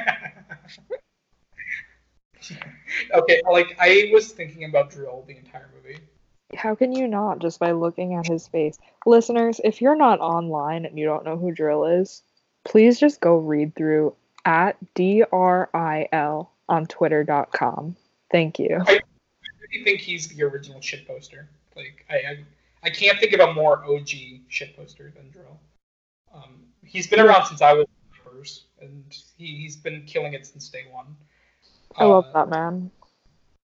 okay, 3.13 3.41
like 3.49 3.77
I 3.79 4.09
was 4.13 4.31
thinking 4.31 4.63
about 4.65 4.91
dril 4.91 5.25
the 5.27 5.37
entire 5.37 5.69
movie. 5.75 5.99
How 6.55 6.75
can 6.75 6.93
you 6.93 7.07
not 7.07 7.39
just 7.39 7.59
by 7.59 7.71
looking 7.73 8.15
at 8.15 8.25
his 8.25 8.47
face? 8.47 8.77
Listeners, 9.05 9.59
if 9.63 9.81
you're 9.81 9.95
not 9.97 10.19
online 10.21 10.85
and 10.85 10.97
you 10.97 11.05
don't 11.05 11.25
know 11.25 11.37
who 11.37 11.51
dril 11.53 12.01
is, 12.01 12.23
please 12.63 12.99
just 12.99 13.19
go 13.19 13.37
read 13.37 13.75
through 13.75 14.15
at 14.45 14.77
DRIL 14.95 16.49
on 16.69 16.85
twitter.com. 16.87 17.95
Thank 18.31 18.59
you. 18.59 18.81
I 18.87 18.99
really 19.71 19.83
think 19.83 19.99
he's 19.99 20.27
the 20.29 20.43
original 20.43 20.79
shit 20.81 21.05
poster. 21.05 21.49
Like 21.77 22.05
I, 22.09 22.15
I, 22.15 22.43
I 22.83 22.89
can't 22.89 23.17
think 23.19 23.31
of 23.33 23.39
a 23.39 23.53
more 23.53 23.85
OG 23.85 24.09
shit 24.49 24.75
poster 24.75 25.13
than 25.15 25.25
dril. 25.25 25.57
Um, 26.33 26.63
he's 26.83 27.05
been 27.07 27.19
around 27.19 27.45
since 27.45 27.61
I 27.61 27.73
was 27.73 27.85
first, 28.25 28.63
and 28.81 29.05
he, 29.37 29.55
he's 29.55 29.75
been 29.77 30.03
killing 30.05 30.33
it 30.33 30.45
since 30.45 30.67
day 30.69 30.85
one. 30.91 31.15
I 31.95 32.05
love 32.05 32.25
Uh, 32.25 32.33
that 32.33 32.49
man. 32.49 32.91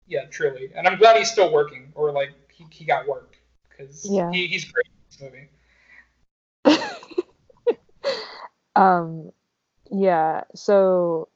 Yeah, 0.07 0.25
truly, 0.25 0.71
and 0.75 0.87
I'm 0.87 0.99
glad 0.99 1.17
he's 1.17 1.31
still 1.31 1.51
working, 1.51 1.91
or 1.95 2.11
like 2.11 2.29
he, 2.51 2.65
he 2.69 2.85
got 2.85 3.07
work 3.07 3.35
because 3.67 4.07
Yeah. 4.09 4.31
he, 4.31 4.45
he's 4.47 4.65
great 4.65 4.85
in 4.85 4.91
this 5.09 5.19
movie. 5.21 5.49
um 8.75 9.31
yeah, 9.91 10.43
so 10.53 11.29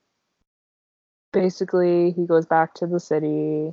basically 1.31 2.11
he 2.11 2.25
goes 2.25 2.45
back 2.45 2.73
to 2.75 2.87
the 2.87 2.99
city 2.99 3.71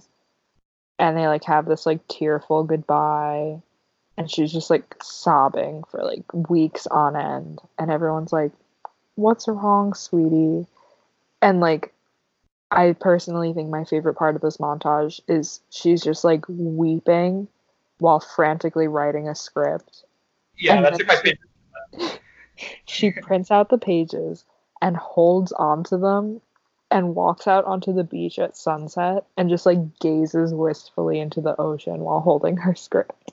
and 0.99 1.16
they 1.16 1.26
like 1.26 1.44
have 1.44 1.66
this 1.66 1.86
like 1.86 2.07
tearful 2.09 2.64
goodbye 2.64 3.61
and 4.16 4.30
she's 4.30 4.53
just 4.53 4.70
like 4.70 4.94
sobbing 5.03 5.82
for 5.90 6.03
like 6.03 6.24
weeks 6.49 6.86
on 6.86 7.16
end 7.16 7.61
and 7.78 7.90
everyone's 7.90 8.32
like 8.32 8.53
what's 9.14 9.49
wrong 9.49 9.94
sweetie 9.94 10.66
and 11.42 11.61
like 11.61 11.92
i 12.70 12.92
personally 12.92 13.53
think 13.53 13.70
my 13.70 13.84
favorite 13.84 14.14
part 14.14 14.36
of 14.36 14.42
this 14.42 14.57
montage 14.57 15.20
is 15.28 15.61
she's 15.70 16.03
just 16.03 16.24
like 16.24 16.44
weeping 16.49 17.49
while 17.99 18.20
frantically 18.20 18.88
writing 18.88 19.28
a 19.28 19.34
script 19.34 20.05
Yeah, 20.57 20.76
And 20.76 20.84
that's 20.84 20.99
like 20.99 21.09
my 21.09 21.16
favorite. 21.16 22.20
she 22.86 23.11
prints 23.11 23.51
out 23.51 23.68
the 23.68 23.78
pages 23.78 24.44
and 24.82 24.97
holds 24.97 25.53
onto 25.53 25.99
them 25.99 26.40
and 26.91 27.14
walks 27.14 27.47
out 27.47 27.64
onto 27.64 27.93
the 27.93 28.05
beach 28.05 28.39
at 28.39 28.57
sunset 28.57 29.24
and 29.37 29.51
just 29.51 29.66
like 29.66 29.99
gazes 29.99 30.55
wistfully 30.55 31.18
into 31.18 31.41
the 31.41 31.61
ocean 31.61 32.01
while 32.01 32.20
holding 32.20 32.57
her 32.57 32.74
script. 32.74 33.32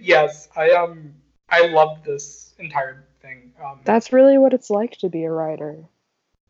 Yes, 0.00 0.48
I 0.56 0.70
um 0.70 1.14
I 1.48 1.66
love 1.68 2.02
this 2.04 2.54
entire 2.58 3.04
thing. 3.20 3.52
Um, 3.62 3.80
That's 3.84 4.12
really 4.12 4.38
what 4.38 4.52
it's 4.52 4.70
like 4.70 4.98
to 4.98 5.08
be 5.08 5.24
a 5.24 5.30
writer. 5.30 5.76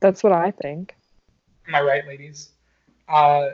That's 0.01 0.23
what 0.23 0.33
I 0.33 0.51
think. 0.51 0.95
Am 1.69 1.75
I 1.75 1.81
right, 1.81 2.07
ladies? 2.07 2.51
Uh, 3.09 3.51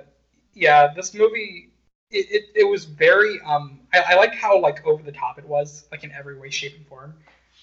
yeah, 0.54 0.92
this 0.94 1.14
movie, 1.14 1.70
it, 2.10 2.26
it, 2.30 2.44
it 2.54 2.64
was 2.64 2.84
very, 2.84 3.40
um, 3.40 3.80
I, 3.92 4.04
I 4.08 4.14
like 4.14 4.34
how, 4.34 4.58
like, 4.60 4.86
over 4.86 5.02
the 5.02 5.12
top 5.12 5.38
it 5.38 5.46
was, 5.46 5.86
like, 5.90 6.04
in 6.04 6.12
every 6.12 6.38
way, 6.38 6.50
shape, 6.50 6.76
and 6.76 6.86
form. 6.86 7.14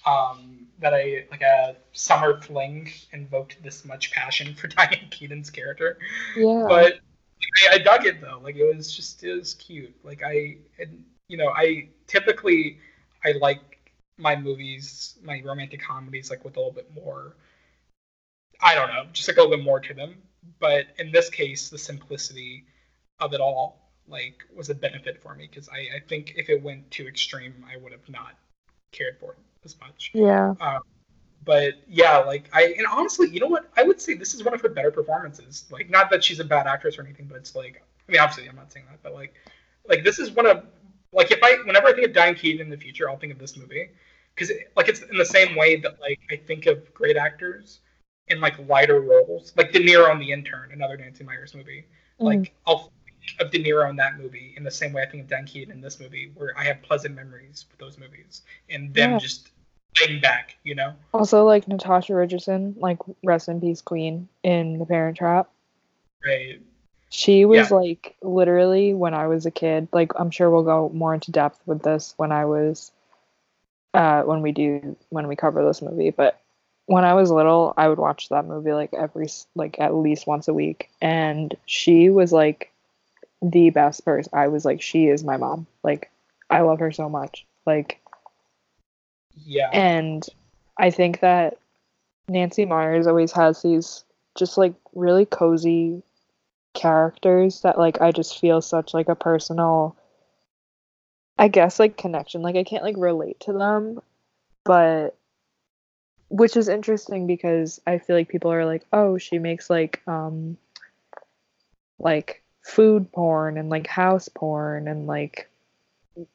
Um, 0.06 0.68
that 0.80 0.94
I 0.94 1.26
like, 1.30 1.42
a 1.42 1.76
summer 1.92 2.42
fling 2.42 2.90
invoked 3.12 3.62
this 3.62 3.84
much 3.84 4.12
passion 4.12 4.56
for 4.56 4.68
Diane 4.70 5.08
Keaton's 5.12 5.50
character. 5.50 5.98
Yeah. 6.36 6.66
But 6.68 7.00
I, 7.70 7.76
I 7.76 7.78
dug 7.80 8.06
it, 8.06 8.22
though. 8.22 8.40
Like, 8.42 8.56
it 8.56 8.76
was 8.76 8.96
just, 8.96 9.24
it 9.24 9.34
was 9.34 9.56
cute. 9.56 9.94
Like, 10.04 10.22
I, 10.24 10.58
and, 10.80 11.04
you 11.28 11.38
know, 11.38 11.50
I 11.50 11.90
typically, 12.08 12.80
I 13.26 13.34
like 13.34 13.92
my 14.18 14.36
movies, 14.36 15.18
my 15.24 15.42
romantic 15.44 15.82
comedies, 15.82 16.30
like, 16.30 16.46
with 16.46 16.56
a 16.56 16.60
little 16.60 16.74
bit 16.74 16.90
more, 16.94 17.36
I 18.62 18.76
don't 18.76 18.90
know, 18.90 19.06
just 19.14 19.28
like 19.28 19.38
a 19.38 19.42
little 19.42 19.58
bit 19.58 19.64
more 19.64 19.80
to 19.80 19.94
them. 19.94 20.16
But 20.60 20.88
in 20.98 21.12
this 21.12 21.30
case, 21.30 21.70
the 21.70 21.78
simplicity 21.78 22.66
of 23.20 23.34
it 23.34 23.42
all 23.42 23.92
like 24.08 24.44
was 24.56 24.70
a 24.70 24.76
benefit 24.76 25.22
for 25.22 25.36
me 25.36 25.48
because 25.48 25.70
I, 25.70 25.98
I 25.98 26.00
think 26.08 26.34
if 26.36 26.50
it 26.50 26.64
went 26.64 26.90
too 26.90 27.08
extreme, 27.08 27.66
I 27.72 27.78
would 27.78 27.92
have 27.92 28.08
not 28.10 28.36
cared 28.92 29.20
for 29.20 29.34
it 29.34 29.40
as 29.66 29.76
much. 29.80 30.12
yeah. 30.14 30.54
Um, 30.60 30.82
but 31.46 31.76
yeah, 31.88 32.18
like 32.18 32.50
I 32.54 32.76
and 32.78 32.86
honestly, 32.88 33.30
you 33.30 33.40
know 33.40 33.48
what? 33.48 33.70
I 33.78 33.84
would 33.84 34.02
say 34.02 34.14
this 34.14 34.34
is 34.34 34.44
one 34.44 34.54
of 34.54 34.62
her 34.62 34.70
better 34.70 34.92
performances. 34.92 35.66
Like 35.72 35.90
not 35.90 36.10
that 36.12 36.24
she's 36.24 36.40
a 36.40 36.44
bad 36.44 36.68
actress 36.68 36.98
or 36.98 37.04
anything, 37.04 37.26
but 37.28 37.38
it's 37.38 37.56
like 37.56 37.82
I 38.08 38.12
mean, 38.12 38.22
obviously, 38.22 38.48
I'm 38.48 38.56
not 38.56 38.72
saying 38.72 38.86
that, 38.90 39.02
but 39.02 39.14
like 39.14 39.34
like 39.88 40.04
this 40.04 40.20
is 40.20 40.32
one 40.32 40.46
of 40.46 40.66
like 41.12 41.32
if 41.32 41.40
I 41.44 41.58
whenever 41.66 41.88
I 41.88 41.94
think 41.94 42.08
of 42.08 42.14
Diane 42.14 42.36
Keaton 42.36 42.62
in 42.62 42.70
the 42.70 42.78
future, 42.78 43.10
I'll 43.10 43.18
think 43.18 43.34
of 43.34 43.40
this 43.40 43.58
movie 43.58 43.90
because 44.36 44.52
like 44.76 44.90
it's 44.90 45.02
in 45.02 45.18
the 45.18 45.26
same 45.26 45.56
way 45.56 45.78
that 45.78 46.00
like 46.02 46.20
I 46.30 46.36
think 46.36 46.66
of 46.66 46.94
great 46.94 47.18
actors 47.18 47.80
in 48.28 48.42
like 48.42 48.56
lighter 48.68 49.02
roles, 49.02 49.54
like 49.56 49.72
De 49.72 49.80
Niro 49.80 50.12
in 50.12 50.20
The 50.20 50.32
Intern, 50.32 50.72
another 50.72 50.98
Nancy 50.98 51.24
Meyers 51.24 51.56
movie. 51.56 51.86
Like 52.20 52.40
mm-hmm. 52.40 52.54
I'll 52.68 52.78
think 52.78 52.94
of 53.40 53.52
De 53.52 53.64
Niro 53.64 53.90
in 53.90 53.96
that 53.98 54.18
movie 54.18 54.54
in 54.58 54.64
the 54.64 54.72
same 54.72 54.94
way 54.94 55.02
I 55.02 55.06
think 55.06 55.24
of 55.24 55.30
Diane 55.30 55.46
Keaton 55.46 55.72
in 55.72 55.82
this 55.82 56.00
movie, 56.00 56.32
where 56.36 56.54
I 56.58 56.64
have 56.66 56.82
pleasant 56.82 57.16
memories 57.16 57.66
with 57.70 57.80
those 57.80 57.98
movies 57.98 58.42
and 58.70 58.94
them 58.94 59.12
Yeah. 59.12 59.18
just 59.20 59.50
laying 60.02 60.22
back, 60.22 60.58
you 60.64 60.76
know. 60.76 60.94
Also, 61.14 61.46
like 61.46 61.68
Natasha 61.68 62.16
Richardson, 62.16 62.76
like 62.78 63.00
rest 63.24 63.50
in 63.50 63.60
peace, 63.60 63.82
Queen 63.82 64.28
in 64.44 64.80
The 64.80 64.86
Parent 64.86 65.18
Trap. 65.18 65.50
Right. 66.26 66.62
She 67.10 67.46
was 67.46 67.72
Yeah. 67.72 67.78
like 67.78 68.16
literally 68.22 68.94
when 68.94 69.14
I 69.14 69.28
was 69.28 69.46
a 69.46 69.52
kid. 69.52 69.88
Like 69.92 70.12
I'm 70.16 70.32
sure 70.32 70.50
we'll 70.50 70.64
go 70.64 70.90
more 70.94 71.14
into 71.14 71.32
depth 71.32 71.60
with 71.66 71.82
this 71.82 72.14
when 72.18 72.32
I 72.32 72.46
was, 72.46 72.92
uh, 73.94 74.22
when 74.24 74.42
we 74.42 74.52
do 74.52 74.96
when 75.10 75.28
we 75.28 75.36
cover 75.36 75.66
this 75.66 75.82
movie. 75.82 76.12
But 76.12 76.40
when 76.86 77.04
I 77.06 77.14
was 77.16 77.32
little, 77.32 77.74
I 77.78 77.88
would 77.88 78.00
watch 78.00 78.30
that 78.30 78.46
movie 78.46 78.74
like 78.74 78.94
every 78.94 79.28
like 79.56 79.80
at 79.80 79.96
least 79.96 80.28
once 80.28 80.48
a 80.48 80.54
week, 80.54 80.90
and 81.02 81.56
she 81.66 82.10
was 82.10 82.32
like 82.32 82.72
the 83.42 83.70
best 83.70 84.04
person. 84.06 84.32
I 84.34 84.48
was 84.48 84.66
like, 84.66 84.82
she 84.82 85.08
is 85.08 85.24
my 85.24 85.38
mom. 85.38 85.68
Like, 85.84 86.12
I 86.50 86.62
love 86.62 86.80
her 86.80 86.92
so 86.92 87.10
much. 87.10 87.46
Like, 87.66 88.02
Yeah. 89.46 89.70
and 89.72 90.26
I 90.78 90.92
think 90.92 91.20
that 91.22 91.58
Nancy 92.28 92.66
Meyers 92.66 93.08
always 93.08 93.32
has 93.34 93.62
these 93.62 94.04
just 94.38 94.58
like 94.58 94.74
really 94.94 95.26
cozy 95.26 96.04
characters 96.74 97.62
that 97.62 97.80
like 97.80 98.00
I 98.00 98.12
just 98.12 98.40
feel 98.40 98.62
such 98.62 98.94
like 98.94 99.10
a 99.10 99.16
personal 99.16 99.96
I 101.38 101.48
guess 101.48 101.80
like 101.80 101.98
connection. 101.98 102.42
Like 102.42 102.56
I 102.56 102.64
can't 102.64 102.84
like 102.84 102.98
relate 102.98 103.40
to 103.42 103.54
them, 103.54 104.00
but 104.66 105.16
which 106.28 106.56
is 106.58 106.68
interesting 106.68 107.28
because 107.28 107.82
I 107.88 107.98
feel 107.98 108.16
like 108.16 108.28
people 108.30 108.52
are 108.52 108.66
like, 108.66 108.86
"Oh, 108.94 109.18
she 109.18 109.40
makes 109.40 109.70
like 109.70 110.02
um 110.06 110.58
like 111.98 112.44
food 112.70 113.12
porn 113.12 113.58
and 113.58 113.70
like 113.70 113.88
house 113.88 114.30
porn 114.30 114.88
and 114.88 115.08
like 115.08 115.50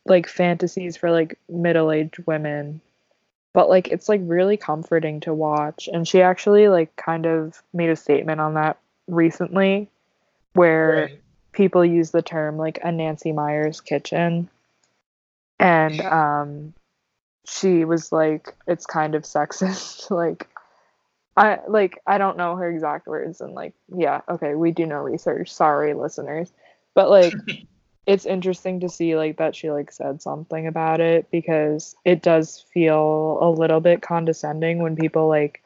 like 0.07 0.27
fantasies 0.29 0.97
for 0.97 1.11
like 1.11 1.39
middle-aged 1.49 2.27
women." 2.27 2.81
But 3.53 3.69
like 3.69 3.89
it's 3.89 4.09
like 4.09 4.21
really 4.25 4.57
comforting 4.57 5.21
to 5.21 5.35
watch 5.35 5.89
and 5.93 6.07
she 6.09 6.21
actually 6.23 6.69
like 6.69 6.95
kind 6.97 7.27
of 7.27 7.63
made 7.73 7.91
a 7.91 7.97
statement 7.97 8.41
on 8.41 8.55
that 8.55 8.79
recently 9.07 9.89
where 10.55 11.03
Right. 11.03 11.23
people 11.53 11.85
use 11.85 12.11
the 12.11 12.23
term 12.23 12.57
like 12.59 12.81
a 12.83 12.91
Nancy 12.93 13.33
Meyers 13.33 13.81
kitchen. 13.81 14.49
And 15.61 16.01
um 16.01 16.75
she 17.47 17.85
was 17.85 18.11
like 18.13 18.55
it's 18.67 18.87
kind 18.87 19.15
of 19.15 19.23
sexist 19.23 20.11
like 20.23 20.49
I 21.37 21.59
like 21.69 22.01
I 22.07 22.19
don't 22.19 22.37
know 22.37 22.57
her 22.57 22.71
exact 22.71 23.07
words 23.07 23.41
and 23.41 23.55
like 23.55 23.75
yeah, 23.95 24.21
okay, 24.29 24.55
we 24.55 24.71
do 24.71 24.87
no 24.87 24.97
research. 24.97 25.53
Sorry 25.53 25.95
listeners. 25.95 26.53
But 26.95 27.11
like 27.11 27.35
it's 28.07 28.27
interesting 28.27 28.81
to 28.81 28.89
see 28.89 29.17
like 29.17 29.39
that 29.39 29.57
she 29.57 29.71
like 29.71 29.91
said 29.91 30.23
something 30.23 30.67
about 30.67 31.01
it 31.01 31.31
because 31.31 31.97
it 32.05 32.23
does 32.23 32.65
feel 32.73 33.39
a 33.41 33.51
little 33.51 33.81
bit 33.81 34.03
condescending 34.03 34.83
when 34.83 34.97
people 34.97 35.29
like 35.29 35.63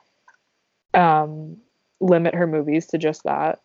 um 0.95 1.57
limit 2.01 2.35
her 2.35 2.47
movies 2.47 2.87
to 2.87 2.99
just 2.99 3.25
that 3.25 3.61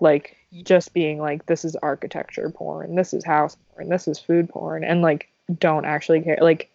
like 0.00 0.36
just 0.64 0.92
being 0.92 1.18
like 1.18 1.46
this 1.46 1.64
is 1.64 1.76
architecture 1.76 2.50
porn 2.50 2.96
this 2.96 3.14
is 3.14 3.24
house 3.24 3.56
porn 3.70 3.88
this 3.88 4.08
is 4.08 4.18
food 4.18 4.48
porn 4.48 4.82
and 4.82 5.00
like 5.00 5.28
don't 5.58 5.84
actually 5.84 6.20
care 6.20 6.38
like 6.40 6.68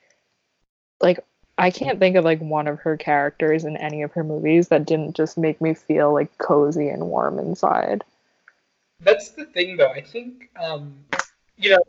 like 1.02 1.20
i 1.58 1.72
can't 1.72 2.00
think 2.00 2.16
of 2.16 2.26
like 2.26 2.40
one 2.40 2.68
of 2.68 2.80
her 2.80 2.98
characters 2.98 3.66
in 3.66 3.78
any 3.78 4.02
of 4.02 4.12
her 4.12 4.24
movies 4.24 4.68
that 4.68 4.86
didn't 4.86 5.16
just 5.16 5.38
make 5.38 5.60
me 5.62 5.74
feel 5.74 6.14
like 6.14 6.36
cozy 6.38 6.90
and 6.90 7.08
warm 7.08 7.40
inside 7.40 8.04
That's 9.00 9.30
the 9.30 9.46
thing, 9.46 9.78
though. 9.78 9.92
I 9.92 10.02
think, 10.02 10.50
um, 10.60 11.06
you 11.56 11.70
know, 11.72 11.84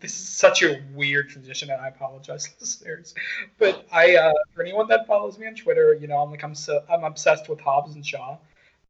this 0.00 0.12
is 0.12 0.28
such 0.28 0.62
a 0.62 0.82
weird 0.94 1.28
transition, 1.28 1.70
and 1.70 1.80
I 1.80 1.88
apologize, 1.88 2.48
listeners. 2.60 3.14
But 3.58 3.86
I, 3.92 4.16
uh, 4.16 4.32
for 4.54 4.62
anyone 4.62 4.88
that 4.88 5.06
follows 5.06 5.38
me 5.38 5.46
on 5.46 5.54
Twitter, 5.54 5.94
you 5.94 6.06
know, 6.06 6.18
I'm 6.18 6.30
like 6.30 6.42
I'm 6.42 6.54
so 6.54 6.84
I'm 6.90 7.04
obsessed 7.04 7.48
with 7.48 7.60
Hobbs 7.60 7.94
and 7.94 8.04
Shaw, 8.04 8.38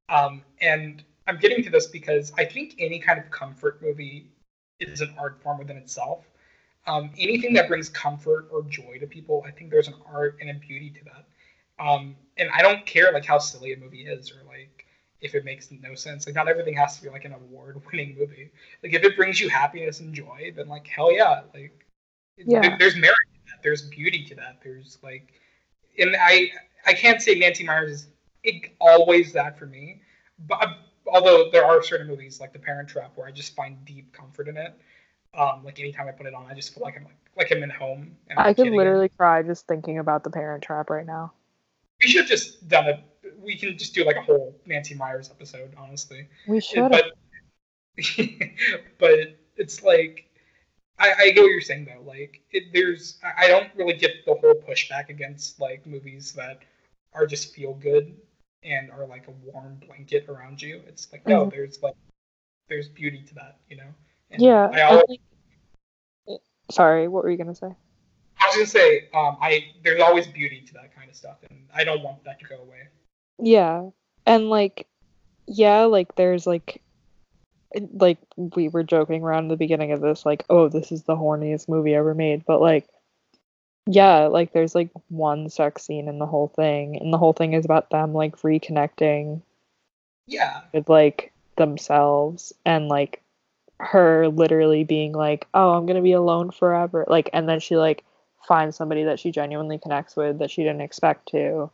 um, 0.09 0.43
and 0.61 1.03
I'm 1.27 1.39
getting 1.39 1.63
to 1.65 1.71
this 1.71 1.87
because 1.87 2.33
I 2.39 2.45
think 2.45 2.75
any 2.79 2.99
kind 2.99 3.19
of 3.19 3.31
comfort 3.31 3.83
movie 3.83 4.31
is 4.81 5.01
an 5.01 5.15
art 5.19 5.43
form 5.43 5.59
within 5.59 5.77
itself. 5.77 6.25
Um, 6.89 7.11
anything 7.19 7.53
that 7.55 7.69
brings 7.69 7.89
comfort 7.91 8.49
or 8.51 8.63
joy 8.63 8.99
to 8.99 9.07
people, 9.07 9.45
I 9.47 9.51
think 9.51 9.71
there's 9.71 9.89
an 9.89 9.95
art 10.07 10.39
and 10.41 10.49
a 10.51 10.55
beauty 10.55 10.91
to 10.91 11.05
that. 11.05 11.25
Um, 11.85 12.17
and 12.39 12.49
I 12.53 12.63
don't 12.63 12.85
care 12.87 13.13
like 13.13 13.25
how 13.25 13.39
silly 13.39 13.73
a 13.75 13.77
movie 13.77 14.07
is 14.07 14.33
or 14.33 14.43
like 14.49 14.87
if 15.21 15.35
it 15.35 15.45
makes 15.45 15.71
no 15.71 15.95
sense. 15.95 16.27
Like 16.27 16.35
not 16.35 16.49
everything 16.49 16.75
has 16.77 16.97
to 16.97 17.03
be 17.03 17.11
like 17.11 17.25
an 17.25 17.35
award-winning 17.35 18.17
movie. 18.19 18.51
Like 18.83 18.95
if 18.95 19.05
it 19.05 19.17
brings 19.17 19.39
you 19.41 19.49
happiness 19.49 20.01
and 20.01 20.15
joy, 20.15 20.53
then 20.57 20.67
like 20.69 20.87
hell 20.87 21.13
yeah, 21.13 21.43
like 21.55 21.85
Yeah. 22.37 22.61
there- 22.63 22.77
there's 22.79 22.97
merit 22.97 23.17
in 23.35 23.41
that. 23.51 23.63
There's 23.63 23.83
beauty 23.83 24.25
to 24.25 24.35
that. 24.37 24.59
There's 24.63 24.99
like, 25.03 25.33
and 25.99 26.17
I 26.19 26.51
I 26.87 26.95
can't 26.95 27.21
say 27.21 27.35
Nancy 27.35 27.65
Meyers 27.65 27.91
is 27.91 28.07
it, 28.45 28.73
always 28.81 29.33
that 29.35 29.59
for 29.59 29.67
me, 29.67 30.01
but 30.47 30.79
although 31.07 31.51
there 31.51 31.65
are 31.67 31.83
certain 31.83 32.07
movies 32.07 32.41
like 32.41 32.53
The 32.53 32.59
Parent 32.59 32.89
Trap 32.89 33.13
where 33.17 33.27
I 33.27 33.31
just 33.33 33.55
find 33.55 33.85
deep 33.85 34.13
comfort 34.13 34.49
in 34.49 34.57
it. 34.57 34.75
Um, 35.35 35.63
like 35.65 35.79
anytime 35.79 36.09
I 36.09 36.13
put 36.13 36.27
it 36.27 36.35
on, 36.35 36.47
I 36.51 36.55
just 36.55 36.75
feel 36.75 36.83
like 36.83 36.97
I'm 36.97 37.05
like 37.05 37.17
like 37.37 37.53
I'm 37.53 37.63
in 37.63 37.71
home. 37.71 38.17
And 38.29 38.39
I'm 38.39 38.47
i 38.47 38.51
a 38.51 38.55
could 38.55 38.63
again. 38.69 38.77
literally 38.77 39.09
cry 39.11 39.43
just 39.43 39.67
thinking 39.67 39.99
about 39.99 40.25
the 40.25 40.31
parent 40.31 40.63
trap 40.63 40.91
right 40.91 41.07
now 41.07 41.33
We 42.03 42.09
should 42.09 42.21
have 42.23 42.29
just 42.29 42.69
done 42.69 42.87
it. 42.89 43.01
We 43.39 43.57
can 43.57 43.77
just 43.79 43.95
do 43.95 44.05
like 44.05 44.17
a 44.17 44.23
whole 44.23 44.55
Nancy 44.67 44.95
Meyers 44.95 45.31
episode, 45.31 45.75
honestly. 45.77 46.29
we 46.47 46.61
should 46.61 46.91
but 46.91 47.13
but 48.99 49.37
it's 49.57 49.83
like 49.83 50.25
I, 50.99 51.13
I 51.19 51.31
get 51.31 51.43
what 51.43 51.51
you're 51.51 51.61
saying 51.61 51.87
though. 51.87 52.03
Like 52.09 52.43
it, 52.53 52.73
there's 52.73 53.19
I 53.39 53.49
don't 53.49 53.69
really 53.77 53.95
get 53.95 54.25
the 54.27 54.35
whole 54.35 54.55
pushback 54.69 55.09
against 55.11 55.61
like 55.61 55.87
movies 55.87 56.33
that 56.33 56.61
are 57.15 57.27
just 57.27 57.55
feel 57.55 57.75
good 57.75 58.17
and 58.65 58.91
are 58.91 59.07
like 59.07 59.29
a 59.29 59.33
warm 59.53 59.81
blanket 59.87 60.27
around 60.29 60.61
you. 60.63 60.83
It's 60.87 61.11
like 61.13 61.27
no, 61.27 61.47
Mhm. 61.47 61.51
there's 61.51 61.83
like 61.83 61.95
there's 62.69 62.89
beauty 62.89 63.23
to 63.29 63.35
that, 63.37 63.59
you 63.69 63.77
know. 63.77 63.93
And 64.31 64.43
yeah 64.43 64.67
I, 64.73 64.99
I 64.99 65.03
think- 65.07 65.21
sorry 66.71 67.09
what 67.09 67.25
were 67.25 67.31
you 67.31 67.39
gonna 67.39 67.55
say 67.55 67.75
I 68.41 68.47
was 68.47 68.55
gonna 68.57 68.67
say 68.67 69.09
um 69.15 69.37
I 69.41 69.65
there's 69.83 70.01
always 70.01 70.27
beauty 70.27 70.63
to 70.67 70.75
that 70.75 70.95
kind 70.95 71.09
of 71.11 71.17
stuff, 71.17 71.39
and 71.51 71.67
I 71.75 71.85
don't 71.85 72.03
want 72.03 72.25
that 72.25 72.39
to 72.41 72.45
go 72.47 72.57
away. 72.57 72.89
Yeah. 73.41 73.91
And 74.27 74.49
like 74.49 74.87
yeah, 75.47 75.83
like 75.85 76.15
there's 76.15 76.47
like 76.47 76.83
like 77.95 78.19
we 78.37 78.69
were 78.69 78.83
joking 78.83 79.23
around 79.23 79.45
in 79.45 79.49
the 79.49 79.57
beginning 79.57 79.93
of 79.93 80.01
this 80.01 80.25
like, 80.25 80.45
oh, 80.51 80.69
this 80.69 80.93
is 80.93 81.03
the 81.03 81.17
horniest 81.17 81.69
movie 81.69 81.95
ever 81.95 82.15
made, 82.15 82.45
but 82.47 82.61
like 82.61 82.87
yeah, 83.87 84.27
like 84.27 84.53
there's 84.53 84.75
like 84.75 84.91
one 85.09 85.49
sex 85.49 85.83
scene 85.85 86.09
in 86.09 86.19
the 86.19 86.27
whole 86.27 86.49
thing 86.49 86.97
and 87.01 87.13
the 87.13 87.19
whole 87.19 87.33
thing 87.33 87.55
is 87.55 87.65
about 87.65 87.91
them 87.91 88.13
like 88.13 88.37
reconnecting 88.43 89.43
Yeah, 90.27 90.61
with 90.73 90.89
like 90.89 91.33
themselves 91.57 92.53
and 92.65 92.89
like 92.89 93.23
her 93.81 94.29
literally 94.29 94.85
being 94.85 95.13
like, 95.13 95.47
"Oh, 95.55 95.71
I'm 95.71 95.87
to 95.87 96.03
be 96.03 96.13
alone 96.13 96.51
forever." 96.51 97.05
Like 97.09 97.31
and 97.33 97.49
then 97.49 97.61
she 97.61 97.77
like 97.77 98.05
finds 98.47 98.77
somebody 98.77 99.05
that 99.05 99.21
she 99.21 99.31
genuinely 99.31 99.79
connects 99.79 100.17
with 100.17 100.39
that 100.39 100.51
she 100.51 100.63
didn't 100.63 100.81
expect 100.81 101.29
to. 101.31 101.71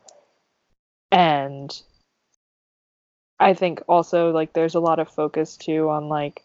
And 1.10 1.82
I 3.38 3.54
think 3.54 3.82
also 3.88 4.30
like 4.30 4.52
there's 4.52 4.74
a 4.74 4.80
lot 4.80 4.98
of 4.98 5.08
focus 5.08 5.56
too 5.56 5.88
on 5.90 6.08
like 6.08 6.42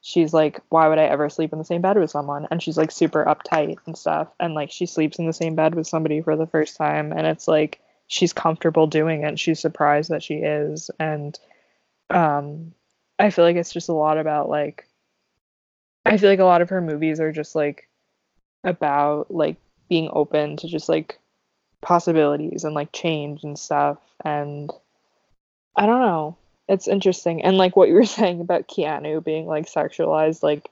she's 0.00 0.32
like 0.32 0.60
why 0.68 0.88
would 0.88 0.98
I 0.98 1.04
ever 1.04 1.28
sleep 1.28 1.52
in 1.52 1.58
the 1.58 1.64
same 1.64 1.82
bed 1.82 1.98
with 1.98 2.10
someone 2.10 2.46
and 2.50 2.62
she's 2.62 2.78
like 2.78 2.90
super 2.90 3.24
uptight 3.24 3.78
and 3.86 3.96
stuff 3.96 4.28
and 4.38 4.54
like 4.54 4.70
she 4.70 4.86
sleeps 4.86 5.18
in 5.18 5.26
the 5.26 5.32
same 5.32 5.54
bed 5.54 5.74
with 5.74 5.86
somebody 5.86 6.22
for 6.22 6.36
the 6.36 6.46
first 6.46 6.76
time 6.76 7.12
and 7.12 7.26
it's 7.26 7.48
like 7.48 7.80
she's 8.06 8.32
comfortable 8.32 8.86
doing 8.86 9.24
it 9.24 9.38
she's 9.38 9.60
surprised 9.60 10.10
that 10.10 10.22
she 10.22 10.34
is 10.34 10.90
and 11.00 11.38
um 12.10 12.72
I 13.18 13.30
feel 13.30 13.44
like 13.44 13.56
it's 13.56 13.72
just 13.72 13.88
a 13.88 13.94
lot 13.94 14.18
about 14.18 14.48
like 14.48 14.88
I 16.04 16.16
feel 16.18 16.30
like 16.30 16.38
a 16.38 16.44
lot 16.44 16.62
of 16.62 16.70
her 16.70 16.80
movies 16.80 17.20
are 17.20 17.32
just 17.32 17.54
like 17.54 17.88
about 18.64 19.30
like 19.30 19.56
being 19.88 20.10
open 20.12 20.56
to 20.58 20.68
just 20.68 20.88
like 20.88 21.18
possibilities 21.80 22.64
and 22.64 22.74
like 22.74 22.92
change 22.92 23.44
and 23.44 23.58
stuff 23.58 23.98
and 24.24 24.70
I 25.76 25.86
don't 25.86 26.00
know. 26.00 26.36
It's 26.68 26.88
interesting. 26.88 27.42
And 27.42 27.58
like 27.58 27.76
what 27.76 27.88
you 27.88 27.94
were 27.94 28.04
saying 28.06 28.40
about 28.40 28.68
Keanu 28.68 29.22
being 29.22 29.46
like 29.46 29.66
sexualized, 29.66 30.42
like 30.42 30.68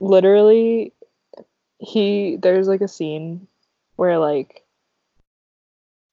literally 0.00 0.92
he 1.78 2.36
there's 2.36 2.68
like 2.68 2.80
a 2.80 2.88
scene 2.88 3.46
where 3.96 4.18
like 4.18 4.62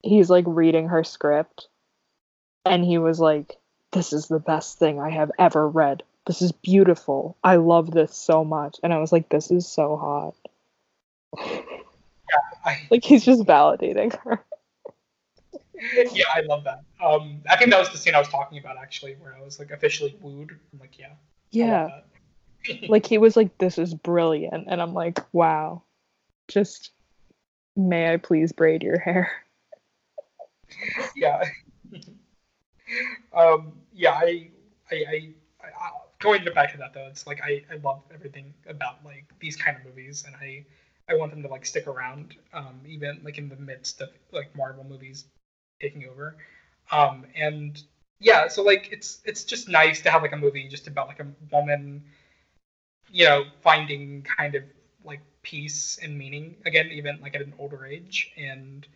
he's 0.02 0.28
like 0.28 0.44
reading 0.46 0.88
her 0.88 1.04
script 1.04 1.68
and 2.66 2.84
he 2.84 2.98
was 2.98 3.18
like 3.18 3.56
this 3.94 4.12
is 4.12 4.28
the 4.28 4.38
best 4.38 4.78
thing 4.78 5.00
I 5.00 5.10
have 5.10 5.30
ever 5.38 5.68
read. 5.68 6.02
This 6.26 6.42
is 6.42 6.52
beautiful. 6.52 7.36
I 7.42 7.56
love 7.56 7.90
this 7.90 8.14
so 8.14 8.44
much. 8.44 8.76
And 8.82 8.92
I 8.92 8.98
was 8.98 9.12
like 9.12 9.28
this 9.28 9.50
is 9.50 9.66
so 9.66 9.96
hot. 9.96 10.34
I, 12.64 12.82
Like 12.90 13.04
he's 13.04 13.24
just 13.24 13.42
validating 13.42 14.14
her. 14.20 14.44
yeah, 16.12 16.24
I 16.34 16.40
love 16.40 16.64
that. 16.64 16.80
Um, 17.02 17.42
I 17.48 17.56
think 17.56 17.70
that 17.70 17.78
was 17.78 17.90
the 17.90 17.98
scene 17.98 18.14
I 18.14 18.18
was 18.18 18.28
talking 18.28 18.58
about 18.58 18.76
actually, 18.78 19.14
where 19.14 19.34
I 19.34 19.42
was 19.42 19.58
like 19.58 19.70
officially 19.70 20.16
wooed. 20.20 20.58
I'm 20.72 20.78
like, 20.78 20.98
yeah, 20.98 21.12
Yeah. 21.50 22.00
like 22.88 23.06
he 23.06 23.18
was 23.18 23.36
like 23.36 23.58
this 23.58 23.76
is 23.76 23.92
brilliant 23.92 24.64
and 24.68 24.80
i'm 24.80 24.94
like 24.94 25.20
wow 25.34 25.82
just 26.48 26.92
may 27.76 28.10
i 28.10 28.16
please 28.16 28.52
braid 28.52 28.82
your 28.82 28.98
hair 28.98 29.30
yeah. 31.16 31.44
um, 33.36 33.72
yeah, 33.94 34.12
I, 34.12 34.50
I, 34.90 34.94
I, 34.96 35.34
I, 35.66 35.90
going 36.20 36.44
back 36.54 36.72
to 36.72 36.78
that 36.78 36.94
though, 36.94 37.06
it's 37.08 37.26
like 37.26 37.40
I, 37.42 37.62
I 37.72 37.76
love 37.76 38.02
everything 38.12 38.54
about 38.68 39.04
like 39.04 39.26
these 39.40 39.56
kind 39.56 39.76
of 39.76 39.84
movies, 39.84 40.24
and 40.26 40.36
I, 40.36 40.64
I 41.08 41.14
want 41.16 41.32
them 41.32 41.42
to 41.42 41.48
like 41.48 41.66
stick 41.66 41.86
around, 41.86 42.36
um, 42.52 42.80
even 42.86 43.20
like 43.24 43.38
in 43.38 43.48
the 43.48 43.56
midst 43.56 44.00
of 44.00 44.10
like 44.32 44.54
Marvel 44.56 44.84
movies 44.84 45.26
taking 45.80 46.06
over. 46.08 46.36
Um, 46.90 47.26
and 47.34 47.82
yeah, 48.20 48.48
so 48.48 48.62
like 48.62 48.88
it's 48.92 49.20
it's 49.24 49.44
just 49.44 49.68
nice 49.68 50.00
to 50.02 50.10
have 50.10 50.22
like 50.22 50.32
a 50.32 50.36
movie 50.36 50.68
just 50.68 50.86
about 50.88 51.08
like 51.08 51.20
a 51.20 51.26
woman, 51.52 52.04
you 53.10 53.24
know, 53.26 53.44
finding 53.62 54.22
kind 54.22 54.54
of 54.54 54.64
like 55.04 55.20
peace 55.42 55.98
and 56.02 56.16
meaning 56.18 56.56
again, 56.66 56.90
even 56.92 57.20
like 57.20 57.34
at 57.34 57.42
an 57.42 57.54
older 57.58 57.84
age. 57.86 58.30
And 58.36 58.86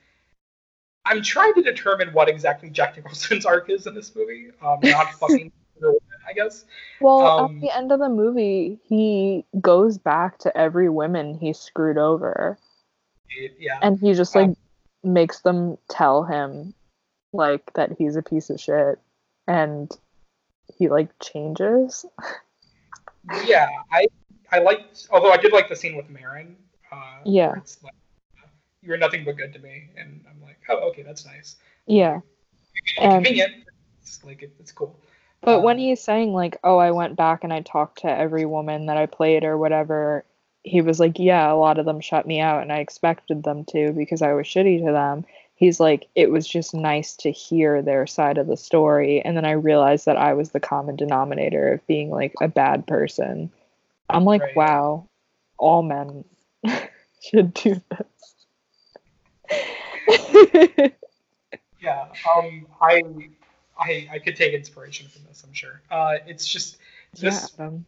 I'm 1.08 1.22
trying 1.22 1.54
to 1.54 1.62
determine 1.62 2.12
what 2.12 2.28
exactly 2.28 2.68
Jack 2.70 2.96
Nicholson's 2.96 3.46
arc 3.46 3.70
is 3.70 3.86
in 3.86 3.94
this 3.94 4.14
movie. 4.14 4.48
Um, 4.62 4.78
not 4.82 5.12
fucking, 5.20 5.50
I 6.28 6.32
guess. 6.34 6.64
Well, 7.00 7.20
Um, 7.26 7.56
at 7.56 7.60
the 7.62 7.76
end 7.76 7.92
of 7.92 7.98
the 7.98 8.08
movie, 8.10 8.78
he 8.84 9.44
goes 9.60 9.96
back 9.98 10.38
to 10.40 10.56
every 10.56 10.88
woman 10.90 11.38
he 11.38 11.52
screwed 11.54 11.96
over, 11.98 12.58
Yeah. 13.58 13.78
and 13.82 13.98
he 13.98 14.12
just 14.12 14.34
like 14.36 14.50
makes 15.02 15.40
them 15.40 15.78
tell 15.88 16.24
him 16.24 16.74
like 17.32 17.72
that 17.74 17.92
he's 17.96 18.16
a 18.16 18.22
piece 18.22 18.50
of 18.50 18.60
shit, 18.60 18.98
and 19.46 19.90
he 20.76 20.88
like 20.88 21.08
changes. 21.20 22.04
yeah, 23.44 23.68
I 23.92 24.06
I 24.50 24.58
liked, 24.60 25.08
although 25.10 25.30
I 25.32 25.36
did 25.36 25.52
like 25.52 25.68
the 25.68 25.76
scene 25.76 25.96
with 25.96 26.08
Marin. 26.10 26.56
Uh, 26.90 27.18
Yeah. 27.24 27.54
It's 27.58 27.82
like, 27.82 27.92
you 28.88 28.92
were 28.92 28.98
nothing 28.98 29.22
but 29.22 29.36
good 29.36 29.52
to 29.52 29.58
me, 29.58 29.90
and 29.98 30.24
I'm 30.28 30.40
like, 30.40 30.58
oh, 30.70 30.88
okay, 30.88 31.02
that's 31.02 31.26
nice. 31.26 31.56
Yeah. 31.86 32.20
And- 32.98 33.24
Convenient. 33.24 33.52
It's 34.00 34.24
like 34.24 34.42
it, 34.42 34.52
it's 34.58 34.72
cool. 34.72 34.98
But 35.42 35.62
when 35.62 35.76
Um, 35.76 35.80
he's 35.80 36.02
saying 36.02 36.32
like, 36.32 36.56
"Oh, 36.64 36.78
I 36.78 36.90
went 36.90 37.14
back 37.14 37.44
and 37.44 37.52
I 37.52 37.60
talked 37.60 38.00
to 38.00 38.10
every 38.10 38.46
woman 38.46 38.86
that 38.86 38.96
I 38.96 39.04
played 39.04 39.44
or 39.44 39.58
whatever," 39.58 40.24
he 40.64 40.80
was 40.80 40.98
like, 40.98 41.18
"Yeah, 41.18 41.52
a 41.52 41.54
lot 41.54 41.78
of 41.78 41.84
them 41.84 42.00
shut 42.00 42.26
me 42.26 42.40
out, 42.40 42.62
and 42.62 42.72
I 42.72 42.78
expected 42.78 43.42
them 43.42 43.64
to 43.66 43.92
because 43.92 44.22
I 44.22 44.32
was 44.32 44.46
shitty 44.46 44.84
to 44.86 44.92
them." 44.92 45.26
He's 45.54 45.78
like, 45.78 46.08
"It 46.14 46.30
was 46.30 46.48
just 46.48 46.72
nice 46.74 47.14
to 47.16 47.30
hear 47.30 47.82
their 47.82 48.06
side 48.06 48.38
of 48.38 48.46
the 48.46 48.56
story, 48.56 49.20
and 49.22 49.36
then 49.36 49.44
I 49.44 49.50
realized 49.52 50.06
that 50.06 50.16
I 50.16 50.32
was 50.32 50.50
the 50.52 50.60
common 50.60 50.96
denominator 50.96 51.74
of 51.74 51.86
being 51.86 52.08
like 52.10 52.32
a 52.40 52.48
bad 52.48 52.86
person." 52.86 53.50
I'm 54.08 54.24
like, 54.24 54.40
Right. 54.40 54.56
"Wow, 54.56 55.06
all 55.58 55.82
men 55.82 56.24
should 57.22 57.52
do 57.52 57.74
this." 57.90 58.34
Yeah, 61.80 62.06
um, 62.36 62.66
I, 62.80 63.02
I, 63.78 64.08
I 64.12 64.18
could 64.18 64.36
take 64.36 64.52
inspiration 64.52 65.06
from 65.08 65.22
this. 65.28 65.44
I'm 65.46 65.52
sure. 65.52 65.80
Uh, 65.90 66.16
it's 66.26 66.46
just 66.46 66.78
yeah, 67.14 67.30
this. 67.30 67.54
Adam. 67.54 67.86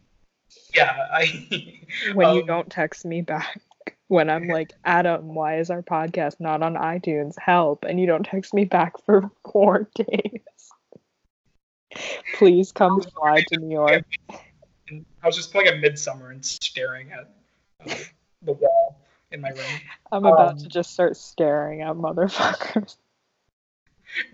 Yeah, 0.73 1.07
I. 1.11 1.77
when 2.13 2.35
you 2.35 2.41
um, 2.41 2.47
don't 2.47 2.69
text 2.69 3.05
me 3.05 3.21
back 3.21 3.61
when 4.07 4.29
I'm 4.29 4.47
like, 4.47 4.73
Adam, 4.83 5.33
why 5.33 5.59
is 5.59 5.69
our 5.69 5.81
podcast 5.81 6.39
not 6.39 6.61
on 6.61 6.75
iTunes? 6.75 7.37
Help. 7.37 7.85
And 7.85 7.99
you 7.99 8.07
don't 8.07 8.25
text 8.25 8.53
me 8.53 8.65
back 8.65 8.93
for 9.05 9.29
four 9.51 9.89
days. 9.95 10.41
Please 12.37 12.71
come 12.71 13.01
fly 13.01 13.43
to 13.47 13.59
New 13.59 13.71
York. 13.71 14.05
I 14.31 15.27
was 15.27 15.35
just 15.35 15.51
playing 15.51 15.69
a 15.69 15.71
Midsommar 15.71 16.31
and 16.31 16.45
staring 16.45 17.11
at 17.11 17.31
uh, 17.89 17.95
the 18.41 18.53
wall 18.53 19.00
in 19.31 19.41
my 19.41 19.49
room. 19.49 19.79
I'm 20.11 20.25
about 20.25 20.59
to 20.59 20.65
Um, 20.65 20.69
just 20.69 20.91
start 20.93 21.15
staring 21.17 21.81
at 21.81 21.95
motherfuckers. 21.95 22.95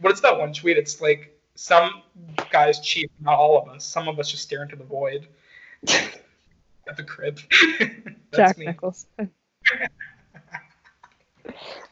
What 0.02 0.12
is 0.12 0.22
that 0.22 0.40
one 0.40 0.54
tweet? 0.54 0.76
It's 0.76 1.02
like 1.02 1.40
some 1.54 2.02
guys 2.50 2.80
cheat, 2.80 3.12
not 3.20 3.36
all 3.36 3.62
of 3.62 3.70
us. 3.70 3.86
Some 3.86 4.08
of 4.08 4.18
us 4.20 4.32
just 4.32 4.42
stare 4.42 4.64
into 4.64 4.76
the 4.76 4.84
void 4.84 5.28
at 5.88 6.98
the 6.98 7.04
crib. 7.04 7.40
That's 7.80 8.36
Jack 8.36 8.58
me. 8.58 8.66
Nicholson. 8.66 9.30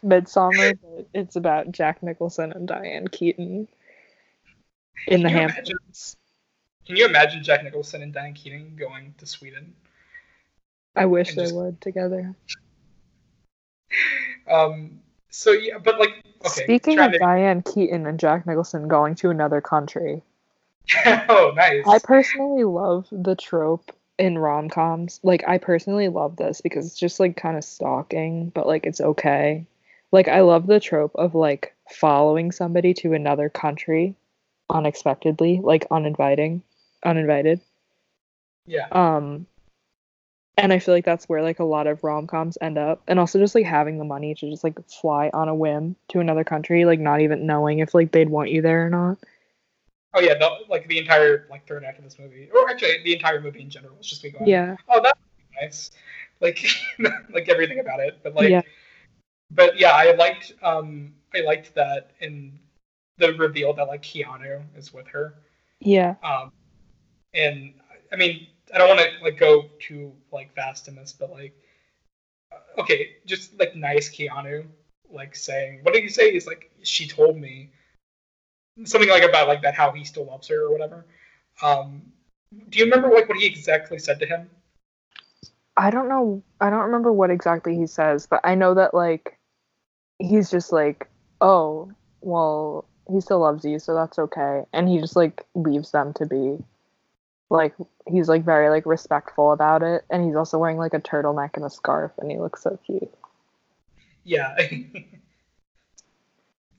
Midsommar, 0.03 0.77
but 0.81 1.07
it's 1.13 1.35
about 1.35 1.71
Jack 1.71 2.01
Nicholson 2.01 2.51
and 2.53 2.67
Diane 2.67 3.07
Keaton 3.07 3.67
in 5.07 5.21
the 5.23 5.29
Can 5.29 5.35
you 5.35 5.41
Hamptons. 5.47 5.69
imagine- 5.69 6.85
Can 6.87 6.95
you 6.97 7.05
imagine 7.05 7.43
Jack 7.43 7.63
Nicholson 7.63 8.01
and 8.01 8.13
Diane 8.13 8.33
Keaton 8.33 8.75
going 8.75 9.13
to 9.19 9.27
Sweden? 9.27 9.75
I 10.95 11.05
wish 11.05 11.35
they 11.35 11.43
just- 11.43 11.55
would 11.55 11.79
together. 11.81 12.33
Um. 14.49 14.99
So 15.29 15.51
yeah, 15.51 15.77
but 15.77 15.99
like, 15.99 16.23
okay. 16.45 16.63
Speaking 16.63 16.99
of 16.99 17.11
to- 17.11 17.19
Diane 17.19 17.61
Keaton 17.61 18.05
and 18.05 18.19
Jack 18.19 18.45
Nicholson 18.47 18.88
going 18.88 19.15
to 19.15 19.29
another 19.29 19.59
country, 19.61 20.21
oh, 21.05 21.51
nice. 21.55 21.83
I 21.88 21.99
personally 21.99 22.63
love 22.63 23.07
the 23.11 23.36
trope 23.36 23.91
in 24.17 24.38
rom 24.38 24.69
coms. 24.69 25.19
Like, 25.23 25.43
I 25.47 25.57
personally 25.57 26.07
love 26.07 26.38
this 26.38 26.61
because 26.61 26.86
it's 26.86 26.97
just 26.99 27.19
like 27.19 27.36
kind 27.36 27.57
of 27.57 27.63
stalking, 27.63 28.49
but 28.49 28.67
like 28.67 28.86
it's 28.86 29.01
okay. 29.01 29.65
Like, 30.11 30.27
I 30.27 30.41
love 30.41 30.67
the 30.67 30.79
trope 30.79 31.15
of 31.15 31.36
like 31.36 31.75
following 31.89 32.51
somebody 32.51 32.93
to 32.95 33.13
another 33.13 33.49
country 33.49 34.15
unexpectedly, 34.69 35.59
like 35.61 35.86
uninviting, 35.91 36.63
uninvited. 37.03 37.59
yeah. 38.65 38.88
Um, 38.91 39.47
and 40.57 40.71
I 40.73 40.79
feel 40.79 40.93
like 40.93 41.05
that's 41.05 41.27
where 41.27 41.41
like 41.41 41.59
a 41.59 41.63
lot 41.65 41.87
of 41.87 42.03
rom 42.03 42.27
coms 42.27 42.57
end 42.61 42.77
up, 42.77 43.01
and 43.07 43.19
also 43.19 43.39
just 43.39 43.55
like 43.55 43.65
having 43.65 43.97
the 43.97 44.05
money 44.05 44.33
to 44.35 44.49
just 44.49 44.63
like 44.63 44.77
fly 44.89 45.29
on 45.33 45.49
a 45.49 45.55
whim 45.55 45.95
to 46.09 46.19
another 46.19 46.43
country, 46.43 46.85
like 46.85 46.99
not 46.99 47.21
even 47.21 47.45
knowing 47.45 47.79
if 47.79 47.93
like 47.93 48.11
they'd 48.11 48.29
want 48.29 48.51
you 48.51 48.61
there 48.61 48.85
or 48.85 48.89
not. 48.89 49.17
Oh 50.13 50.21
yeah. 50.21 50.35
The, 50.35 50.49
like 50.69 50.87
the 50.87 50.97
entire 50.97 51.47
like 51.49 51.67
third 51.67 51.83
act 51.83 51.97
of 51.97 52.05
this 52.05 52.17
movie, 52.17 52.49
or 52.53 52.69
actually 52.69 53.03
the 53.03 53.13
entire 53.13 53.41
movie 53.41 53.61
in 53.61 53.69
general, 53.69 53.95
was 53.97 54.07
just 54.07 54.23
me 54.23 54.29
going. 54.31 54.47
Yeah, 54.47 54.77
Oh, 54.87 55.01
that's 55.01 55.19
nice. 55.61 55.91
Like, 56.41 56.65
like 57.33 57.49
everything 57.49 57.79
about 57.79 57.99
it, 57.99 58.19
but 58.23 58.33
like, 58.35 58.49
Yeah. 58.49 58.61
but 59.51 59.77
yeah, 59.79 59.91
I 59.91 60.13
liked 60.15 60.53
um 60.61 61.13
I 61.33 61.41
liked 61.41 61.75
that 61.75 62.11
in 62.21 62.57
the 63.17 63.33
reveal 63.33 63.73
that 63.73 63.87
like 63.87 64.03
Keanu 64.03 64.61
is 64.77 64.93
with 64.93 65.07
her. 65.07 65.35
yeah, 65.79 66.15
Um, 66.23 66.51
and 67.33 67.73
I 68.11 68.15
mean, 68.15 68.47
I 68.76 68.80
don't 68.80 68.89
want 68.89 68.99
to 68.99 69.23
like 69.23 69.38
go 69.38 69.69
too 69.80 70.11
like 70.34 70.53
fast 70.53 70.89
in 70.89 70.95
this, 70.95 71.15
but 71.17 71.32
like, 71.32 71.55
uh, 72.51 72.82
okay, 72.82 73.15
just 73.26 73.57
like 73.57 73.73
nice 73.76 74.09
Keanu, 74.09 74.65
like 75.09 75.34
saying, 75.34 75.80
what 75.84 75.93
did 75.93 76.03
he 76.03 76.09
say? 76.09 76.34
He's 76.34 76.45
like, 76.45 76.69
she 76.84 77.07
told 77.07 77.38
me 77.38 77.69
something 78.84 79.09
like 79.09 79.23
about 79.23 79.47
like 79.47 79.61
that 79.61 79.76
how 79.76 79.91
he 79.91 80.03
still 80.03 80.26
loves 80.26 80.49
her 80.49 80.65
or 80.65 80.71
whatever. 80.71 81.05
Um, 81.61 82.01
do 82.69 82.80
you 82.80 82.86
remember 82.86 83.09
like 83.09 83.30
what 83.30 83.38
he 83.38 83.45
exactly 83.45 83.97
said 83.97 84.19
to 84.19 84.26
him? 84.26 84.49
I 85.78 85.89
don't 85.89 86.09
know. 86.09 86.43
I 86.59 86.69
don't 86.69 86.84
remember 86.84 87.13
what 87.13 87.32
exactly 87.32 87.78
he 87.78 87.88
says, 87.88 88.28
but 88.28 88.41
I 88.43 88.55
know 88.55 88.73
that 88.73 88.93
like 88.93 89.38
he's 90.19 90.51
just 90.51 90.73
like, 90.73 91.07
oh, 91.39 91.91
well, 92.19 92.86
he 93.09 93.21
still 93.21 93.39
loves 93.39 93.63
you, 93.63 93.80
so 93.80 93.93
that's 93.95 94.19
okay, 94.19 94.63
and 94.73 94.89
he 94.89 94.99
just 94.99 95.15
like 95.15 95.45
leaves 95.53 95.91
them 95.91 96.13
to 96.15 96.26
be. 96.26 96.57
Like 97.49 97.75
he's 98.07 98.27
like 98.29 98.43
very 98.43 98.69
like 98.69 98.85
respectful 98.85 99.51
about 99.51 99.83
it, 99.83 100.03
and 100.09 100.25
he's 100.25 100.35
also 100.35 100.57
wearing 100.57 100.77
like 100.77 100.93
a 100.93 100.99
turtleneck 100.99 101.51
and 101.55 101.65
a 101.65 101.69
scarf, 101.69 102.11
and 102.17 102.31
he 102.31 102.39
looks 102.39 102.63
so 102.63 102.77
cute. 102.85 103.13
Yeah. 104.23 104.55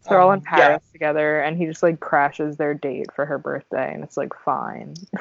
They're 0.08 0.20
all 0.20 0.32
in 0.32 0.40
Um, 0.40 0.42
Paris 0.42 0.82
together, 0.92 1.40
and 1.40 1.56
he 1.56 1.66
just 1.66 1.82
like 1.82 2.00
crashes 2.00 2.56
their 2.56 2.74
date 2.74 3.12
for 3.14 3.26
her 3.26 3.38
birthday, 3.38 3.92
and 3.92 4.04
it's 4.04 4.16
like 4.16 4.32
fine. 4.44 4.94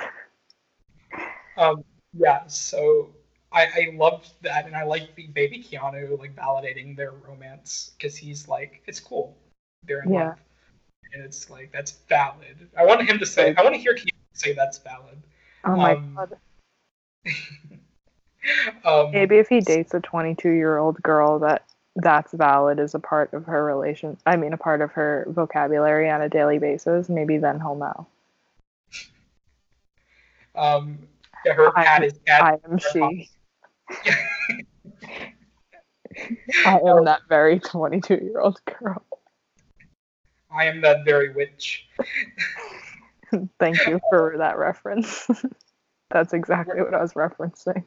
Um, 1.57 1.83
yeah. 2.13 2.47
So 2.47 3.15
I, 3.51 3.63
I 3.65 3.91
loved 3.95 4.29
that, 4.41 4.65
and 4.65 4.75
I 4.75 4.83
like 4.83 5.15
the 5.15 5.27
baby 5.27 5.63
Keanu 5.63 6.17
like 6.19 6.35
validating 6.35 6.95
their 6.95 7.11
romance 7.11 7.91
because 7.97 8.15
he's 8.15 8.47
like, 8.47 8.81
it's 8.87 8.99
cool. 8.99 9.37
They're 9.83 10.03
in 10.03 10.11
Yeah. 10.11 10.11
love, 10.11 10.37
and 11.13 11.23
it's 11.23 11.49
like 11.49 11.71
that's 11.71 11.91
valid. 12.09 12.69
I 12.77 12.85
want 12.85 13.07
him 13.09 13.19
to 13.19 13.25
say. 13.25 13.55
I 13.55 13.63
want 13.63 13.75
to 13.75 13.81
hear 13.81 13.93
Keanu 13.95 14.11
say 14.33 14.53
that's 14.53 14.79
valid. 14.79 15.17
Oh 15.65 15.75
my 15.75 15.93
Um, 15.93 16.13
god. 16.15 16.37
Um, 18.83 19.11
Maybe 19.11 19.37
if 19.37 19.47
he 19.49 19.59
dates 19.59 19.95
a 19.95 19.99
22 19.99 20.49
year 20.51 20.77
old 20.77 21.01
girl, 21.01 21.39
that 21.39 21.63
that's 21.95 22.31
valid 22.33 22.79
as 22.79 22.93
a 22.93 22.99
part 22.99 23.33
of 23.33 23.45
her 23.45 23.63
relation. 23.65 24.17
I 24.27 24.35
mean, 24.35 24.53
a 24.53 24.57
part 24.57 24.81
of 24.81 24.91
her 24.91 25.25
vocabulary 25.29 26.09
on 26.11 26.21
a 26.21 26.29
daily 26.29 26.59
basis. 26.59 27.09
Maybe 27.09 27.37
then 27.39 27.59
he'll 27.59 27.75
know. 27.75 28.05
Um, 30.53 30.99
yeah, 31.43 31.53
her 31.53 31.75
I- 31.75 31.83
cat 31.83 32.03
is 32.03 32.13
cat. 32.27 32.43
I 32.43 32.57
am 32.69 32.77
she. 32.77 33.29
I 36.65 36.79
am 36.85 37.05
that 37.05 37.21
very 37.27 37.59
22 37.59 38.13
year 38.15 38.39
old 38.41 38.61
girl. 38.65 39.03
I 40.51 40.65
am 40.65 40.81
that 40.81 41.03
very 41.03 41.33
witch. 41.33 41.87
Thank 43.59 43.85
you 43.87 43.99
for 44.09 44.35
that 44.37 44.57
reference. 44.57 45.27
that's 46.09 46.33
exactly 46.33 46.81
what 46.81 46.93
I 46.93 47.01
was 47.01 47.13
referencing. 47.13 47.83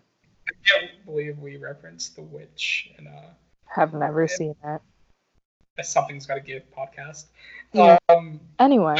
I 0.48 0.52
can't 0.64 1.04
believe 1.04 1.38
we 1.38 1.56
referenced 1.56 2.16
the 2.16 2.22
witch 2.22 2.90
in 2.98 3.06
a, 3.06 3.36
Have 3.66 3.94
never 3.94 4.26
seen 4.26 4.54
it. 4.64 4.80
something's 5.84 6.26
got 6.26 6.34
to 6.34 6.40
give 6.40 6.62
podcast. 6.76 7.26
Yeah. 7.72 7.98
Um, 8.08 8.40
Anyway, 8.58 8.96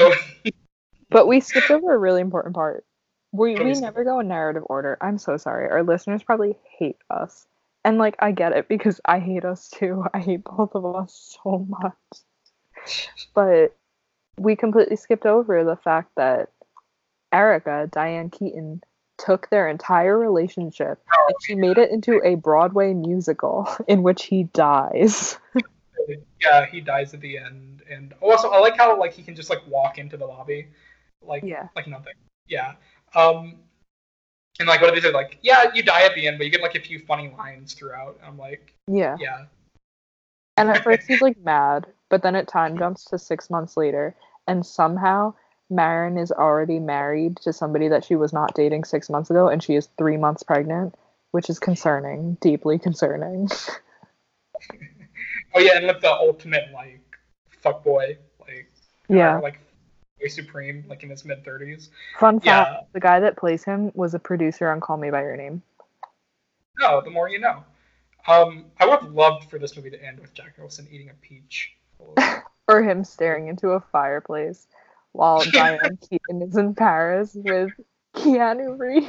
but 1.11 1.27
we 1.27 1.41
skipped 1.41 1.71
over 1.71 1.95
a 1.95 1.99
really 1.99 2.21
important 2.21 2.55
part. 2.55 2.85
We 3.33 3.57
we 3.57 3.73
never 3.75 4.05
go 4.05 4.21
in 4.21 4.29
narrative 4.29 4.63
order. 4.67 4.97
I'm 5.01 5.19
so 5.19 5.37
sorry. 5.37 5.69
Our 5.69 5.83
listeners 5.83 6.23
probably 6.23 6.57
hate 6.79 6.97
us. 7.11 7.47
And 7.85 7.99
like 7.99 8.17
I 8.19 8.33
get 8.33 8.53
it 8.53 8.69
because 8.69 9.01
I 9.05 9.19
hate 9.19 9.45
us 9.45 9.69
too. 9.69 10.05
I 10.15 10.21
hate 10.21 10.45
both 10.45 10.75
of 10.75 10.85
us 10.85 11.39
so 11.45 11.67
much. 11.69 11.95
But 13.35 13.77
we 14.39 14.57
completely 14.57 14.97
skipped 14.97 15.27
over 15.27 15.65
the 15.65 15.77
fact 15.77 16.11
that 16.17 16.51
Erica, 17.33 17.89
Diane 17.93 18.31
Keaton, 18.31 18.83
took 19.19 19.51
their 19.51 19.69
entire 19.69 20.17
relationship 20.17 21.03
and 21.27 21.37
she 21.45 21.55
made 21.55 21.77
it 21.77 21.91
into 21.91 22.21
a 22.25 22.37
Broadway 22.37 22.95
musical 22.95 23.69
in 23.89 24.03
which 24.03 24.25
he 24.25 24.45
dies. 24.45 25.39
Yeah, 26.41 26.65
he 26.65 26.81
dies 26.81 27.13
at 27.13 27.21
the 27.21 27.37
end, 27.37 27.83
and 27.91 28.15
also 28.23 28.49
I 28.49 28.61
like 28.61 28.79
how 28.79 28.99
like 28.99 29.13
he 29.13 29.23
can 29.23 29.35
just 29.35 29.51
like 29.51 29.61
walk 29.67 29.99
into 29.99 30.17
the 30.17 30.25
lobby, 30.25 30.69
like 31.21 31.43
Yeah. 31.43 31.69
like 31.77 31.87
nothing. 31.87 32.15
Yeah. 32.47 32.75
Um, 33.15 33.57
and 34.59 34.69
like 34.69 34.81
what 34.81 34.95
do 34.95 35.01
they 35.01 35.07
say? 35.07 35.13
Like, 35.13 35.39
yeah, 35.43 35.65
you 35.75 35.83
die 35.83 36.03
at 36.03 36.15
the 36.15 36.27
end, 36.27 36.39
but 36.39 36.45
you 36.45 36.51
get 36.51 36.63
like 36.63 36.77
a 36.77 36.81
few 36.81 36.99
funny 37.01 37.35
lines 37.37 37.75
throughout. 37.75 38.19
I'm 38.25 38.39
like, 38.39 38.73
Yeah. 38.87 39.17
yeah, 39.21 39.47
And 40.57 40.71
at 40.71 40.83
first 40.83 41.07
he's 41.07 41.21
like 41.21 41.37
mad, 41.45 41.87
but 42.09 42.23
then 42.23 42.35
it 42.35 42.49
time 42.49 42.79
jumps 42.79 43.05
to 43.07 43.19
six 43.19 43.51
months 43.51 43.77
later, 43.77 44.15
and 44.49 44.67
somehow 44.67 45.35
Marin 45.71 46.17
is 46.17 46.33
already 46.33 46.79
married 46.79 47.37
to 47.43 47.53
somebody 47.53 47.89
that 47.89 48.05
she 48.05 48.17
was 48.17 48.33
not 48.33 48.55
dating 48.55 48.85
six 48.85 49.11
months 49.11 49.31
ago, 49.31 49.49
and 49.49 49.63
she 49.63 49.75
is 49.75 49.89
three 49.99 50.17
months 50.17 50.43
pregnant, 50.43 50.95
which 51.31 51.51
is 51.51 51.59
concerning, 51.59 52.37
deeply 52.41 52.79
concerning. 52.79 53.49
oh 55.55 55.61
yeah, 55.61 55.77
and 55.77 55.87
like 55.87 56.01
the 56.01 56.11
ultimate 56.11 56.65
like 56.73 57.03
fuck 57.61 57.85
boy, 57.85 58.17
like 58.41 58.73
yeah. 59.09 59.37
or, 59.37 59.43
like 59.43 59.61
way 60.21 60.29
supreme, 60.29 60.85
like 60.89 61.03
in 61.03 61.11
his 61.11 61.25
mid 61.25 61.45
thirties. 61.45 61.91
Fun 62.19 62.41
fact: 62.41 62.71
Yeah. 62.73 62.81
the 62.93 63.01
guy 63.01 63.21
that 63.21 63.37
plays 63.37 63.63
him 63.63 63.93
was 63.95 64.15
a 64.15 64.19
producer 64.19 64.71
on 64.71 64.81
Call 64.81 64.97
Me 64.97 65.11
by 65.11 65.21
Your 65.21 65.37
Name. 65.37 65.63
No, 66.79 67.03
the 67.03 67.11
more 67.11 67.29
you 67.29 67.41
know. 67.41 67.65
Um, 68.27 68.67
I 68.79 68.87
would 68.87 69.01
have 69.01 69.13
loved 69.13 69.51
for 69.51 69.59
this 69.59 69.77
movie 69.77 69.91
to 69.91 70.03
end 70.03 70.21
with 70.21 70.35
Jack 70.35 70.55
Nicholson 70.57 70.87
eating 70.91 71.11
a 71.11 71.15
peach. 71.15 71.77
Or 72.69 72.83
him 72.83 73.03
staring 73.05 73.49
into 73.49 73.71
a 73.71 73.81
fireplace 73.81 74.67
while 75.13 75.43
Diane 75.53 75.99
Keaton 76.09 76.43
is 76.43 76.57
in 76.57 76.75
Paris 76.75 77.33
with 77.35 77.71
Keanu 78.15 78.79
Reeves. 78.79 79.07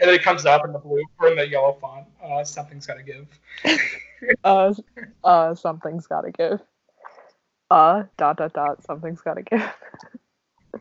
and 0.00 0.08
then 0.08 0.14
it 0.14 0.22
comes 0.22 0.44
up 0.46 0.64
in 0.64 0.72
the 0.72 0.78
blue 0.78 1.02
or 1.20 1.28
in 1.28 1.36
the 1.36 1.46
yellow 1.48 1.72
font. 1.80 2.06
Uh, 2.22 2.42
something's 2.44 2.86
got 2.86 2.94
to 2.96 3.02
give. 3.02 3.26
Uh, 4.44 4.72
uh, 5.24 5.52
something's 5.52 6.06
gotta 6.06 6.30
give. 6.30 6.60
Uh, 7.72 8.04
dot 8.16 8.36
dot 8.36 8.52
dot, 8.52 8.80
something's 8.84 9.20
gotta 9.20 9.42
give. 9.42 9.60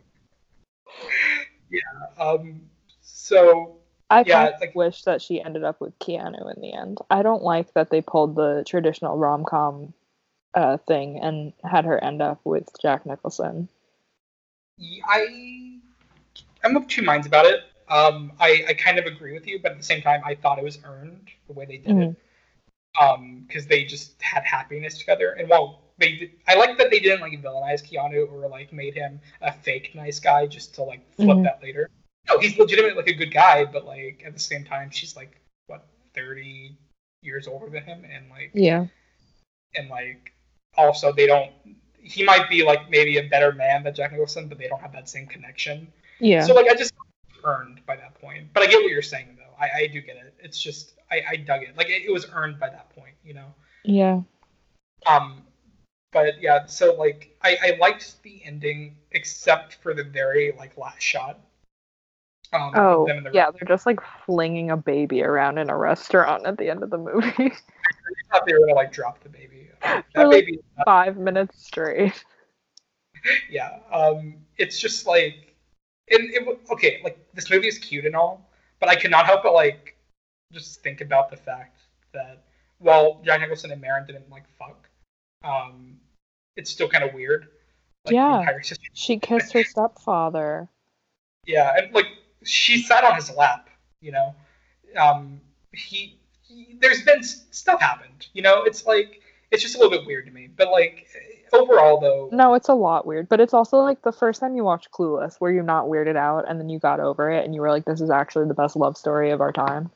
Yeah. 1.72 2.24
Um, 2.24 2.62
so 3.02 3.78
I 4.10 4.24
Yeah, 4.28 4.44
kind 4.46 4.54
of 4.56 4.62
like- 4.62 4.76
wish 4.76 5.04
that 5.04 5.22
she 5.22 5.42
ended 5.42 5.64
up 5.64 5.80
with 5.82 5.98
Keanu 6.00 6.54
in 6.56 6.62
the 6.62 6.74
end. 6.74 7.00
I 7.10 7.24
don't 7.24 7.42
like 7.44 7.74
that 7.74 7.90
they 7.90 8.02
pulled 8.02 8.36
the 8.36 8.64
traditional 8.68 9.18
rom 9.18 9.44
com 9.46 9.94
uh, 10.54 10.78
thing 10.78 11.20
and 11.20 11.54
had 11.64 11.86
her 11.86 12.02
end 12.04 12.22
up 12.22 12.40
with 12.44 12.68
Jack 12.82 13.06
Nicholson. 13.06 13.70
I 15.08 15.78
I'm 16.64 16.76
of 16.76 16.88
two 16.88 17.02
minds 17.04 17.28
about 17.28 17.46
it. 17.46 17.62
Um, 17.88 18.32
I, 18.40 18.64
I 18.70 18.74
kind 18.74 18.98
of 18.98 19.06
agree 19.06 19.34
with 19.34 19.46
you, 19.48 19.60
but 19.62 19.74
at 19.74 19.78
the 19.78 19.84
same 19.84 20.02
time, 20.02 20.22
I 20.26 20.36
thought 20.36 20.58
it 20.58 20.64
was 20.64 20.80
earned 20.86 21.28
the 21.48 21.54
way 21.54 21.66
they 21.66 21.78
did 21.78 21.98
it. 21.98 22.16
Um, 23.00 23.46
because 23.48 23.66
they 23.68 23.84
just 23.84 24.22
had 24.22 24.44
happiness 24.44 24.98
together, 24.98 25.32
and 25.32 25.48
while 25.48 25.82
they, 25.98 26.18
did, 26.18 26.32
I 26.48 26.56
like 26.56 26.78
that 26.78 26.92
they 26.92 27.00
didn't 27.00 27.22
like 27.22 27.34
villainize 27.42 27.82
Keanu 27.82 28.30
or 28.32 28.50
like 28.50 28.74
made 28.74 28.94
him 28.94 29.20
a 29.42 29.52
fake 29.52 29.96
nice 29.96 30.20
guy 30.20 30.46
just 30.46 30.76
to 30.76 30.84
like 30.84 31.00
flip 31.16 31.38
Mhm. 31.38 31.44
that 31.44 31.62
later. 31.64 31.90
No, 32.28 32.38
he's 32.40 32.58
legitimately 32.58 32.98
like 32.98 33.08
a 33.08 33.14
good 33.14 33.34
guy, 33.34 33.64
but 33.66 33.86
like 33.86 34.24
at 34.26 34.34
the 34.34 34.40
same 34.40 34.66
time, 34.66 34.90
she's 34.90 35.16
like 35.16 35.40
what 35.68 35.86
thirty 36.14 36.76
years 37.22 37.48
older 37.48 37.70
than 37.70 37.84
him, 37.84 38.04
and 38.04 38.30
like 38.30 38.52
Yeah. 38.54 38.88
and 39.76 39.90
like 39.90 40.34
also 40.78 41.12
they 41.12 41.28
don't. 41.28 41.52
He 42.04 42.24
might 42.24 42.50
be 42.50 42.64
like 42.64 42.90
maybe 42.90 43.18
a 43.18 43.28
better 43.28 43.52
man 43.52 43.84
than 43.84 43.94
Jack 43.94 44.12
Nicholson, 44.12 44.48
but 44.48 44.58
they 44.58 44.68
don't 44.68 44.82
have 44.82 44.92
that 44.94 45.08
same 45.08 45.28
connection. 45.28 45.88
Yeah. 46.20 46.46
So 46.46 46.54
like 46.54 46.68
I 46.68 46.76
just 46.76 46.94
earned 47.44 47.82
by 47.86 47.96
that 47.96 48.20
point. 48.20 48.48
But 48.54 48.64
I 48.64 48.68
get 48.68 48.82
what 48.82 48.92
you're 48.92 49.02
saying 49.02 49.38
though. 49.38 49.54
I, 49.60 49.84
I 49.84 49.88
do 49.88 50.02
get 50.02 50.16
it. 50.18 50.34
It's 50.40 50.62
just 50.62 50.94
I, 51.12 51.22
I 51.30 51.36
dug 51.36 51.64
it. 51.64 51.78
Like 51.78 51.90
it, 51.90 52.04
it 52.04 52.12
was 52.12 52.28
earned 52.34 52.60
by 52.60 52.70
that 52.70 52.90
point, 52.96 53.16
you 53.24 53.34
know. 53.34 53.54
yeah. 53.84 54.22
Um 55.06 55.44
but 56.12 56.42
yeah, 56.42 56.66
so 56.66 56.94
like 56.96 57.36
I, 57.42 57.58
I 57.62 57.78
liked 57.80 58.22
the 58.24 58.42
ending 58.44 58.98
except 59.12 59.76
for 59.76 59.94
the 59.94 60.04
very 60.04 60.54
like 60.58 60.78
last 60.78 61.02
shot. 61.02 61.40
Um 62.54 62.72
Oh, 62.76 63.06
the 63.08 63.32
yeah, 63.34 63.50
they're 63.52 63.68
just 63.68 63.86
like 63.86 64.00
flinging 64.26 64.72
a 64.72 64.78
baby 64.78 65.24
around 65.24 65.58
in 65.58 65.70
a 65.70 65.78
restaurant 65.78 66.46
at 66.46 66.58
the 66.58 66.70
end 66.70 66.84
of 66.84 66.90
the 66.90 66.98
movie. 66.98 67.54
I 67.94 68.34
thought 68.34 68.46
they 68.46 68.54
were 68.54 68.60
gonna 68.60 68.74
like 68.74 68.92
drop 68.92 69.22
the 69.24 69.30
baby. 69.30 69.70
Um, 69.84 70.04
For, 70.14 70.28
like, 70.28 70.46
baby 70.46 70.60
Five 70.86 71.18
minutes 71.18 71.66
straight. 71.66 72.24
yeah. 73.50 73.80
Um 73.92 74.36
it's 74.58 74.80
just 74.80 75.08
like 75.08 75.56
and 76.10 76.30
it 76.34 76.48
okay, 76.72 77.02
like 77.04 77.18
this 77.34 77.50
movie 77.50 77.68
is 77.68 77.78
cute 77.78 78.06
and 78.06 78.16
all, 78.16 78.50
but 78.80 78.90
I 78.90 78.96
cannot 78.96 79.26
help 79.26 79.44
but 79.44 79.54
like 79.54 79.96
just 80.52 80.82
think 80.82 81.02
about 81.02 81.30
the 81.30 81.38
fact 81.38 81.82
that 82.14 82.44
while 82.80 83.22
Jack 83.24 83.42
Nicholson 83.42 83.72
and 83.72 83.80
Marin 83.80 84.06
didn't 84.06 84.30
like 84.30 84.44
fuck, 84.58 84.90
um, 85.44 85.98
it's 86.58 86.70
still 86.70 86.90
kind 86.90 87.04
of 87.04 87.14
weird. 87.14 87.48
Like, 88.06 88.14
Yeah. 88.14 88.46
She 88.94 89.18
kissed 89.18 89.54
her 89.54 89.64
stepfather. 89.64 90.68
Yeah, 91.46 91.74
and 91.78 91.94
like 91.94 92.08
she 92.44 92.82
sat 92.82 93.04
on 93.04 93.16
his 93.16 93.32
lap, 93.36 93.70
you 94.02 94.12
know. 94.12 94.36
Um, 94.98 95.42
he 95.74 96.20
there's 96.80 97.02
been 97.04 97.24
stuff 97.24 97.82
happened, 97.82 98.28
you 98.34 98.42
know. 98.42 98.64
It's 98.64 98.86
like 98.86 99.22
it's 99.52 99.62
just 99.62 99.76
a 99.76 99.78
little 99.80 99.92
bit 99.98 100.06
weird 100.08 100.26
to 100.26 100.32
me, 100.32 100.48
but 100.56 100.70
like 100.72 101.08
overall 101.54 102.00
though, 102.00 102.30
No, 102.32 102.54
it's 102.54 102.70
a 102.70 102.74
lot 102.74 103.06
weird, 103.06 103.28
but 103.30 103.40
it's 103.42 103.54
also 103.54 103.78
like 103.80 104.02
the 104.02 104.12
first 104.12 104.40
time 104.40 104.56
you 104.56 104.64
watched 104.64 104.92
Clueless, 104.92 105.36
where 105.40 105.52
you're 105.52 105.64
not 105.64 105.86
weirded 105.86 106.16
out, 106.16 106.46
and 106.48 106.60
then 106.60 106.70
you 106.70 106.80
got 106.80 107.00
over 107.00 107.30
it, 107.32 107.44
and 107.46 107.54
you 107.54 107.62
were 107.62 107.70
like, 107.70 107.86
"This 107.86 108.02
is 108.02 108.10
actually 108.10 108.48
the 108.48 108.54
best 108.54 108.76
love 108.76 108.98
story 108.98 109.32
of 109.32 109.42
our 109.42 109.52
time." 109.52 109.92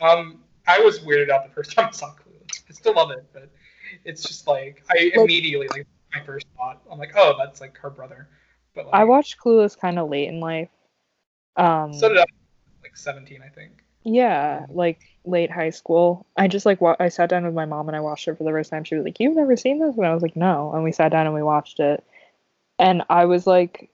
um, 0.00 0.40
I 0.66 0.78
was 0.80 1.00
weirded 1.00 1.30
out 1.30 1.46
the 1.48 1.52
first 1.54 1.72
time 1.76 1.86
I 1.86 1.90
saw 1.92 2.08
Clueless. 2.14 2.62
I 2.68 2.72
still 2.72 2.94
love 2.94 3.10
it, 3.10 3.24
but 3.32 3.50
it's 4.04 4.22
just 4.22 4.46
like 4.46 4.84
I 4.90 5.04
Like- 5.04 5.14
immediately 5.16 5.68
like 5.68 5.86
my 6.14 6.22
first 6.24 6.46
thought. 6.56 6.80
I'm 6.90 6.98
like, 6.98 7.12
oh, 7.16 7.34
that's 7.38 7.60
like 7.60 7.76
her 7.78 7.90
brother. 7.90 8.28
But 8.74 8.86
like, 8.86 8.94
I 8.94 9.04
watched 9.04 9.38
Clueless 9.38 9.78
kind 9.78 9.98
of 9.98 10.08
late 10.08 10.28
in 10.28 10.40
life. 10.40 10.68
Um, 11.56 11.92
so 11.92 12.08
did 12.08 12.18
I. 12.18 12.24
Like 12.82 12.96
17, 12.96 13.42
I 13.44 13.48
think. 13.48 13.72
Yeah, 14.14 14.66
like 14.70 15.00
late 15.24 15.50
high 15.50 15.70
school. 15.70 16.26
I 16.36 16.48
just 16.48 16.66
like 16.66 16.80
wa- 16.80 16.96
I 16.98 17.08
sat 17.08 17.30
down 17.30 17.44
with 17.44 17.54
my 17.54 17.66
mom 17.66 17.88
and 17.88 17.96
I 17.96 18.00
watched 18.00 18.26
it 18.28 18.36
for 18.36 18.44
the 18.44 18.50
first 18.50 18.70
time. 18.70 18.84
She 18.84 18.94
was 18.94 19.04
like, 19.04 19.20
"You've 19.20 19.36
never 19.36 19.56
seen 19.56 19.78
this?" 19.78 19.96
And 19.96 20.06
I 20.06 20.14
was 20.14 20.22
like, 20.22 20.36
"No." 20.36 20.72
And 20.74 20.84
we 20.84 20.92
sat 20.92 21.10
down 21.12 21.26
and 21.26 21.34
we 21.34 21.42
watched 21.42 21.80
it, 21.80 22.02
and 22.78 23.02
I 23.10 23.26
was 23.26 23.46
like, 23.46 23.90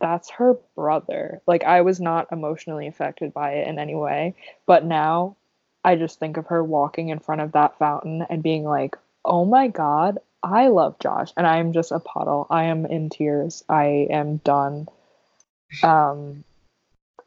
"That's 0.00 0.30
her 0.30 0.54
brother." 0.76 1.40
Like 1.46 1.64
I 1.64 1.82
was 1.82 2.00
not 2.00 2.32
emotionally 2.32 2.86
affected 2.88 3.32
by 3.34 3.52
it 3.54 3.68
in 3.68 3.78
any 3.78 3.94
way, 3.94 4.34
but 4.66 4.84
now 4.84 5.36
I 5.84 5.96
just 5.96 6.18
think 6.18 6.36
of 6.36 6.46
her 6.48 6.62
walking 6.64 7.08
in 7.10 7.20
front 7.20 7.40
of 7.40 7.52
that 7.52 7.78
fountain 7.78 8.26
and 8.28 8.42
being 8.42 8.64
like, 8.64 8.96
"Oh 9.24 9.44
my 9.44 9.68
god." 9.68 10.18
I 10.40 10.68
love 10.68 11.00
Josh 11.00 11.32
and 11.36 11.48
I 11.48 11.56
am 11.58 11.72
just 11.72 11.90
a 11.90 11.98
puddle. 11.98 12.46
I 12.48 12.64
am 12.66 12.86
in 12.86 13.10
tears. 13.10 13.64
I 13.68 14.06
am 14.08 14.36
done. 14.36 14.86
Um 15.82 16.44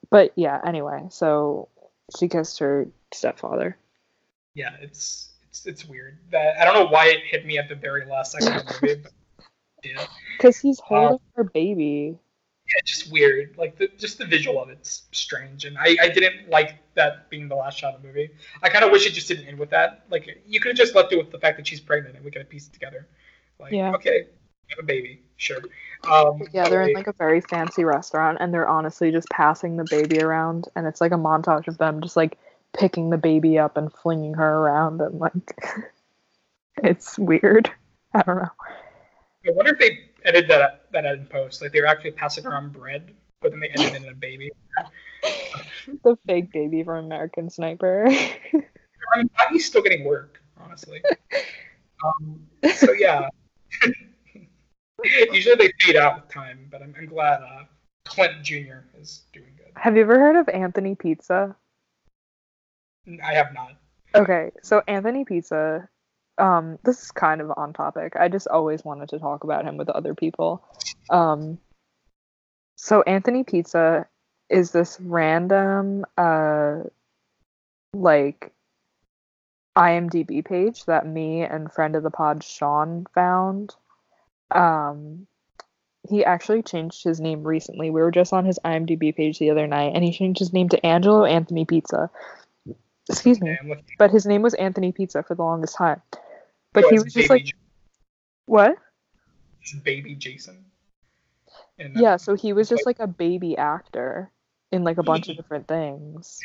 but 0.09 0.31
yeah, 0.35 0.59
anyway, 0.65 1.07
so 1.09 1.69
she 2.17 2.27
kissed 2.27 2.59
her 2.59 2.87
stepfather. 3.13 3.77
Yeah, 4.55 4.75
it's 4.81 5.31
it's 5.49 5.65
it's 5.65 5.85
weird. 5.85 6.17
That 6.31 6.57
I 6.59 6.65
don't 6.65 6.73
know 6.73 6.87
why 6.87 7.07
it 7.07 7.21
hit 7.23 7.45
me 7.45 7.57
at 7.57 7.69
the 7.69 7.75
very 7.75 8.05
last 8.05 8.33
second 8.33 8.53
of 8.59 8.65
the 8.67 8.79
movie, 8.81 9.01
but 9.03 9.11
yeah, 9.83 10.05
Because 10.37 10.57
he's 10.59 10.79
uh, 10.79 10.83
holding 10.83 11.19
her 11.35 11.43
baby. 11.43 12.17
yeah, 12.67 12.73
it's 12.79 12.91
just 12.99 13.11
weird. 13.11 13.55
Like 13.57 13.77
the 13.77 13.87
just 13.97 14.17
the 14.17 14.25
visual 14.25 14.61
of 14.61 14.69
it's 14.69 15.03
strange, 15.11 15.65
and 15.65 15.77
I 15.77 15.95
I 16.01 16.09
didn't 16.09 16.49
like 16.49 16.75
that 16.95 17.29
being 17.29 17.47
the 17.47 17.55
last 17.55 17.79
shot 17.79 17.95
of 17.95 18.01
the 18.01 18.07
movie. 18.07 18.29
I 18.61 18.69
kind 18.69 18.83
of 18.83 18.91
wish 18.91 19.07
it 19.07 19.11
just 19.11 19.27
didn't 19.27 19.47
end 19.47 19.57
with 19.57 19.69
that. 19.71 20.05
Like 20.09 20.41
you 20.45 20.59
could 20.59 20.69
have 20.69 20.77
just 20.77 20.95
left 20.95 21.11
it 21.13 21.17
with 21.17 21.31
the 21.31 21.39
fact 21.39 21.57
that 21.57 21.67
she's 21.67 21.79
pregnant, 21.79 22.15
and 22.15 22.25
we 22.25 22.31
could 22.31 22.41
have 22.41 22.49
pieced 22.49 22.69
it 22.69 22.73
together. 22.73 23.07
Like 23.59 23.71
Yeah. 23.71 23.93
okay, 23.93 24.27
have 24.69 24.79
a 24.79 24.83
baby, 24.83 25.21
sure. 25.37 25.61
Um, 26.09 26.41
Yeah, 26.53 26.67
they're 26.67 26.81
in 26.83 26.93
like 26.93 27.07
a 27.07 27.13
very 27.13 27.41
fancy 27.41 27.83
restaurant 27.83 28.37
and 28.41 28.53
they're 28.53 28.67
honestly 28.67 29.11
just 29.11 29.29
passing 29.29 29.77
the 29.77 29.85
baby 29.89 30.19
around 30.19 30.67
and 30.75 30.87
it's 30.87 31.01
like 31.01 31.11
a 31.11 31.15
montage 31.15 31.67
of 31.67 31.77
them 31.77 32.01
just 32.01 32.15
like 32.15 32.37
picking 32.73 33.09
the 33.09 33.17
baby 33.17 33.59
up 33.59 33.77
and 33.77 33.91
flinging 33.93 34.33
her 34.33 34.57
around 34.57 35.01
and 35.01 35.19
like 35.19 35.33
it's 36.83 37.17
weird. 37.19 37.69
I 38.13 38.21
don't 38.23 38.37
know. 38.37 38.49
I 39.47 39.51
wonder 39.51 39.73
if 39.73 39.79
they 39.79 39.99
edited 40.23 40.49
that 40.49 40.85
that 40.91 41.05
in 41.05 41.25
post. 41.25 41.61
Like 41.61 41.71
they 41.71 41.81
were 41.81 41.87
actually 41.87 42.11
passing 42.11 42.45
around 42.45 42.73
bread, 42.73 43.13
but 43.41 43.51
then 43.51 43.59
they 43.59 43.69
edited 43.75 44.03
in 44.03 44.09
a 44.09 44.15
baby. 44.15 44.51
The 46.03 46.17
fake 46.25 46.51
baby 46.51 46.83
from 46.83 47.05
American 47.05 47.49
Sniper. 47.49 48.07
I'm 49.13 49.27
glad 49.35 49.49
he's 49.51 49.65
still 49.65 49.81
getting 49.81 50.03
work, 50.03 50.41
honestly. 50.59 51.01
Um, 52.03 52.47
so 52.75 52.93
yeah. 52.93 53.29
Usually 55.31 55.55
they 55.55 55.73
fade 55.79 55.95
out 55.95 56.15
with 56.15 56.29
time, 56.29 56.67
but 56.71 56.81
I'm, 56.81 56.93
I'm 56.97 57.05
glad 57.05 57.41
uh, 57.41 57.63
Clint 58.05 58.43
Jr. 58.43 58.85
is 58.99 59.23
doing 59.33 59.53
good. 59.57 59.71
Have 59.75 59.95
you 59.95 60.01
ever 60.01 60.19
heard 60.19 60.35
of 60.35 60.49
Anthony 60.49 60.95
Pizza? 60.95 61.55
I 63.23 63.33
have 63.33 63.53
not. 63.53 63.77
Okay, 64.13 64.51
so 64.61 64.81
Anthony 64.87 65.25
Pizza, 65.25 65.87
um, 66.37 66.77
this 66.83 67.01
is 67.03 67.11
kind 67.11 67.41
of 67.41 67.51
on 67.55 67.73
topic. 67.73 68.13
I 68.15 68.27
just 68.27 68.47
always 68.47 68.83
wanted 68.83 69.09
to 69.09 69.19
talk 69.19 69.43
about 69.43 69.65
him 69.65 69.77
with 69.77 69.89
other 69.89 70.13
people. 70.13 70.63
Um, 71.09 71.57
so 72.75 73.01
Anthony 73.03 73.43
Pizza 73.43 74.07
is 74.49 74.71
this 74.71 74.97
random, 74.99 76.05
uh, 76.17 76.81
like 77.93 78.51
IMDb 79.77 80.43
page 80.43 80.85
that 80.85 81.07
me 81.07 81.43
and 81.43 81.71
friend 81.71 81.95
of 81.95 82.03
the 82.03 82.11
pod 82.11 82.43
Sean 82.43 83.07
found. 83.13 83.75
Um, 84.55 85.27
he 86.09 86.25
actually 86.25 86.63
changed 86.63 87.03
his 87.03 87.19
name 87.19 87.43
recently. 87.43 87.89
We 87.89 88.01
were 88.01 88.11
just 88.11 88.33
on 88.33 88.45
his 88.45 88.59
IMDb 88.65 89.15
page 89.15 89.39
the 89.39 89.51
other 89.51 89.67
night, 89.67 89.91
and 89.93 90.03
he 90.03 90.11
changed 90.11 90.39
his 90.39 90.53
name 90.53 90.69
to 90.69 90.85
Angelo 90.85 91.25
Anthony 91.25 91.65
Pizza. 91.65 92.09
Excuse 93.09 93.41
me 93.41 93.51
Okay, 93.51 93.59
I'm 93.61 93.83
but 93.97 94.11
his 94.11 94.25
name 94.25 94.41
was 94.41 94.53
Anthony 94.55 94.91
Pizza 94.91 95.23
for 95.23 95.35
the 95.35 95.43
longest 95.43 95.75
time. 95.75 96.01
But 96.73 96.85
he 96.89 96.99
was 96.99 97.13
just 97.13 97.29
like, 97.29 97.53
what? 98.45 98.77
J- 99.63 99.79
Baby 99.83 100.15
Jason. 100.15 100.65
And, 101.77 101.95
Yeah, 101.95 102.17
so 102.17 102.35
he 102.35 102.53
was 102.53 102.69
just 102.69 102.85
like 102.85 102.99
a 102.99 103.07
baby 103.07 103.57
actor 103.57 104.31
in 104.71 104.83
like 104.83 104.97
a 104.97 105.03
bunch 105.03 105.29
of 105.29 105.35
different 105.35 105.67
things. 105.67 106.39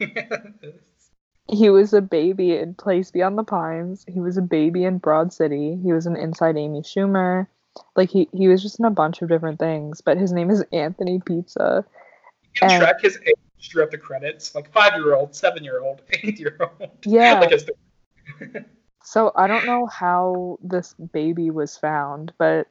He 1.48 1.68
was 1.70 1.92
a 1.92 2.00
baby 2.00 2.56
in 2.56 2.74
Place 2.74 3.10
Beyond 3.10 3.36
the 3.36 3.44
Pines. 3.44 4.04
He 4.08 4.20
was 4.20 4.36
a 4.36 4.42
baby 4.42 4.84
in 4.84 4.98
Broad 4.98 5.32
City. 5.32 5.78
He 5.82 5.92
was 5.92 6.06
an 6.06 6.16
Inside 6.16 6.56
Amy 6.56 6.80
Schumer. 6.82 7.46
Like 7.96 8.10
he 8.10 8.28
he 8.32 8.48
was 8.48 8.62
just 8.62 8.78
in 8.78 8.84
a 8.84 8.90
bunch 8.90 9.22
of 9.22 9.28
different 9.28 9.58
things. 9.58 10.00
But 10.00 10.18
his 10.18 10.32
name 10.32 10.50
is 10.50 10.62
Anthony 10.72 11.20
Pizza. 11.24 11.84
you 12.44 12.50
can 12.54 12.70
and- 12.70 12.82
track 12.82 13.00
his 13.02 13.18
age 13.26 13.34
throughout 13.70 13.90
the 13.90 13.98
credits, 13.98 14.54
like 14.54 14.72
five 14.72 14.94
year 14.94 15.14
old, 15.14 15.34
seven 15.34 15.62
year 15.64 15.80
old, 15.80 16.02
eight 16.22 16.38
year 16.38 16.56
old. 16.60 16.90
Yeah. 17.04 17.34
like 17.40 17.50
his, 17.50 17.68
So 19.02 19.32
I 19.36 19.46
don't 19.46 19.66
know 19.66 19.86
how 19.86 20.58
this 20.62 20.94
baby 20.94 21.50
was 21.50 21.76
found, 21.76 22.32
but 22.38 22.68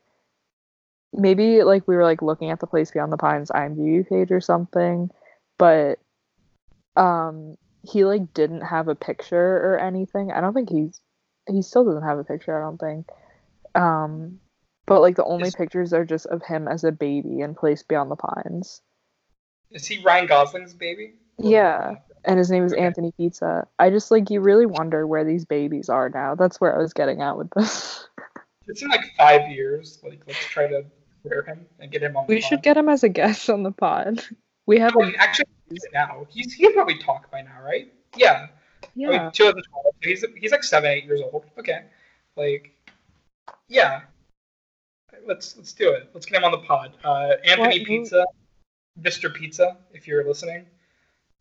maybe 1.14 1.64
like 1.64 1.88
we 1.88 1.96
were 1.96 2.04
like 2.04 2.22
looking 2.22 2.52
at 2.52 2.60
the 2.60 2.68
place 2.68 2.92
beyond 2.92 3.12
the 3.12 3.18
pines 3.18 3.52
IMDb 3.52 4.08
page 4.08 4.32
or 4.32 4.40
something, 4.42 5.10
but 5.58 6.00
um 6.96 7.58
he 7.84 8.06
like 8.06 8.34
didn't 8.34 8.62
have 8.62 8.88
a 8.88 8.96
picture 8.96 9.58
or 9.58 9.80
anything. 9.80 10.32
I 10.32 10.42
don't 10.42 10.54
think 10.54 10.70
he's 10.70 11.00
he 11.50 11.62
still 11.62 11.84
doesn't 11.86 12.04
have 12.04 12.20
a 12.20 12.24
picture, 12.24 12.58
I 12.58 12.64
don't 12.66 12.78
think. 12.78 13.08
Um 13.76 14.40
but 14.86 15.02
like 15.02 15.16
the 15.16 15.24
only 15.26 15.48
Is- 15.48 15.56
pictures 15.56 15.94
are 15.94 16.06
just 16.06 16.26
of 16.28 16.44
him 16.44 16.68
as 16.68 16.84
a 16.84 16.92
baby 16.92 17.40
in 17.42 17.56
Place 17.56 17.84
Beyond 17.84 18.12
the 18.12 18.16
Pines. 18.16 18.82
is 19.72 19.86
he 19.88 20.02
Ryan 20.04 20.28
Gosling's 20.28 20.74
baby? 20.74 21.14
Yeah. 21.38 21.96
And 22.26 22.38
his 22.38 22.52
name 22.52 22.66
is 22.66 22.74
Okay. 22.74 22.82
Anthony 22.84 23.12
Pizza. 23.18 23.68
I 23.80 23.90
just 23.90 24.12
like 24.12 24.30
you 24.30 24.42
really 24.42 24.66
wonder 24.68 25.08
where 25.08 25.24
these 25.24 25.46
babies 25.46 25.90
are 25.90 26.10
now. 26.10 26.36
That's 26.36 26.62
where 26.62 26.76
I 26.76 26.78
was 26.80 26.94
getting 26.94 27.22
at 27.22 27.38
with 27.38 27.50
this. 27.56 28.08
It's 28.68 28.84
in 28.84 28.90
like 28.90 29.12
five 29.18 29.50
years. 29.50 30.00
Like, 30.04 30.22
let's 30.28 30.40
try 30.46 30.68
to 30.68 30.86
him 31.26 31.66
and 31.80 31.92
get 31.92 32.04
him 32.04 32.16
on. 32.16 32.28
the 32.28 32.36
We 32.36 32.42
should 32.42 32.62
get 32.62 32.78
him 32.78 32.88
as 32.90 33.04
a 33.04 33.10
guest 33.10 33.50
on 33.50 33.64
the 33.64 33.72
pod. 33.72 34.24
We 34.68 34.78
have 34.80 34.94
Oh, 34.96 35.04
a 35.04 35.12
actually, 35.18 35.46
he's 35.72 35.86
now 35.94 36.26
he's 36.30 36.54
he 36.54 36.64
can 36.64 36.74
probably 36.74 36.98
talk 36.98 37.32
by 37.32 37.42
now, 37.42 37.62
right? 37.64 37.92
Yeah. 38.16 38.48
I 38.84 38.88
yeah. 38.96 39.10
mean, 39.10 39.32
2012. 39.32 39.86
He's 40.02 40.26
he's 40.38 40.52
like 40.52 40.64
seven, 40.64 40.92
eight 40.92 41.06
years 41.06 41.22
old. 41.22 41.46
Okay. 41.58 41.86
Like, 42.36 42.72
yeah. 43.68 44.02
Let's 45.26 45.56
let's 45.58 45.74
do 45.74 45.92
it. 45.92 46.10
Let's 46.14 46.26
get 46.26 46.38
him 46.38 46.44
on 46.46 46.52
the 46.52 46.60
pod. 46.60 46.94
Uh, 47.04 47.34
Anthony 47.46 47.80
What- 47.80 47.88
Pizza, 47.88 48.26
Mr. 49.00 49.34
Pizza, 49.34 49.78
if 49.94 50.08
you're 50.08 50.26
listening. 50.28 50.66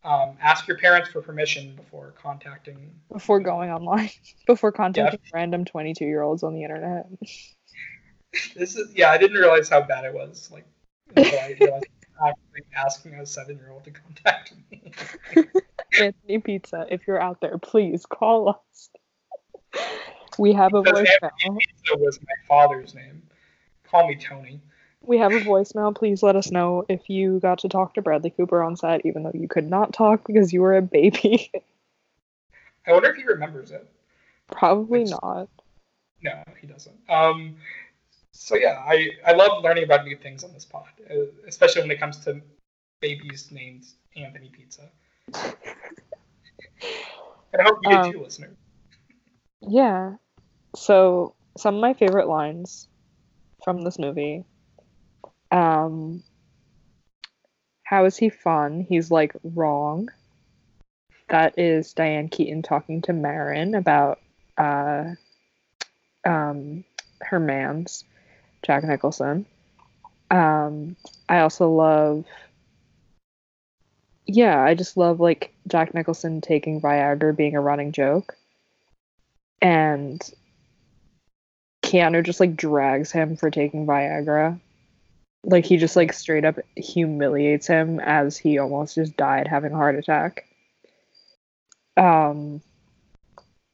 Um, 0.03 0.35
ask 0.41 0.67
your 0.67 0.77
parents 0.79 1.09
for 1.11 1.21
permission 1.21 1.75
before 1.75 2.15
contacting. 2.19 2.91
Before 3.11 3.39
going 3.39 3.69
online, 3.69 4.09
before 4.47 4.71
contacting 4.71 5.19
random 5.33 5.63
twenty-two-year-olds 5.65 6.43
on 6.43 6.53
the 6.53 6.63
internet. 6.63 7.05
This 8.55 8.75
is 8.75 8.93
yeah. 8.95 9.11
I 9.11 9.17
didn't 9.17 9.37
realize 9.37 9.69
how 9.69 9.81
bad 9.81 10.05
it 10.05 10.13
was. 10.13 10.49
Like, 10.51 10.65
until 11.15 11.39
I 11.39 11.55
realized 11.59 11.85
actually 12.25 12.63
asking 12.75 13.15
a 13.15 13.25
seven-year-old 13.25 13.83
to 13.85 13.91
contact 13.91 14.53
me. 14.69 14.91
Anthony 15.99 16.39
Pizza, 16.39 16.85
if 16.89 17.07
you're 17.07 17.21
out 17.21 17.41
there, 17.41 17.57
please 17.57 18.05
call 18.05 18.49
us. 18.49 18.89
We 20.37 20.53
have 20.53 20.73
a 20.73 20.81
Because 20.81 21.01
voicemail. 21.01 21.29
Anthony 21.45 21.65
Pizza 21.67 21.97
was 21.97 22.19
my 22.21 22.47
father's 22.47 22.95
name. 22.95 23.23
Call 23.89 24.07
me 24.07 24.15
Tony. 24.15 24.61
We 25.01 25.17
have 25.17 25.33
a 25.33 25.39
voicemail. 25.39 25.95
Please 25.95 26.21
let 26.21 26.35
us 26.35 26.51
know 26.51 26.85
if 26.87 27.09
you 27.09 27.39
got 27.39 27.59
to 27.59 27.69
talk 27.69 27.95
to 27.95 28.01
Bradley 28.01 28.29
Cooper 28.29 28.61
on 28.61 28.75
set, 28.77 29.05
even 29.05 29.23
though 29.23 29.31
you 29.33 29.47
could 29.47 29.69
not 29.69 29.93
talk 29.93 30.25
because 30.27 30.53
you 30.53 30.61
were 30.61 30.77
a 30.77 30.81
baby. 30.81 31.51
I 32.87 32.93
wonder 32.93 33.09
if 33.09 33.15
he 33.15 33.23
remembers 33.23 33.71
it. 33.71 33.89
Probably 34.47 35.05
not. 35.05 35.49
No, 36.21 36.43
he 36.59 36.67
doesn't. 36.67 36.95
Um, 37.09 37.55
so 38.33 38.55
yeah, 38.55 38.81
I, 38.85 39.09
I 39.25 39.33
love 39.33 39.63
learning 39.63 39.83
about 39.83 40.05
new 40.05 40.15
things 40.15 40.43
on 40.43 40.53
this 40.53 40.65
pod, 40.65 40.85
uh, 41.09 41.15
especially 41.47 41.81
when 41.81 41.91
it 41.91 41.99
comes 41.99 42.19
to 42.25 42.41
babies 43.01 43.49
named 43.51 43.85
Anthony 44.15 44.49
Pizza. 44.49 44.89
and 45.33 45.55
I 47.61 47.63
hope 47.63 47.79
you 47.83 47.95
Um, 47.95 48.11
do 48.11 48.17
too, 48.17 48.23
listener. 48.23 48.55
Yeah. 49.61 50.15
So 50.75 51.35
some 51.57 51.75
of 51.75 51.81
my 51.81 51.93
favorite 51.93 52.27
lines 52.27 52.87
from 53.63 53.83
this 53.83 53.99
movie. 53.99 54.45
Um 55.51 56.23
How 57.83 58.05
is 58.05 58.17
he 58.17 58.29
fun? 58.29 58.85
He's 58.87 59.11
like 59.11 59.33
wrong. 59.43 60.09
That 61.29 61.57
is 61.59 61.93
Diane 61.93 62.29
Keaton 62.29 62.61
talking 62.61 63.01
to 63.03 63.13
Marin 63.13 63.75
about 63.75 64.19
uh 64.57 65.05
um 66.25 66.83
her 67.21 67.39
man's 67.39 68.03
Jack 68.63 68.83
Nicholson. 68.83 69.45
Um 70.29 70.95
I 71.27 71.39
also 71.39 71.69
love 71.69 72.25
yeah, 74.25 74.61
I 74.63 74.75
just 74.75 74.97
love 74.97 75.19
like 75.19 75.53
Jack 75.67 75.93
Nicholson 75.93 76.41
taking 76.41 76.79
Viagra 76.79 77.35
being 77.35 77.55
a 77.55 77.61
running 77.61 77.91
joke 77.91 78.35
and 79.61 80.21
Keanu 81.83 82.23
just 82.23 82.39
like 82.39 82.55
drags 82.55 83.11
him 83.11 83.35
for 83.35 83.51
taking 83.51 83.85
Viagra. 83.85 84.59
Like 85.43 85.65
he 85.65 85.77
just 85.77 85.95
like 85.95 86.13
straight 86.13 86.45
up 86.45 86.59
humiliates 86.75 87.67
him 87.67 87.99
as 87.99 88.37
he 88.37 88.57
almost 88.57 88.95
just 88.95 89.17
died 89.17 89.47
having 89.47 89.73
a 89.73 89.75
heart 89.75 89.95
attack. 89.95 90.45
Um 91.97 92.61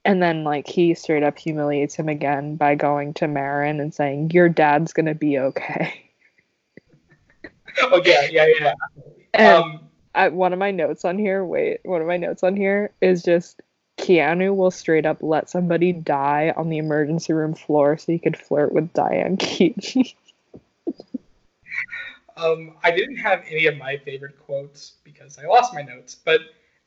and 0.08 0.24
then 0.24 0.46
like 0.46 0.68
he 0.68 0.94
straight 0.94 1.22
up 1.22 1.38
humiliates 1.38 1.94
him 1.94 2.08
again 2.08 2.56
by 2.56 2.76
going 2.76 3.14
to 3.16 3.28
Marin 3.28 3.82
and 3.82 3.94
saying, 3.94 4.32
Your 4.32 4.48
dad's 4.48 4.94
gonna 4.94 5.14
be 5.14 5.38
okay. 5.38 6.10
Oh 7.82 8.02
yeah, 8.04 8.28
yeah, 8.32 8.48
yeah. 8.60 8.74
And 9.34 9.64
Um, 9.64 9.90
I, 10.16 10.30
one 10.30 10.54
of 10.54 10.58
my 10.58 10.72
notes 10.72 11.06
on 11.06 11.20
here, 11.20 11.46
wait, 11.46 11.82
one 11.84 12.02
of 12.02 12.08
my 12.08 12.18
notes 12.18 12.42
on 12.42 12.56
here 12.56 12.92
is 13.02 13.22
just 13.22 13.62
Keanu 13.98 14.56
will 14.56 14.72
straight 14.72 15.06
up 15.06 15.18
let 15.22 15.50
somebody 15.50 15.92
die 15.92 16.54
on 16.56 16.70
the 16.70 16.78
emergency 16.78 17.34
room 17.34 17.54
floor 17.54 17.98
so 17.98 18.14
he 18.14 18.18
could 18.18 18.38
flirt 18.38 18.72
with 18.72 18.94
Diane 18.94 19.36
Keaton. 19.38 20.06
um, 22.38 22.78
I 22.84 22.92
didn't 22.92 23.18
have 23.18 23.44
any 23.48 23.68
of 23.68 23.78
my 23.78 23.98
favorite 23.98 24.40
quotes 24.40 24.94
because 25.04 25.38
I 25.38 25.46
lost 25.46 25.74
my 25.74 25.82
notes, 25.82 26.16
but 26.16 26.40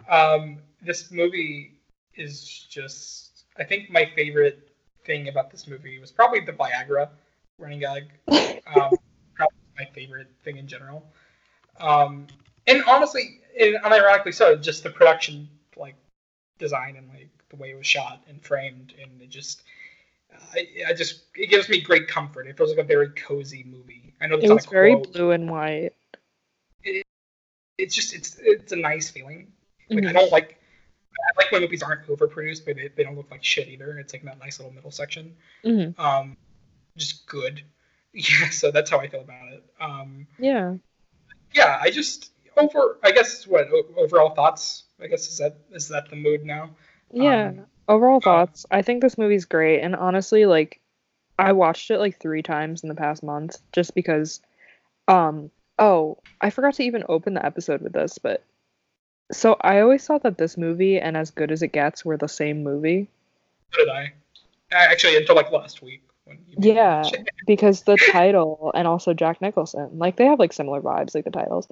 um, 0.09 0.59
this 0.83 1.13
movie 1.13 1.80
is 2.21 2.67
just. 2.69 3.45
I 3.59 3.65
think 3.65 3.91
my 3.91 4.07
favorite 4.15 4.69
thing 5.05 5.29
about 5.29 5.51
this 5.51 5.67
movie 5.67 5.99
was 5.99 6.11
probably 6.11 6.41
the 6.41 6.53
Viagra 6.53 7.09
running 7.59 7.81
gag. 7.81 8.05
Um, 8.67 8.93
probably 9.35 9.57
my 9.79 9.85
favorite 9.87 10.29
thing 10.45 10.59
in 10.59 10.69
general. 10.69 11.05
Um, 11.81 12.29
and 12.69 12.85
honestly, 12.87 13.41
and 13.59 13.77
unironically 13.83 14.33
so, 14.35 14.55
just 14.55 14.85
the 14.85 14.91
production 14.91 15.49
like 15.77 15.97
design 16.59 16.97
and 16.97 17.09
like 17.09 17.31
the 17.49 17.57
way 17.57 17.71
it 17.71 17.77
was 17.77 17.87
shot 17.87 18.23
and 18.29 18.41
framed, 18.45 18.95
and 19.03 19.21
it 19.21 19.31
just. 19.31 19.63
I, 20.55 20.67
I 20.89 20.93
just 20.93 21.23
it 21.35 21.51
gives 21.51 21.69
me 21.69 21.81
great 21.81 22.07
comfort. 22.07 22.47
It 22.47 22.57
feels 22.57 22.71
like 22.71 22.79
a 22.79 22.85
very 22.85 23.09
cozy 23.11 23.65
movie. 23.69 24.15
I 24.21 24.29
know 24.29 24.37
it's 24.37 24.45
it 24.45 24.53
was 24.53 24.67
very 24.67 24.95
quote. 24.95 25.13
blue 25.13 25.31
and 25.33 25.51
white. 25.51 25.95
It's 27.79 27.95
just 27.95 28.15
it's 28.15 28.37
it's 28.41 28.73
a 28.73 28.77
nice 28.77 29.11
feeling. 29.11 29.53
Like 29.89 30.05
I 30.07 30.11
Mhm. 30.11 30.13
don't 30.13 30.33
like 30.33 30.60
I 31.23 31.43
like 31.43 31.53
when 31.53 31.61
movies 31.63 31.83
aren't 31.83 32.07
overproduced, 32.07 32.65
but 32.65 32.77
they, 32.77 32.89
they 32.95 33.05
don't 33.05 33.17
look 33.17 33.31
like 33.31 33.45
shit 33.45 33.69
either. 33.69 33.99
It's 33.99 34.13
like 34.13 34.23
that 34.25 34.39
nice 34.39 34.59
little 34.59 34.73
middle 34.73 34.91
section. 34.91 35.37
Mhm. 35.65 35.99
Um, 35.99 36.37
just 36.97 37.27
good. 37.27 37.63
Yeah, 38.13 38.49
so 38.51 38.73
that's 38.73 38.91
how 38.91 38.99
I 38.99 39.07
feel 39.07 39.21
about 39.21 39.53
it. 39.53 39.63
Um, 39.81 40.27
Yeah. 40.37 40.75
yeah, 41.55 41.79
I 41.81 41.91
just 41.93 42.33
over. 42.57 42.99
I 43.05 43.13
guess 43.13 43.47
what 43.47 43.69
overall 43.97 44.35
thoughts. 44.35 44.83
I 45.01 45.07
guess 45.07 45.29
is 45.29 45.39
that 45.39 45.57
is 45.71 45.87
that 45.89 46.11
the 46.11 46.17
mood 46.17 46.45
now? 46.45 46.71
Yeah. 47.13 47.49
Um, 47.49 47.67
Overall 47.89 48.21
thoughts. 48.21 48.67
I 48.71 48.83
think 48.83 49.01
this 49.01 49.17
movie's 49.17 49.45
great 49.45 49.81
and 49.81 49.95
honestly 49.97 50.47
like 50.47 50.81
I 51.39 51.53
watched 51.53 51.91
it 51.91 51.99
like 51.99 52.19
3 52.19 52.43
times 52.43 52.83
in 52.83 52.89
the 52.89 52.95
past 52.95 53.23
month 53.23 53.59
just 53.73 53.95
because 53.95 54.41
um 55.09 55.51
oh, 55.79 56.19
I 56.41 56.51
forgot 56.51 56.75
to 56.75 56.83
even 56.85 57.05
open 57.09 57.35
the 57.35 57.47
episode 57.47 57.81
with 57.81 57.93
this, 57.93 58.19
but 58.19 58.43
So 59.33 59.57
I 59.61 59.81
always 59.81 60.05
thought 60.05 60.23
that 60.25 60.39
this 60.39 60.57
movie 60.57 60.99
and 60.99 61.17
As 61.17 61.31
Good 61.31 61.53
as 61.53 61.63
It 61.63 61.73
Gets 61.73 62.05
were 62.05 62.17
the 62.17 62.29
same 62.29 62.63
movie. 62.63 63.09
So 63.73 63.85
did 63.85 63.89
I. 63.89 64.13
Actually, 64.73 65.17
until 65.17 65.37
like 65.37 65.51
last 65.51 65.83
week 65.83 66.03
Yeah, 66.59 67.05
because 67.47 67.83
the 67.83 67.97
title 68.13 68.73
and 68.75 68.87
also 68.87 69.15
Jack 69.15 69.41
Nicholson, 69.41 69.99
like 69.99 70.17
they 70.17 70.27
have 70.27 70.39
like 70.39 70.53
similar 70.53 70.81
vibes, 70.81 71.15
like 71.15 71.25
the 71.25 71.31
titles. 71.31 71.69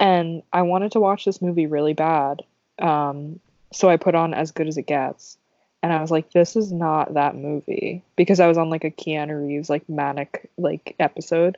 And 0.00 0.42
I 0.52 0.62
wanted 0.62 0.92
to 0.92 1.00
watch 1.00 1.24
this 1.24 1.42
movie 1.42 1.66
really 1.66 1.94
bad. 1.94 2.42
Um, 2.78 3.40
so 3.72 3.88
I 3.88 3.96
put 3.96 4.14
on 4.14 4.34
As 4.34 4.52
Good 4.52 4.68
as 4.68 4.76
It 4.76 4.86
Gets. 4.86 5.36
And 5.82 5.92
I 5.92 6.00
was 6.00 6.10
like, 6.10 6.32
this 6.32 6.56
is 6.56 6.72
not 6.72 7.14
that 7.14 7.36
movie. 7.36 8.02
Because 8.16 8.40
I 8.40 8.46
was 8.46 8.58
on 8.58 8.70
like 8.70 8.84
a 8.84 8.90
Keanu 8.90 9.46
Reeves 9.46 9.70
like 9.70 9.88
manic 9.88 10.50
like 10.56 10.94
episode 10.98 11.56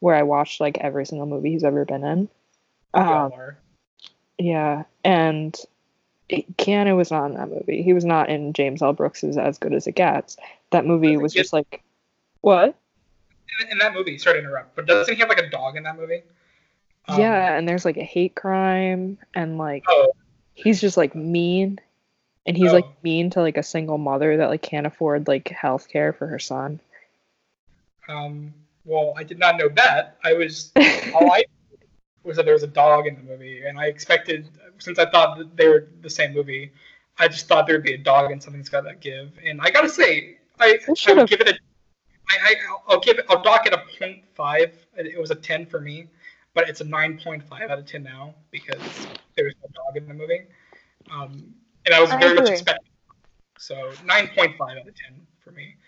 where 0.00 0.16
I 0.16 0.22
watched 0.22 0.60
like 0.60 0.78
every 0.78 1.06
single 1.06 1.26
movie 1.26 1.52
he's 1.52 1.64
ever 1.64 1.84
been 1.84 2.04
in. 2.04 2.28
Um. 2.94 3.32
Yeah, 4.38 4.84
and 5.04 5.56
it, 6.28 6.56
Keanu 6.56 6.96
was 6.96 7.10
not 7.10 7.26
in 7.26 7.34
that 7.36 7.48
movie. 7.50 7.82
He 7.82 7.92
was 7.92 8.04
not 8.04 8.28
in 8.30 8.52
James 8.52 8.82
L. 8.82 8.92
Brooks's 8.92 9.36
As 9.36 9.58
Good 9.58 9.74
as 9.74 9.86
It 9.86 9.94
Gets. 9.94 10.36
That 10.70 10.86
movie 10.86 11.16
was 11.16 11.32
just 11.32 11.52
like, 11.52 11.82
what? 12.40 12.74
In, 13.60 13.68
in 13.72 13.78
that 13.78 13.92
movie, 13.94 14.16
sorry 14.18 14.40
to 14.40 14.46
interrupt, 14.46 14.74
but 14.74 14.86
doesn't 14.86 15.12
he 15.14 15.20
have 15.20 15.28
like 15.28 15.38
a 15.40 15.50
dog 15.50 15.76
in 15.76 15.82
that 15.82 15.96
movie? 15.96 16.22
Um, 17.08 17.20
yeah, 17.20 17.56
and 17.56 17.68
there's 17.68 17.84
like 17.84 17.96
a 17.98 18.04
hate 18.04 18.34
crime, 18.34 19.18
and 19.34 19.58
like 19.58 19.84
Oh, 19.88 20.12
he's 20.54 20.80
just 20.80 20.96
like 20.96 21.14
mean, 21.14 21.78
and 22.46 22.56
he's 22.56 22.70
Oh. 22.70 22.76
like 22.76 22.86
mean 23.02 23.28
to 23.30 23.40
like 23.40 23.56
a 23.58 23.62
single 23.62 23.98
mother 23.98 24.38
that 24.38 24.48
like 24.48 24.62
can't 24.62 24.86
afford 24.86 25.28
like 25.28 25.48
health 25.48 25.88
care 25.88 26.12
for 26.12 26.26
her 26.26 26.38
son. 26.38 26.80
um, 28.08 28.52
well, 28.84 29.14
I 29.16 29.22
did 29.24 29.38
not 29.38 29.58
know 29.58 29.68
that. 29.70 30.16
I 30.24 30.32
was 30.32 30.72
all 31.14 31.30
I 31.30 31.44
was 32.24 32.36
that 32.36 32.44
there 32.44 32.54
was 32.54 32.62
a 32.62 32.68
dog 32.68 33.06
in 33.06 33.16
the 33.16 33.22
movie, 33.22 33.64
and 33.66 33.78
I 33.78 33.86
expected 33.86 34.48
since 34.78 34.98
I 34.98 35.08
thought 35.10 35.38
that 35.38 35.56
they 35.56 35.68
were 35.68 35.88
the 36.00 36.10
same 36.10 36.34
movie, 36.34 36.72
I 37.18 37.28
just 37.28 37.46
thought 37.46 37.66
there'd 37.66 37.82
be 37.82 37.94
a 37.94 37.98
dog 37.98 38.30
and 38.32 38.42
something's 38.42 38.68
got 38.68 38.84
that 38.84 39.00
give. 39.00 39.32
And 39.44 39.60
I 39.60 39.70
gotta 39.70 39.88
say, 39.88 40.38
I, 40.58 40.78
I 41.06 41.12
would 41.12 41.28
give 41.28 41.40
it 41.40 41.48
a. 41.48 41.54
I, 42.28 42.38
I 42.42 42.54
I'll 42.88 43.00
give 43.00 43.18
it. 43.18 43.26
I'll 43.28 43.42
dock 43.42 43.66
it 43.66 43.74
a 43.74 43.82
five. 44.34 44.76
It 44.96 45.18
was 45.20 45.30
a 45.30 45.34
10 45.34 45.66
for 45.66 45.80
me, 45.80 46.08
but 46.54 46.68
it's 46.68 46.80
a 46.80 46.84
9.5 46.84 47.70
out 47.70 47.78
of 47.78 47.86
10 47.86 48.02
now 48.02 48.34
because 48.50 48.80
there 49.36 49.44
was 49.44 49.54
no 49.62 49.68
dog 49.74 49.96
in 49.96 50.08
the 50.08 50.14
movie. 50.14 50.42
Um, 51.10 51.54
and 51.86 51.94
I 51.94 52.00
was 52.00 52.10
I 52.10 52.18
very 52.18 52.34
much 52.34 52.44
agree. 52.44 52.52
expecting. 52.54 52.90
So 53.58 53.74
9.5 54.04 54.60
out 54.60 54.76
of 54.78 54.84
10 54.84 54.94
for 55.40 55.52
me. 55.52 55.76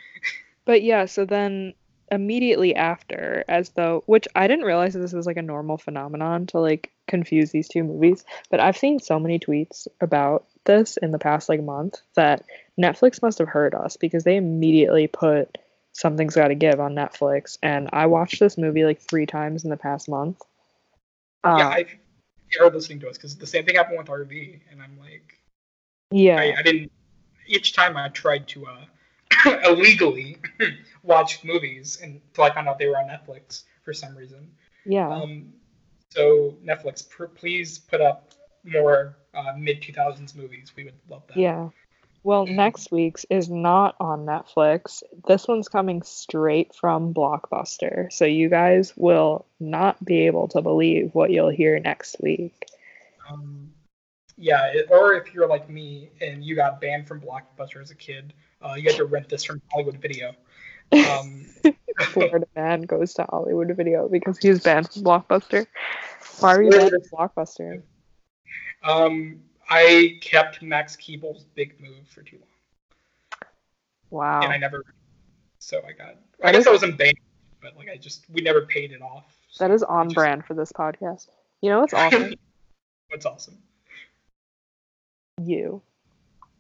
But 0.67 0.83
yeah, 0.83 1.05
so 1.05 1.27
then 1.27 1.75
immediately 2.11 2.75
after, 2.75 3.45
as 3.49 3.71
though, 3.71 4.03
which 4.07 4.29
I 4.35 4.47
didn't 4.47 4.65
realize 4.65 4.95
this 4.95 5.13
was 5.13 5.27
like 5.27 5.37
a 5.37 5.43
normal 5.43 5.79
phenomenon 5.79 6.47
to 6.49 6.59
like 6.61 6.93
confuse 7.07 7.51
these 7.51 7.69
two 7.69 7.85
movies, 7.85 8.25
but 8.51 8.61
I've 8.61 8.77
seen 8.77 9.01
so 9.01 9.19
many 9.19 9.39
tweets 9.39 9.87
about 10.01 10.47
this 10.65 10.97
in 10.97 11.11
the 11.11 11.19
past 11.19 11.49
like 11.49 11.63
month 11.63 12.01
that 12.15 12.45
Netflix 12.81 13.23
must 13.23 13.39
have 13.39 13.49
heard 13.49 13.75
us 13.75 13.97
because 13.97 14.25
they 14.25 14.37
immediately 14.37 15.07
put 15.07 15.59
Something's 15.93 16.35
Gotta 16.35 16.55
Give 16.55 16.81
on 16.81 16.95
Netflix, 16.95 17.59
and 17.63 17.89
I 17.93 18.07
watched 18.07 18.41
this 18.41 18.59
movie 18.59 18.85
like 18.85 19.01
three 19.01 19.27
times 19.27 19.65
in 19.65 19.71
the 19.71 19.77
past 19.77 20.09
month. 20.09 20.41
Uh, 21.45 21.57
yeah, 21.59 21.69
I 21.69 21.87
they 22.53 22.65
are 22.65 22.71
listening 22.71 23.01
to 23.01 23.09
us 23.09 23.17
because 23.17 23.37
the 23.37 23.47
same 23.47 23.65
thing 23.65 23.77
happened 23.77 23.99
with 23.99 24.09
RV, 24.09 24.61
and 24.71 24.83
I'm 24.83 24.99
like, 24.99 25.39
yeah, 26.11 26.41
I, 26.41 26.55
I 26.59 26.63
didn't. 26.63 26.91
Each 27.47 27.73
time 27.75 27.97
I 27.97 28.09
tried 28.09 28.49
to 28.49 28.67
uh, 28.67 28.85
illegally 29.65 30.39
watched 31.03 31.45
movies 31.45 31.99
until 32.03 32.45
I 32.45 32.55
found 32.55 32.69
out 32.69 32.79
they 32.79 32.87
were 32.87 32.97
on 32.97 33.09
Netflix 33.09 33.65
for 33.83 33.93
some 33.93 34.17
reason. 34.17 34.51
yeah. 34.85 35.09
Um, 35.09 35.53
so 36.11 36.57
Netflix, 36.65 37.09
pr- 37.09 37.25
please 37.25 37.79
put 37.79 38.01
up 38.01 38.31
more 38.65 39.17
uh, 39.35 39.53
mid 39.59 39.83
2000s 39.83 40.35
movies. 40.37 40.73
We 40.77 40.85
would 40.85 40.95
love 41.09 41.23
that. 41.29 41.37
Yeah. 41.37 41.71
Well, 42.23 42.47
next 42.47 42.91
week's 42.91 43.27
is 43.29 43.51
not 43.51 43.97
on 44.01 44.25
Netflix. 44.25 45.03
This 45.29 45.47
one's 45.47 45.69
coming 45.69 46.03
straight 46.03 46.75
from 46.75 47.13
Blockbuster. 47.13 48.11
So 48.11 48.25
you 48.25 48.49
guys 48.49 48.95
will 48.97 49.45
not 49.61 50.03
be 50.03 50.27
able 50.27 50.49
to 50.49 50.63
believe 50.63 51.11
what 51.13 51.31
you'll 51.31 51.51
hear 51.51 51.79
next 51.79 52.17
week. 52.23 52.55
Um, 53.29 53.75
yeah, 54.39 54.73
or 54.89 55.13
if 55.15 55.35
you're 55.35 55.47
like 55.47 55.69
me 55.69 56.11
and 56.23 56.43
you 56.43 56.57
got 56.57 56.81
banned 56.81 57.07
from 57.07 57.21
Blockbuster 57.21 57.83
as 57.83 57.91
a 57.91 57.95
kid, 57.95 58.33
uh, 58.65 58.75
you 58.75 58.85
had 58.85 58.97
to 58.97 59.05
rent 59.05 59.29
this 59.29 59.45
from 59.45 59.61
Hollywood 59.73 60.01
Video. 60.01 60.35
Um, 60.93 61.47
Florida 62.01 62.47
man 62.57 62.83
goes 62.83 63.15
to 63.15 63.25
Hollywood 63.31 63.75
Video 63.77 64.09
because 64.09 64.39
he 64.39 64.49
was 64.49 64.61
banned 64.61 64.91
from 64.93 65.03
Blockbuster. 65.03 65.67
Why 66.41 66.57
were 66.57 66.63
you 66.63 66.71
banned 66.71 66.91
from 66.91 67.01
Blockbuster? 67.19 67.83
um, 68.83 69.41
I 69.71 70.19
kept 70.21 70.63
Max 70.63 70.97
Keeble's 70.97 71.45
Big 71.55 71.81
Move 71.81 72.07
for 72.09 72.23
too 72.23 72.37
long. 72.39 72.49
Wow. 74.11 74.41
and 74.43 74.53
I 74.53 74.57
never. 74.59 74.85
So 75.59 75.79
I 75.87 75.93
got. 75.93 76.17
That 76.41 76.49
I 76.49 76.53
guess 76.53 76.63
is- 76.63 76.67
I 76.69 76.71
wasn't 76.73 76.99
banned, 76.99 77.19
but 77.63 77.77
like 77.77 77.89
I 77.89 77.97
just 77.97 78.25
we 78.31 78.43
never 78.43 78.67
paid 78.67 78.93
it 78.93 79.01
off. 79.03 79.25
so 79.51 79.65
That 79.67 79.75
is 79.75 79.83
on 79.83 80.07
just- 80.09 80.15
brand 80.17 80.45
for 80.45 80.55
this 80.55 80.71
podcast. 80.73 81.29
You 81.63 81.71
know 81.71 81.81
what's 81.81 81.95
awesome? 81.95 82.35
That's 83.11 83.27
awesome. 83.27 83.59
you. 85.43 85.81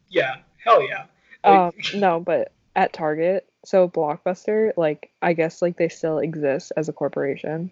Yeah, 0.09 0.37
hell 0.65 0.83
yeah. 0.87 1.05
Um, 1.45 1.73
no, 1.95 2.21
but 2.21 2.53
at 2.75 2.93
Target, 2.93 3.47
so 3.65 3.89
Blockbuster, 3.89 4.73
like 4.77 5.11
I 5.23 5.33
guess 5.33 5.63
like 5.63 5.77
they 5.77 5.89
still 5.89 6.19
exist 6.19 6.73
as 6.77 6.89
a 6.89 6.93
corporation. 6.93 7.71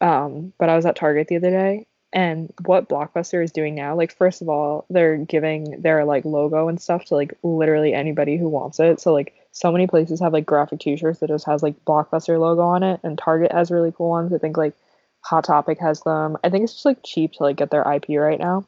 Um, 0.00 0.52
but 0.58 0.68
I 0.68 0.76
was 0.76 0.86
at 0.86 0.96
Target 0.96 1.28
the 1.28 1.36
other 1.36 1.50
day, 1.50 1.86
and 2.12 2.52
what 2.64 2.88
Blockbuster 2.88 3.42
is 3.42 3.52
doing 3.52 3.74
now, 3.74 3.96
like 3.96 4.16
first 4.16 4.42
of 4.42 4.48
all, 4.48 4.86
they're 4.90 5.16
giving 5.16 5.82
their 5.82 6.04
like 6.04 6.24
logo 6.24 6.68
and 6.68 6.80
stuff 6.80 7.06
to 7.06 7.14
like 7.14 7.34
literally 7.42 7.92
anybody 7.92 8.36
who 8.36 8.48
wants 8.48 8.80
it. 8.80 9.00
So 9.00 9.12
like 9.12 9.34
so 9.52 9.72
many 9.72 9.86
places 9.86 10.20
have 10.20 10.32
like 10.32 10.46
graphic 10.46 10.80
t-shirts 10.80 11.20
that 11.20 11.28
just 11.28 11.46
has 11.46 11.62
like 11.62 11.84
Blockbuster 11.84 12.38
logo 12.38 12.62
on 12.62 12.82
it, 12.82 13.00
and 13.02 13.18
Target 13.18 13.52
has 13.52 13.70
really 13.70 13.92
cool 13.92 14.10
ones. 14.10 14.32
I 14.32 14.38
think 14.38 14.56
like 14.56 14.74
Hot 15.22 15.44
Topic 15.44 15.78
has 15.80 16.00
them. 16.02 16.38
I 16.42 16.50
think 16.50 16.64
it's 16.64 16.72
just 16.74 16.86
like 16.86 17.02
cheap 17.04 17.34
to 17.34 17.42
like 17.42 17.56
get 17.56 17.70
their 17.70 17.90
IP 17.92 18.10
right 18.10 18.38
now. 18.38 18.66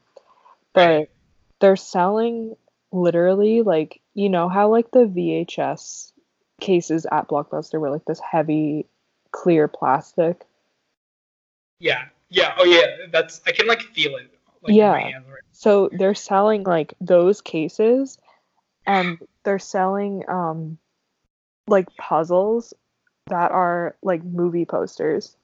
But 0.75 1.09
they're 1.61 1.77
selling 1.77 2.57
literally 2.93 3.63
like 3.63 4.02
you 4.15 4.29
know 4.29 4.49
how 4.49 4.69
like 4.69 4.91
the 4.91 5.01
VHS 5.01 6.13
cases 6.61 7.07
at 7.11 7.29
Blockbuster 7.29 7.81
were 7.81 7.91
like 7.91 8.05
this 8.05 8.21
heavy 8.21 8.87
clear 9.31 9.69
plastic. 9.69 10.43
yeah, 11.79 12.07
yeah. 12.29 12.55
Oh 12.59 12.65
yeah, 12.65 13.07
that's 13.11 13.41
I 13.47 13.53
can 13.53 13.67
like 13.67 13.83
feel 13.83 14.17
it. 14.17 14.31
Like, 14.63 14.75
Yeah. 14.75 14.95
In 14.97 15.05
my 15.05 15.11
hands 15.11 15.27
right 15.29 15.43
So 15.53 15.91
they're 15.93 16.15
selling 16.15 16.63
like 16.63 16.95
those 17.01 17.41
cases 17.41 18.19
and 18.87 19.19
they're 19.45 19.59
selling 19.59 20.23
um 20.29 20.79
like 21.67 21.89
puzzles 21.97 22.75
that 23.27 23.51
are 23.51 23.97
like 24.03 24.23
movie 24.25 24.65
posters 24.65 25.37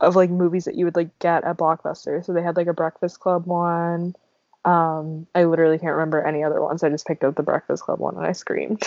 of 0.00 0.16
like 0.16 0.30
movies 0.30 0.64
that 0.64 0.76
you 0.76 0.84
would 0.84 0.96
like 0.96 1.18
get 1.18 1.44
at 1.44 1.58
Blockbuster. 1.58 2.24
So 2.24 2.32
they 2.32 2.42
had 2.42 2.56
like 2.56 2.66
a 2.66 2.72
Breakfast 2.72 3.20
Club 3.20 3.46
one. 3.46 4.14
Um 4.68 5.26
I 5.34 5.44
literally 5.44 5.78
can't 5.78 5.94
remember 5.94 6.20
any 6.22 6.44
other 6.44 6.60
ones. 6.60 6.82
I 6.82 6.90
just 6.90 7.06
picked 7.06 7.24
up 7.24 7.36
the 7.36 7.42
Breakfast 7.42 7.84
Club 7.84 8.00
one 8.00 8.16
and 8.16 8.26
I 8.26 8.32
screamed. 8.32 8.82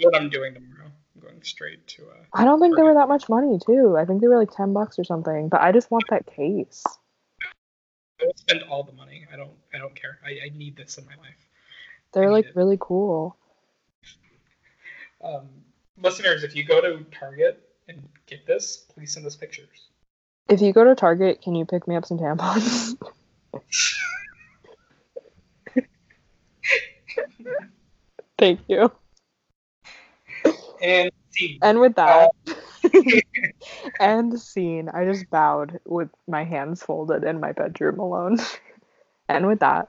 what 0.00 0.16
I'm 0.16 0.30
doing 0.30 0.54
tomorrow. 0.54 0.90
I'm 1.14 1.20
going 1.20 1.42
straight 1.42 1.86
to. 1.88 2.02
Uh, 2.02 2.24
I 2.32 2.44
don't 2.44 2.60
think 2.60 2.76
they 2.76 2.82
were 2.82 2.94
that 2.94 3.08
much 3.08 3.28
money 3.28 3.58
too. 3.64 3.96
I 3.96 4.04
think 4.04 4.20
they 4.20 4.26
were 4.26 4.38
like 4.38 4.50
10 4.50 4.72
bucks 4.72 4.98
or 4.98 5.04
something, 5.04 5.48
but 5.48 5.60
I 5.60 5.70
just 5.70 5.90
want 5.92 6.04
that 6.10 6.26
case. 6.26 6.82
I 8.20 8.24
will 8.26 8.34
spend 8.34 8.64
all 8.64 8.82
the 8.82 8.92
money. 8.92 9.26
I 9.32 9.36
don't. 9.36 9.52
I 9.72 9.78
don't 9.78 9.94
care. 9.94 10.18
I, 10.24 10.46
I 10.46 10.56
need 10.56 10.76
this 10.76 10.98
in 10.98 11.04
my 11.04 11.14
life. 11.16 11.38
They're 12.12 12.30
like 12.30 12.46
it. 12.46 12.56
really 12.56 12.78
cool. 12.80 13.36
Um, 15.22 15.48
listeners, 16.02 16.44
if 16.44 16.54
you 16.54 16.64
go 16.64 16.82
to 16.82 17.02
Target 17.04 17.66
and 17.88 18.06
get 18.26 18.46
this, 18.46 18.76
please 18.76 19.10
send 19.10 19.24
us 19.24 19.36
pictures. 19.36 19.88
If 20.50 20.60
you 20.60 20.74
go 20.74 20.84
to 20.84 20.94
Target, 20.94 21.40
can 21.40 21.54
you 21.54 21.64
pick 21.64 21.88
me 21.88 21.96
up 21.96 22.04
some 22.04 22.18
tampons? 22.18 22.94
Thank 28.38 28.60
you. 28.68 28.90
And 30.82 31.10
see. 31.30 31.58
And 31.62 31.80
with 31.80 31.94
that, 31.96 32.30
and 34.00 34.38
scene, 34.38 34.88
I 34.88 35.04
just 35.04 35.30
bowed 35.30 35.80
with 35.84 36.08
my 36.28 36.44
hands 36.44 36.82
folded 36.82 37.24
in 37.24 37.40
my 37.40 37.52
bedroom 37.52 37.98
alone. 37.98 38.38
and 39.28 39.46
with 39.46 39.60
that, 39.60 39.88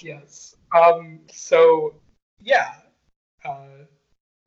Yes. 0.00 0.56
Um. 0.74 1.20
So, 1.30 1.94
yeah. 2.40 2.72
Uh, 3.44 3.84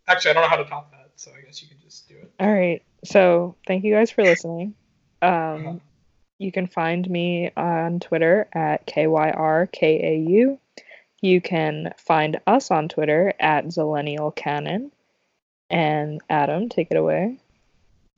actually, 0.07 0.31
I 0.31 0.33
don't 0.35 0.43
know 0.43 0.49
how 0.49 0.55
to 0.55 0.65
top 0.65 0.91
that, 0.91 1.11
so 1.15 1.31
I 1.37 1.45
guess 1.45 1.61
you 1.61 1.67
can 1.67 1.77
just 1.81 2.07
do 2.07 2.15
it. 2.15 2.31
all 2.39 2.51
right. 2.51 2.81
So 3.03 3.55
thank 3.67 3.83
you 3.83 3.93
guys 3.93 4.09
for 4.09 4.23
listening. 4.23 4.73
Uh-huh. 5.21 5.69
Um, 5.69 5.81
you 6.39 6.51
can 6.51 6.67
find 6.67 7.09
me 7.09 7.51
on 7.55 7.99
Twitter 7.99 8.47
at 8.53 8.87
KYRKAU. 8.87 10.57
You 11.21 11.41
can 11.41 11.93
find 11.97 12.39
us 12.45 12.71
on 12.71 12.89
Twitter 12.89 13.33
at 13.39 13.65
Zillennial 13.65 14.35
Canon. 14.35 14.91
And 15.69 16.21
Adam, 16.29 16.69
take 16.69 16.89
it 16.91 16.97
away. 16.97 17.39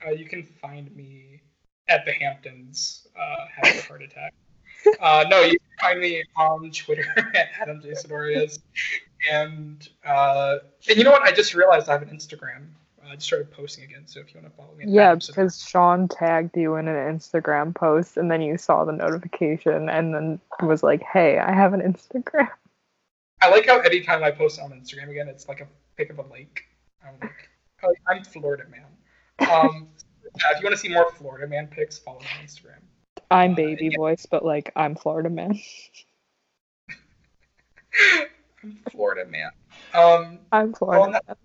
Uh, 0.05 0.11
you 0.11 0.25
can 0.25 0.43
find 0.43 0.93
me 0.95 1.41
at 1.87 2.05
the 2.05 2.11
Hamptons 2.11 3.07
uh, 3.17 3.45
having 3.55 3.79
a 3.79 3.81
heart 3.83 4.03
attack. 4.03 4.33
Uh, 5.01 5.25
no, 5.29 5.41
you 5.41 5.57
can 5.59 5.59
find 5.81 5.99
me 5.99 6.23
on 6.37 6.71
Twitter 6.71 7.03
at 7.35 7.47
Adam 7.59 7.81
J. 7.81 7.89
Sidorius. 7.89 8.59
And, 9.29 9.85
uh, 10.05 10.59
and 10.87 10.97
you 10.97 11.03
know 11.03 11.11
what? 11.11 11.23
I 11.23 11.31
just 11.31 11.55
realized 11.55 11.89
I 11.89 11.93
have 11.93 12.03
an 12.03 12.09
Instagram. 12.09 12.67
I 13.05 13.15
just 13.15 13.25
started 13.27 13.51
posting 13.51 13.83
again, 13.83 14.03
so 14.05 14.21
if 14.21 14.33
you 14.33 14.39
want 14.39 14.53
to 14.53 14.55
follow 14.55 14.73
me. 14.77 14.85
Yeah, 14.87 15.07
Adam 15.07 15.19
Sidorius- 15.19 15.27
because 15.27 15.67
Sean 15.67 16.07
tagged 16.07 16.55
you 16.55 16.75
in 16.75 16.87
an 16.87 17.17
Instagram 17.17 17.75
post 17.75 18.15
and 18.15 18.31
then 18.31 18.41
you 18.41 18.57
saw 18.57 18.85
the 18.85 18.93
notification 18.93 19.89
and 19.89 20.13
then 20.13 20.39
was 20.61 20.83
like, 20.83 21.01
hey, 21.01 21.37
I 21.39 21.51
have 21.53 21.73
an 21.73 21.81
Instagram. 21.81 22.47
I 23.41 23.49
like 23.49 23.67
how 23.67 23.79
anytime 23.79 24.23
I 24.23 24.31
post 24.31 24.59
on 24.59 24.71
Instagram 24.71 25.09
again, 25.09 25.27
it's 25.27 25.47
like 25.47 25.61
a 25.61 25.67
pic 25.95 26.09
of 26.09 26.17
a 26.19 26.23
lake. 26.31 26.63
I'm 27.05 27.13
like, 27.21 27.49
oh, 27.83 27.93
I'm 28.07 28.23
Florida 28.23 28.63
man. 28.69 28.85
Um, 29.51 29.89
yeah, 30.37 30.51
if 30.51 30.59
you 30.59 30.63
want 30.63 30.75
to 30.75 30.77
see 30.77 30.89
more 30.89 31.11
Florida 31.11 31.47
man 31.47 31.67
pics, 31.67 31.97
follow 31.99 32.19
me 32.19 32.25
on 32.39 32.45
Instagram. 32.45 32.81
I'm 33.29 33.51
Uh, 33.51 33.55
baby 33.55 33.89
yeah. 33.91 33.97
voice, 33.97 34.25
but 34.29 34.43
like, 34.43 34.71
I'm 34.75 34.95
Florida 34.95 35.29
man. 35.29 35.59
I'm 38.63 38.79
Florida 38.91 39.29
man. 39.29 39.51
Um, 39.93 40.39
I'm 40.51 40.73
Florida 40.73 41.21
that- 41.27 41.37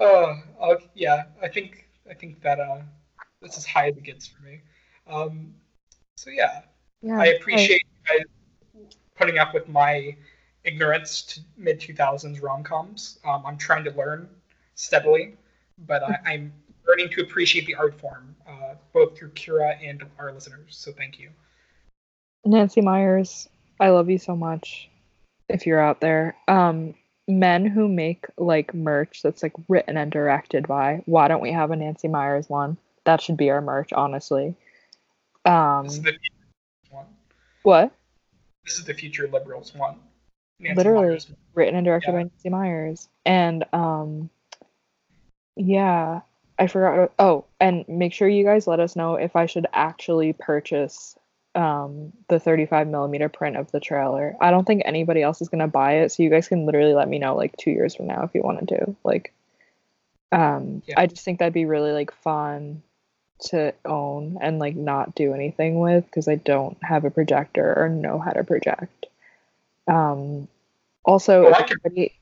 man. 0.00 0.42
uh, 0.60 0.74
yeah, 0.94 1.24
I 1.42 1.48
think 1.48 1.88
I 2.10 2.14
think 2.14 2.42
that 2.42 2.58
uh, 2.58 2.82
this 3.42 3.56
is 3.56 3.66
high 3.66 3.88
as 3.88 3.96
it 3.96 4.02
gets 4.02 4.26
for 4.26 4.42
me. 4.42 4.60
Um, 5.06 5.54
so 6.16 6.30
yeah, 6.30 6.62
Yeah, 7.00 7.20
I 7.20 7.26
appreciate 7.26 7.82
you 7.82 8.18
guys 8.18 8.26
putting 9.18 9.38
up 9.38 9.52
with 9.54 9.68
my 9.68 10.16
ignorance 10.64 11.22
to 11.22 11.40
mid 11.56 11.80
2000s 11.80 12.42
rom 12.42 12.62
coms. 12.62 13.18
Um, 13.24 13.44
I'm 13.46 13.56
trying 13.56 13.84
to 13.84 13.90
learn 13.92 14.28
steadily, 14.74 15.36
but 15.86 16.02
I, 16.02 16.18
I'm 16.26 16.52
learning 16.86 17.10
to 17.10 17.22
appreciate 17.22 17.66
the 17.66 17.74
art 17.74 17.98
form, 17.98 18.34
uh, 18.48 18.74
both 18.92 19.16
through 19.16 19.30
Kyra 19.30 19.76
and 19.82 20.02
our 20.18 20.32
listeners. 20.32 20.76
So 20.76 20.92
thank 20.92 21.18
you. 21.18 21.30
Nancy 22.44 22.80
Meyers, 22.80 23.48
I 23.80 23.90
love 23.90 24.08
you 24.08 24.18
so 24.18 24.36
much. 24.36 24.88
If 25.48 25.66
you're 25.66 25.80
out 25.80 26.00
there, 26.00 26.36
um, 26.46 26.94
men 27.26 27.66
who 27.66 27.88
make 27.88 28.26
like 28.36 28.72
merch 28.74 29.22
that's 29.22 29.42
like 29.42 29.52
written 29.68 29.96
and 29.96 30.10
directed 30.10 30.66
by. 30.66 31.02
Why 31.06 31.28
don't 31.28 31.42
we 31.42 31.52
have 31.52 31.70
a 31.70 31.76
Nancy 31.76 32.08
Meyers 32.08 32.48
one? 32.48 32.76
That 33.04 33.20
should 33.20 33.36
be 33.36 33.50
our 33.50 33.60
merch, 33.60 33.92
honestly. 33.92 34.54
Um, 35.44 35.84
This 35.84 35.94
is 35.94 36.02
the 36.02 36.10
future 36.10 36.32
one. 36.90 37.06
what? 37.62 37.92
This 38.68 38.78
is 38.78 38.84
the 38.84 38.92
future 38.92 39.26
liberals 39.32 39.74
one. 39.74 39.96
Nancy 40.60 40.76
Literally. 40.76 41.06
Meyers. 41.08 41.26
Written 41.54 41.74
and 41.76 41.86
directed 41.86 42.08
Yeah. 42.10 42.12
by 42.18 42.22
Nancy 42.24 42.48
Meyers, 42.50 43.08
and 43.24 43.64
um, 43.72 44.28
yeah, 45.56 46.20
I 46.58 46.66
forgot. 46.66 47.12
Oh, 47.18 47.46
and 47.60 47.88
make 47.88 48.12
sure 48.12 48.28
you 48.28 48.44
guys 48.44 48.66
let 48.66 48.78
us 48.78 48.94
know 48.94 49.14
if 49.14 49.36
I 49.36 49.46
should 49.46 49.66
actually 49.72 50.34
purchase 50.34 51.16
um 51.54 52.12
the 52.28 52.38
35 52.38 52.88
millimeter 52.88 53.30
print 53.30 53.56
of 53.56 53.72
the 53.72 53.80
trailer. 53.80 54.36
I 54.38 54.50
don't 54.50 54.66
think 54.66 54.82
anybody 54.84 55.22
else 55.22 55.40
is 55.40 55.48
gonna 55.48 55.66
buy 55.66 56.00
it, 56.00 56.12
so 56.12 56.22
you 56.22 56.28
guys 56.28 56.46
can 56.46 56.66
literally 56.66 56.92
let 56.92 57.08
me 57.08 57.18
know 57.18 57.34
like 57.34 57.56
two 57.56 57.70
years 57.70 57.94
from 57.94 58.06
now 58.06 58.22
if 58.24 58.34
you 58.34 58.42
wanted 58.42 58.68
to. 58.68 58.94
Like, 59.02 59.32
um, 60.30 60.82
Yeah. 60.86 61.00
I 61.00 61.06
just 61.06 61.24
think 61.24 61.38
that'd 61.38 61.54
be 61.54 61.64
really 61.64 61.92
like 61.92 62.12
fun 62.12 62.82
to 63.40 63.72
own 63.84 64.38
and 64.40 64.58
like 64.58 64.74
not 64.74 65.14
do 65.14 65.32
anything 65.32 65.78
with 65.78 66.04
because 66.06 66.28
I 66.28 66.34
don't 66.36 66.76
have 66.82 67.04
a 67.04 67.10
projector 67.10 67.78
or 67.78 67.88
know 67.88 68.18
how 68.18 68.32
to 68.32 68.44
project. 68.44 69.06
Um, 69.86 70.48
also, 71.04 71.42
Well, 71.44 71.52
if 71.52 71.56
I 71.58 71.62
can- 71.62 71.76
anybody, 71.84 72.14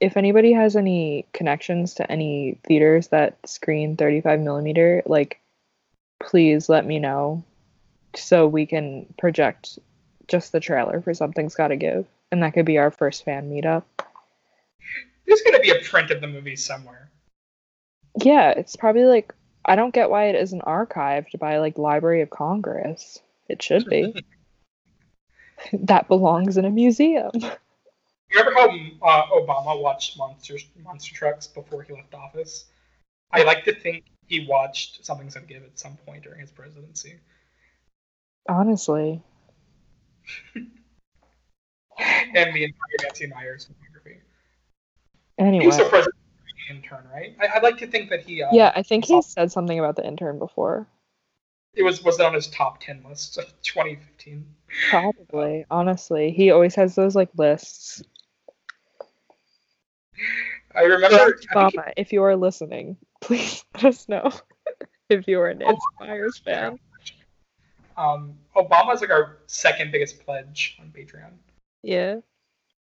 if 0.00 0.16
anybody 0.16 0.52
has 0.52 0.76
any 0.76 1.26
connections 1.32 1.94
to 1.94 2.10
any 2.10 2.58
theaters 2.64 3.08
that 3.08 3.36
screen 3.46 3.96
35 3.96 4.40
millimeter, 4.40 5.02
like, 5.06 5.40
please 6.20 6.68
let 6.68 6.86
me 6.86 6.98
know 6.98 7.42
so 8.14 8.46
we 8.46 8.66
can 8.66 9.06
project 9.18 9.78
just 10.28 10.52
the 10.52 10.60
trailer 10.60 11.00
for 11.00 11.14
Something's 11.14 11.54
Gotta 11.54 11.76
Give. 11.76 12.06
And 12.30 12.42
that 12.42 12.54
could 12.54 12.64
be 12.64 12.78
our 12.78 12.90
first 12.90 13.24
fan 13.24 13.50
meetup. 13.50 13.82
There's 15.26 15.42
gonna 15.42 15.60
be 15.60 15.70
a 15.70 15.80
print 15.80 16.10
of 16.10 16.20
the 16.20 16.26
movie 16.26 16.56
somewhere. 16.56 17.10
Yeah, 18.16 18.50
it's 18.50 18.76
probably 18.76 19.04
like, 19.04 19.34
I 19.64 19.76
don't 19.76 19.94
get 19.94 20.10
why 20.10 20.26
it 20.26 20.34
isn't 20.34 20.62
archived 20.62 21.38
by 21.38 21.58
like 21.58 21.78
Library 21.78 22.22
of 22.22 22.30
Congress. 22.30 23.20
It 23.48 23.62
should 23.62 23.86
be. 23.86 24.14
that 25.72 26.08
belongs 26.08 26.56
in 26.56 26.64
a 26.64 26.70
museum. 26.70 27.30
You 27.34 28.40
remember 28.40 28.52
how 28.54 28.68
uh, 29.06 29.26
Obama 29.26 29.80
watched 29.80 30.16
monster 30.18 30.56
monster 30.82 31.14
trucks 31.14 31.46
before 31.46 31.82
he 31.82 31.92
left 31.92 32.14
office? 32.14 32.66
I 33.30 33.42
like 33.42 33.64
to 33.64 33.74
think 33.74 34.04
he 34.26 34.46
watched 34.46 35.04
Something's 35.04 35.34
Gonna 35.34 35.46
Give 35.46 35.62
at 35.62 35.78
some 35.78 35.96
point 36.06 36.24
during 36.24 36.40
his 36.40 36.50
presidency. 36.50 37.16
Honestly. 38.48 39.22
And 42.34 42.54
the 42.54 42.64
entire 42.64 42.96
Nancy 43.02 43.26
Meyers 43.26 43.66
filmography. 43.68 44.14
He 44.14 45.44
Anyway. 45.44 45.66
was 45.66 45.76
the 45.76 45.84
president 45.84 46.16
intern, 46.70 47.06
right? 47.12 47.36
I, 47.40 47.56
I'd 47.56 47.62
like 47.62 47.78
to 47.78 47.86
think 47.86 48.10
that 48.10 48.22
he. 48.24 48.42
Uh, 48.42 48.48
Yeah, 48.52 48.72
I 48.74 48.82
think 48.82 49.04
he 49.04 49.20
said 49.22 49.50
something 49.52 49.78
about 49.78 49.96
the 49.96 50.06
intern 50.06 50.38
before. 50.38 50.86
It 51.74 51.82
was 51.82 52.02
was 52.02 52.20
on 52.20 52.34
his 52.34 52.48
top 52.48 52.80
ten 52.80 53.02
list 53.08 53.38
of 53.38 53.44
2015. 53.62 54.46
Probably, 54.90 55.64
honestly. 55.70 56.30
He 56.30 56.50
always 56.50 56.74
has 56.74 56.94
those 56.94 57.14
like 57.14 57.30
lists. 57.36 58.02
I 60.74 60.82
remember. 60.82 61.16
I 61.54 61.70
he- 61.70 61.78
Obama, 61.78 61.92
if 61.96 62.12
you 62.12 62.22
are 62.22 62.36
listening, 62.36 62.96
please 63.20 63.64
let 63.74 63.84
us 63.84 64.08
know 64.08 64.30
if 65.08 65.26
you 65.28 65.40
are 65.40 65.48
an 65.48 65.62
Meyers 66.00 66.38
fan. 66.38 66.78
um, 67.96 68.34
Obama's 68.56 69.00
like 69.00 69.10
our 69.10 69.38
second 69.46 69.92
biggest 69.92 70.24
pledge 70.24 70.76
on 70.80 70.88
Patreon. 70.96 71.32
Yeah. 71.82 72.16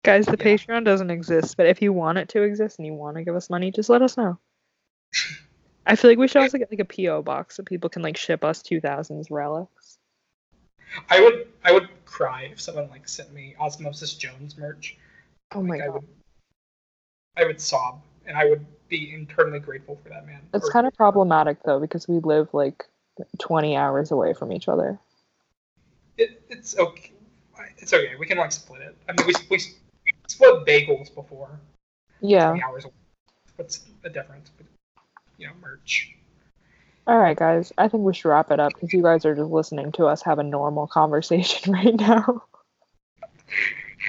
Guys, 0.07 0.25
the 0.25 0.37
Yeah. 0.39 0.45
Patreon 0.55 0.85
doesn't 0.85 1.11
exist, 1.11 1.57
but 1.57 1.65
if 1.65 1.81
you 1.81 1.91
want 1.91 2.17
it 2.17 2.29
to 2.29 2.41
exist 2.41 2.79
and 2.79 2.85
you 2.85 2.93
want 2.93 3.17
to 3.17 3.25
give 3.25 3.35
us 3.35 3.49
money, 3.49 3.71
just 3.71 3.89
let 3.89 4.01
us 4.01 4.15
know. 4.15 4.39
I 5.85 5.97
feel 5.97 6.09
like 6.09 6.17
we 6.17 6.29
should 6.29 6.41
also 6.43 6.57
get 6.57 6.71
like 6.71 6.79
a 6.79 6.85
PO 6.85 7.23
box 7.23 7.57
so 7.57 7.63
people 7.63 7.89
can 7.89 8.01
like 8.03 8.15
ship 8.15 8.41
us 8.45 8.63
2000s 8.63 9.29
relics. 9.29 9.97
I 11.09 11.19
would 11.19 11.49
I 11.65 11.73
would 11.73 11.89
cry 12.05 12.43
if 12.43 12.61
someone 12.61 12.89
like 12.89 13.09
sent 13.09 13.33
me 13.33 13.53
Osmosis 13.59 14.13
Jones 14.13 14.57
merch. 14.57 14.95
Oh 15.53 15.61
my 15.61 15.75
Like, 15.75 15.83
I 15.83 15.87
god. 15.87 15.93
would 15.95 16.07
I 17.35 17.43
would 17.43 17.59
sob 17.59 18.01
and 18.25 18.37
I 18.37 18.45
would 18.45 18.65
be 18.87 19.13
internally 19.13 19.59
grateful 19.59 19.97
for 20.01 20.07
that 20.07 20.25
man. 20.25 20.39
It's 20.53 20.69
Or- 20.69 20.71
kind 20.71 20.87
of 20.87 20.93
problematic 20.93 21.63
though 21.63 21.81
because 21.81 22.07
we 22.07 22.19
live 22.19 22.53
like 22.53 22.85
20 23.39 23.75
hours 23.75 24.11
away 24.11 24.33
from 24.33 24.53
each 24.53 24.69
other. 24.69 24.97
it, 26.17 26.41
it's 26.49 26.77
okay. 26.79 27.11
It's 27.79 27.91
okay. 27.93 28.15
We 28.17 28.25
can 28.25 28.37
like 28.37 28.53
split 28.53 28.81
it. 28.81 28.95
I 29.09 29.11
mean, 29.11 29.27
we 29.27 29.33
we 29.49 29.59
split 30.27 30.65
bagels 30.65 31.13
before 31.13 31.59
Yeah. 32.21 32.57
hours. 32.65 32.85
What's 33.55 33.85
the 34.03 34.09
difference? 34.09 34.51
But, 34.57 34.67
you 35.37 35.47
know, 35.47 35.53
merch. 35.61 36.13
All 37.07 37.17
right, 37.17 37.37
guys. 37.37 37.71
I 37.77 37.87
think 37.87 38.03
we 38.03 38.13
should 38.13 38.29
wrap 38.29 38.51
it 38.51 38.59
up 38.59 38.73
because 38.73 38.91
you 38.93 39.01
guys 39.01 39.25
are 39.25 39.33
just 39.35 39.49
listening 39.49 39.91
to 39.93 40.05
us 40.05 40.21
have 40.23 40.39
a 40.39 40.43
normal 40.43 40.87
conversation 40.91 41.71
right 41.73 41.95
now. 41.95 42.43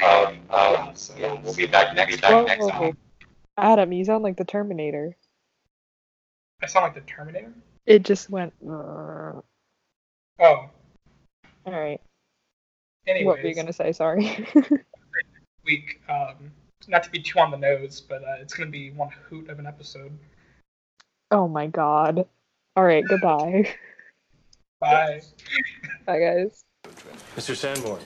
Um, 0.05 0.39
Yeah, 0.51 0.87
um, 0.89 0.97
so- 0.97 1.15
we'll, 1.19 1.39
we'll 1.43 1.55
be 1.55 1.67
back 1.67 1.95
next, 1.95 2.17
be 2.17 2.21
back 2.21 2.47
next 2.47 2.65
Whoa. 2.65 2.71
time. 2.71 2.99
Adam, 3.57 3.93
you 3.93 4.05
sound 4.05 4.23
like 4.23 4.37
the 4.37 4.45
Terminator. 4.45 5.17
I 6.63 6.67
sound 6.67 6.85
like 6.85 6.95
the 6.95 7.01
Terminator. 7.11 7.53
It 7.87 8.05
just 8.05 8.29
went. 8.31 8.53
"Uh." 8.65 9.41
Oh, 10.41 10.41
All 10.41 10.71
right. 11.67 12.01
anyways, 13.07 13.27
What 13.27 13.43
were 13.43 13.49
you 13.49 13.55
gonna 13.55 13.73
say? 13.73 13.93
Sorry. 13.93 14.47
week. 15.69 16.01
Um, 16.09 16.51
not 16.89 17.03
to 17.05 17.11
be 17.11 17.21
too 17.21 17.39
on 17.39 17.51
the 17.51 17.57
nose, 17.57 18.01
but 18.01 18.25
uh, 18.25 18.37
it's 18.41 18.55
gonna 18.55 18.71
be 18.71 18.91
one 18.91 19.11
hoot 19.29 19.49
of 19.51 19.59
an 19.59 19.67
episode. 19.67 20.19
oh 21.31 21.47
my 21.47 21.67
god. 21.67 22.27
All 22.75 22.85
right. 22.85 23.05
Goodbye. 23.07 23.75
Bye. 24.81 25.21
Bye, 26.07 26.21
guys. 26.21 26.63
Mr. 27.37 27.55
Sanborn, 27.55 28.01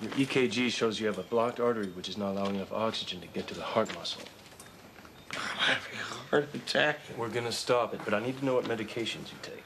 your 0.00 0.10
EKG 0.12 0.70
shows 0.70 0.98
you 0.98 1.06
have 1.06 1.18
a 1.18 1.22
blocked 1.22 1.60
artery 1.60 1.88
which 1.88 2.08
is 2.08 2.16
not 2.16 2.32
allowing 2.32 2.56
enough 2.56 2.72
oxygen 2.72 3.20
to 3.20 3.26
get 3.28 3.46
to 3.48 3.54
the 3.54 3.62
heart 3.62 3.94
muscle. 3.94 4.22
I'm 5.32 5.38
having 5.38 5.98
a 5.98 6.02
heart 6.30 6.48
attack. 6.54 7.00
We're 7.16 7.28
gonna 7.28 7.52
stop 7.52 7.94
it, 7.94 8.00
but 8.04 8.14
I 8.14 8.20
need 8.20 8.38
to 8.38 8.44
know 8.44 8.54
what 8.54 8.64
medications 8.64 9.30
you 9.30 9.38
take. 9.42 9.64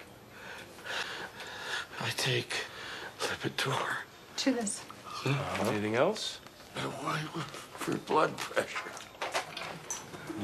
I 2.00 2.10
take 2.16 2.54
Lipitor. 3.20 3.96
To 4.38 4.52
this. 4.52 4.82
Anything 5.60 5.96
else? 5.96 6.39
Why 6.74 7.18
for 7.74 7.96
blood 7.96 8.36
pressure? 8.36 8.90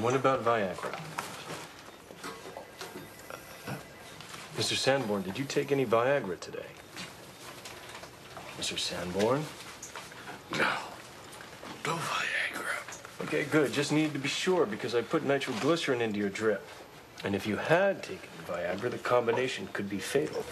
What 0.01 0.15
about 0.15 0.45
Viagra? 0.45 0.99
Mr. 4.57 4.75
Sanborn, 4.75 5.23
did 5.23 5.39
you 5.39 5.45
take 5.45 5.71
any 5.71 5.85
Viagra 5.85 6.39
today? 6.41 6.67
Mr. 8.59 8.79
Sanborn? 8.79 9.45
No. 10.53 10.73
No 11.85 11.95
Viagra. 11.95 13.23
Okay, 13.23 13.45
good. 13.45 13.73
Just 13.73 13.93
need 13.93 14.13
to 14.13 14.19
be 14.19 14.29
sure 14.29 14.67
because 14.67 14.95
I 14.95 15.03
put 15.03 15.25
nitroglycerin 15.25 16.01
into 16.01 16.19
your 16.19 16.31
drip. 16.31 16.67
And 17.25 17.35
if 17.35 17.47
you 17.47 17.57
had 17.57 18.03
taken 18.03 18.29
Viagra, 18.47 18.91
the 18.91 18.99
combination 18.99 19.69
could 19.73 19.89
be 19.89 19.99
fatal. 19.99 20.45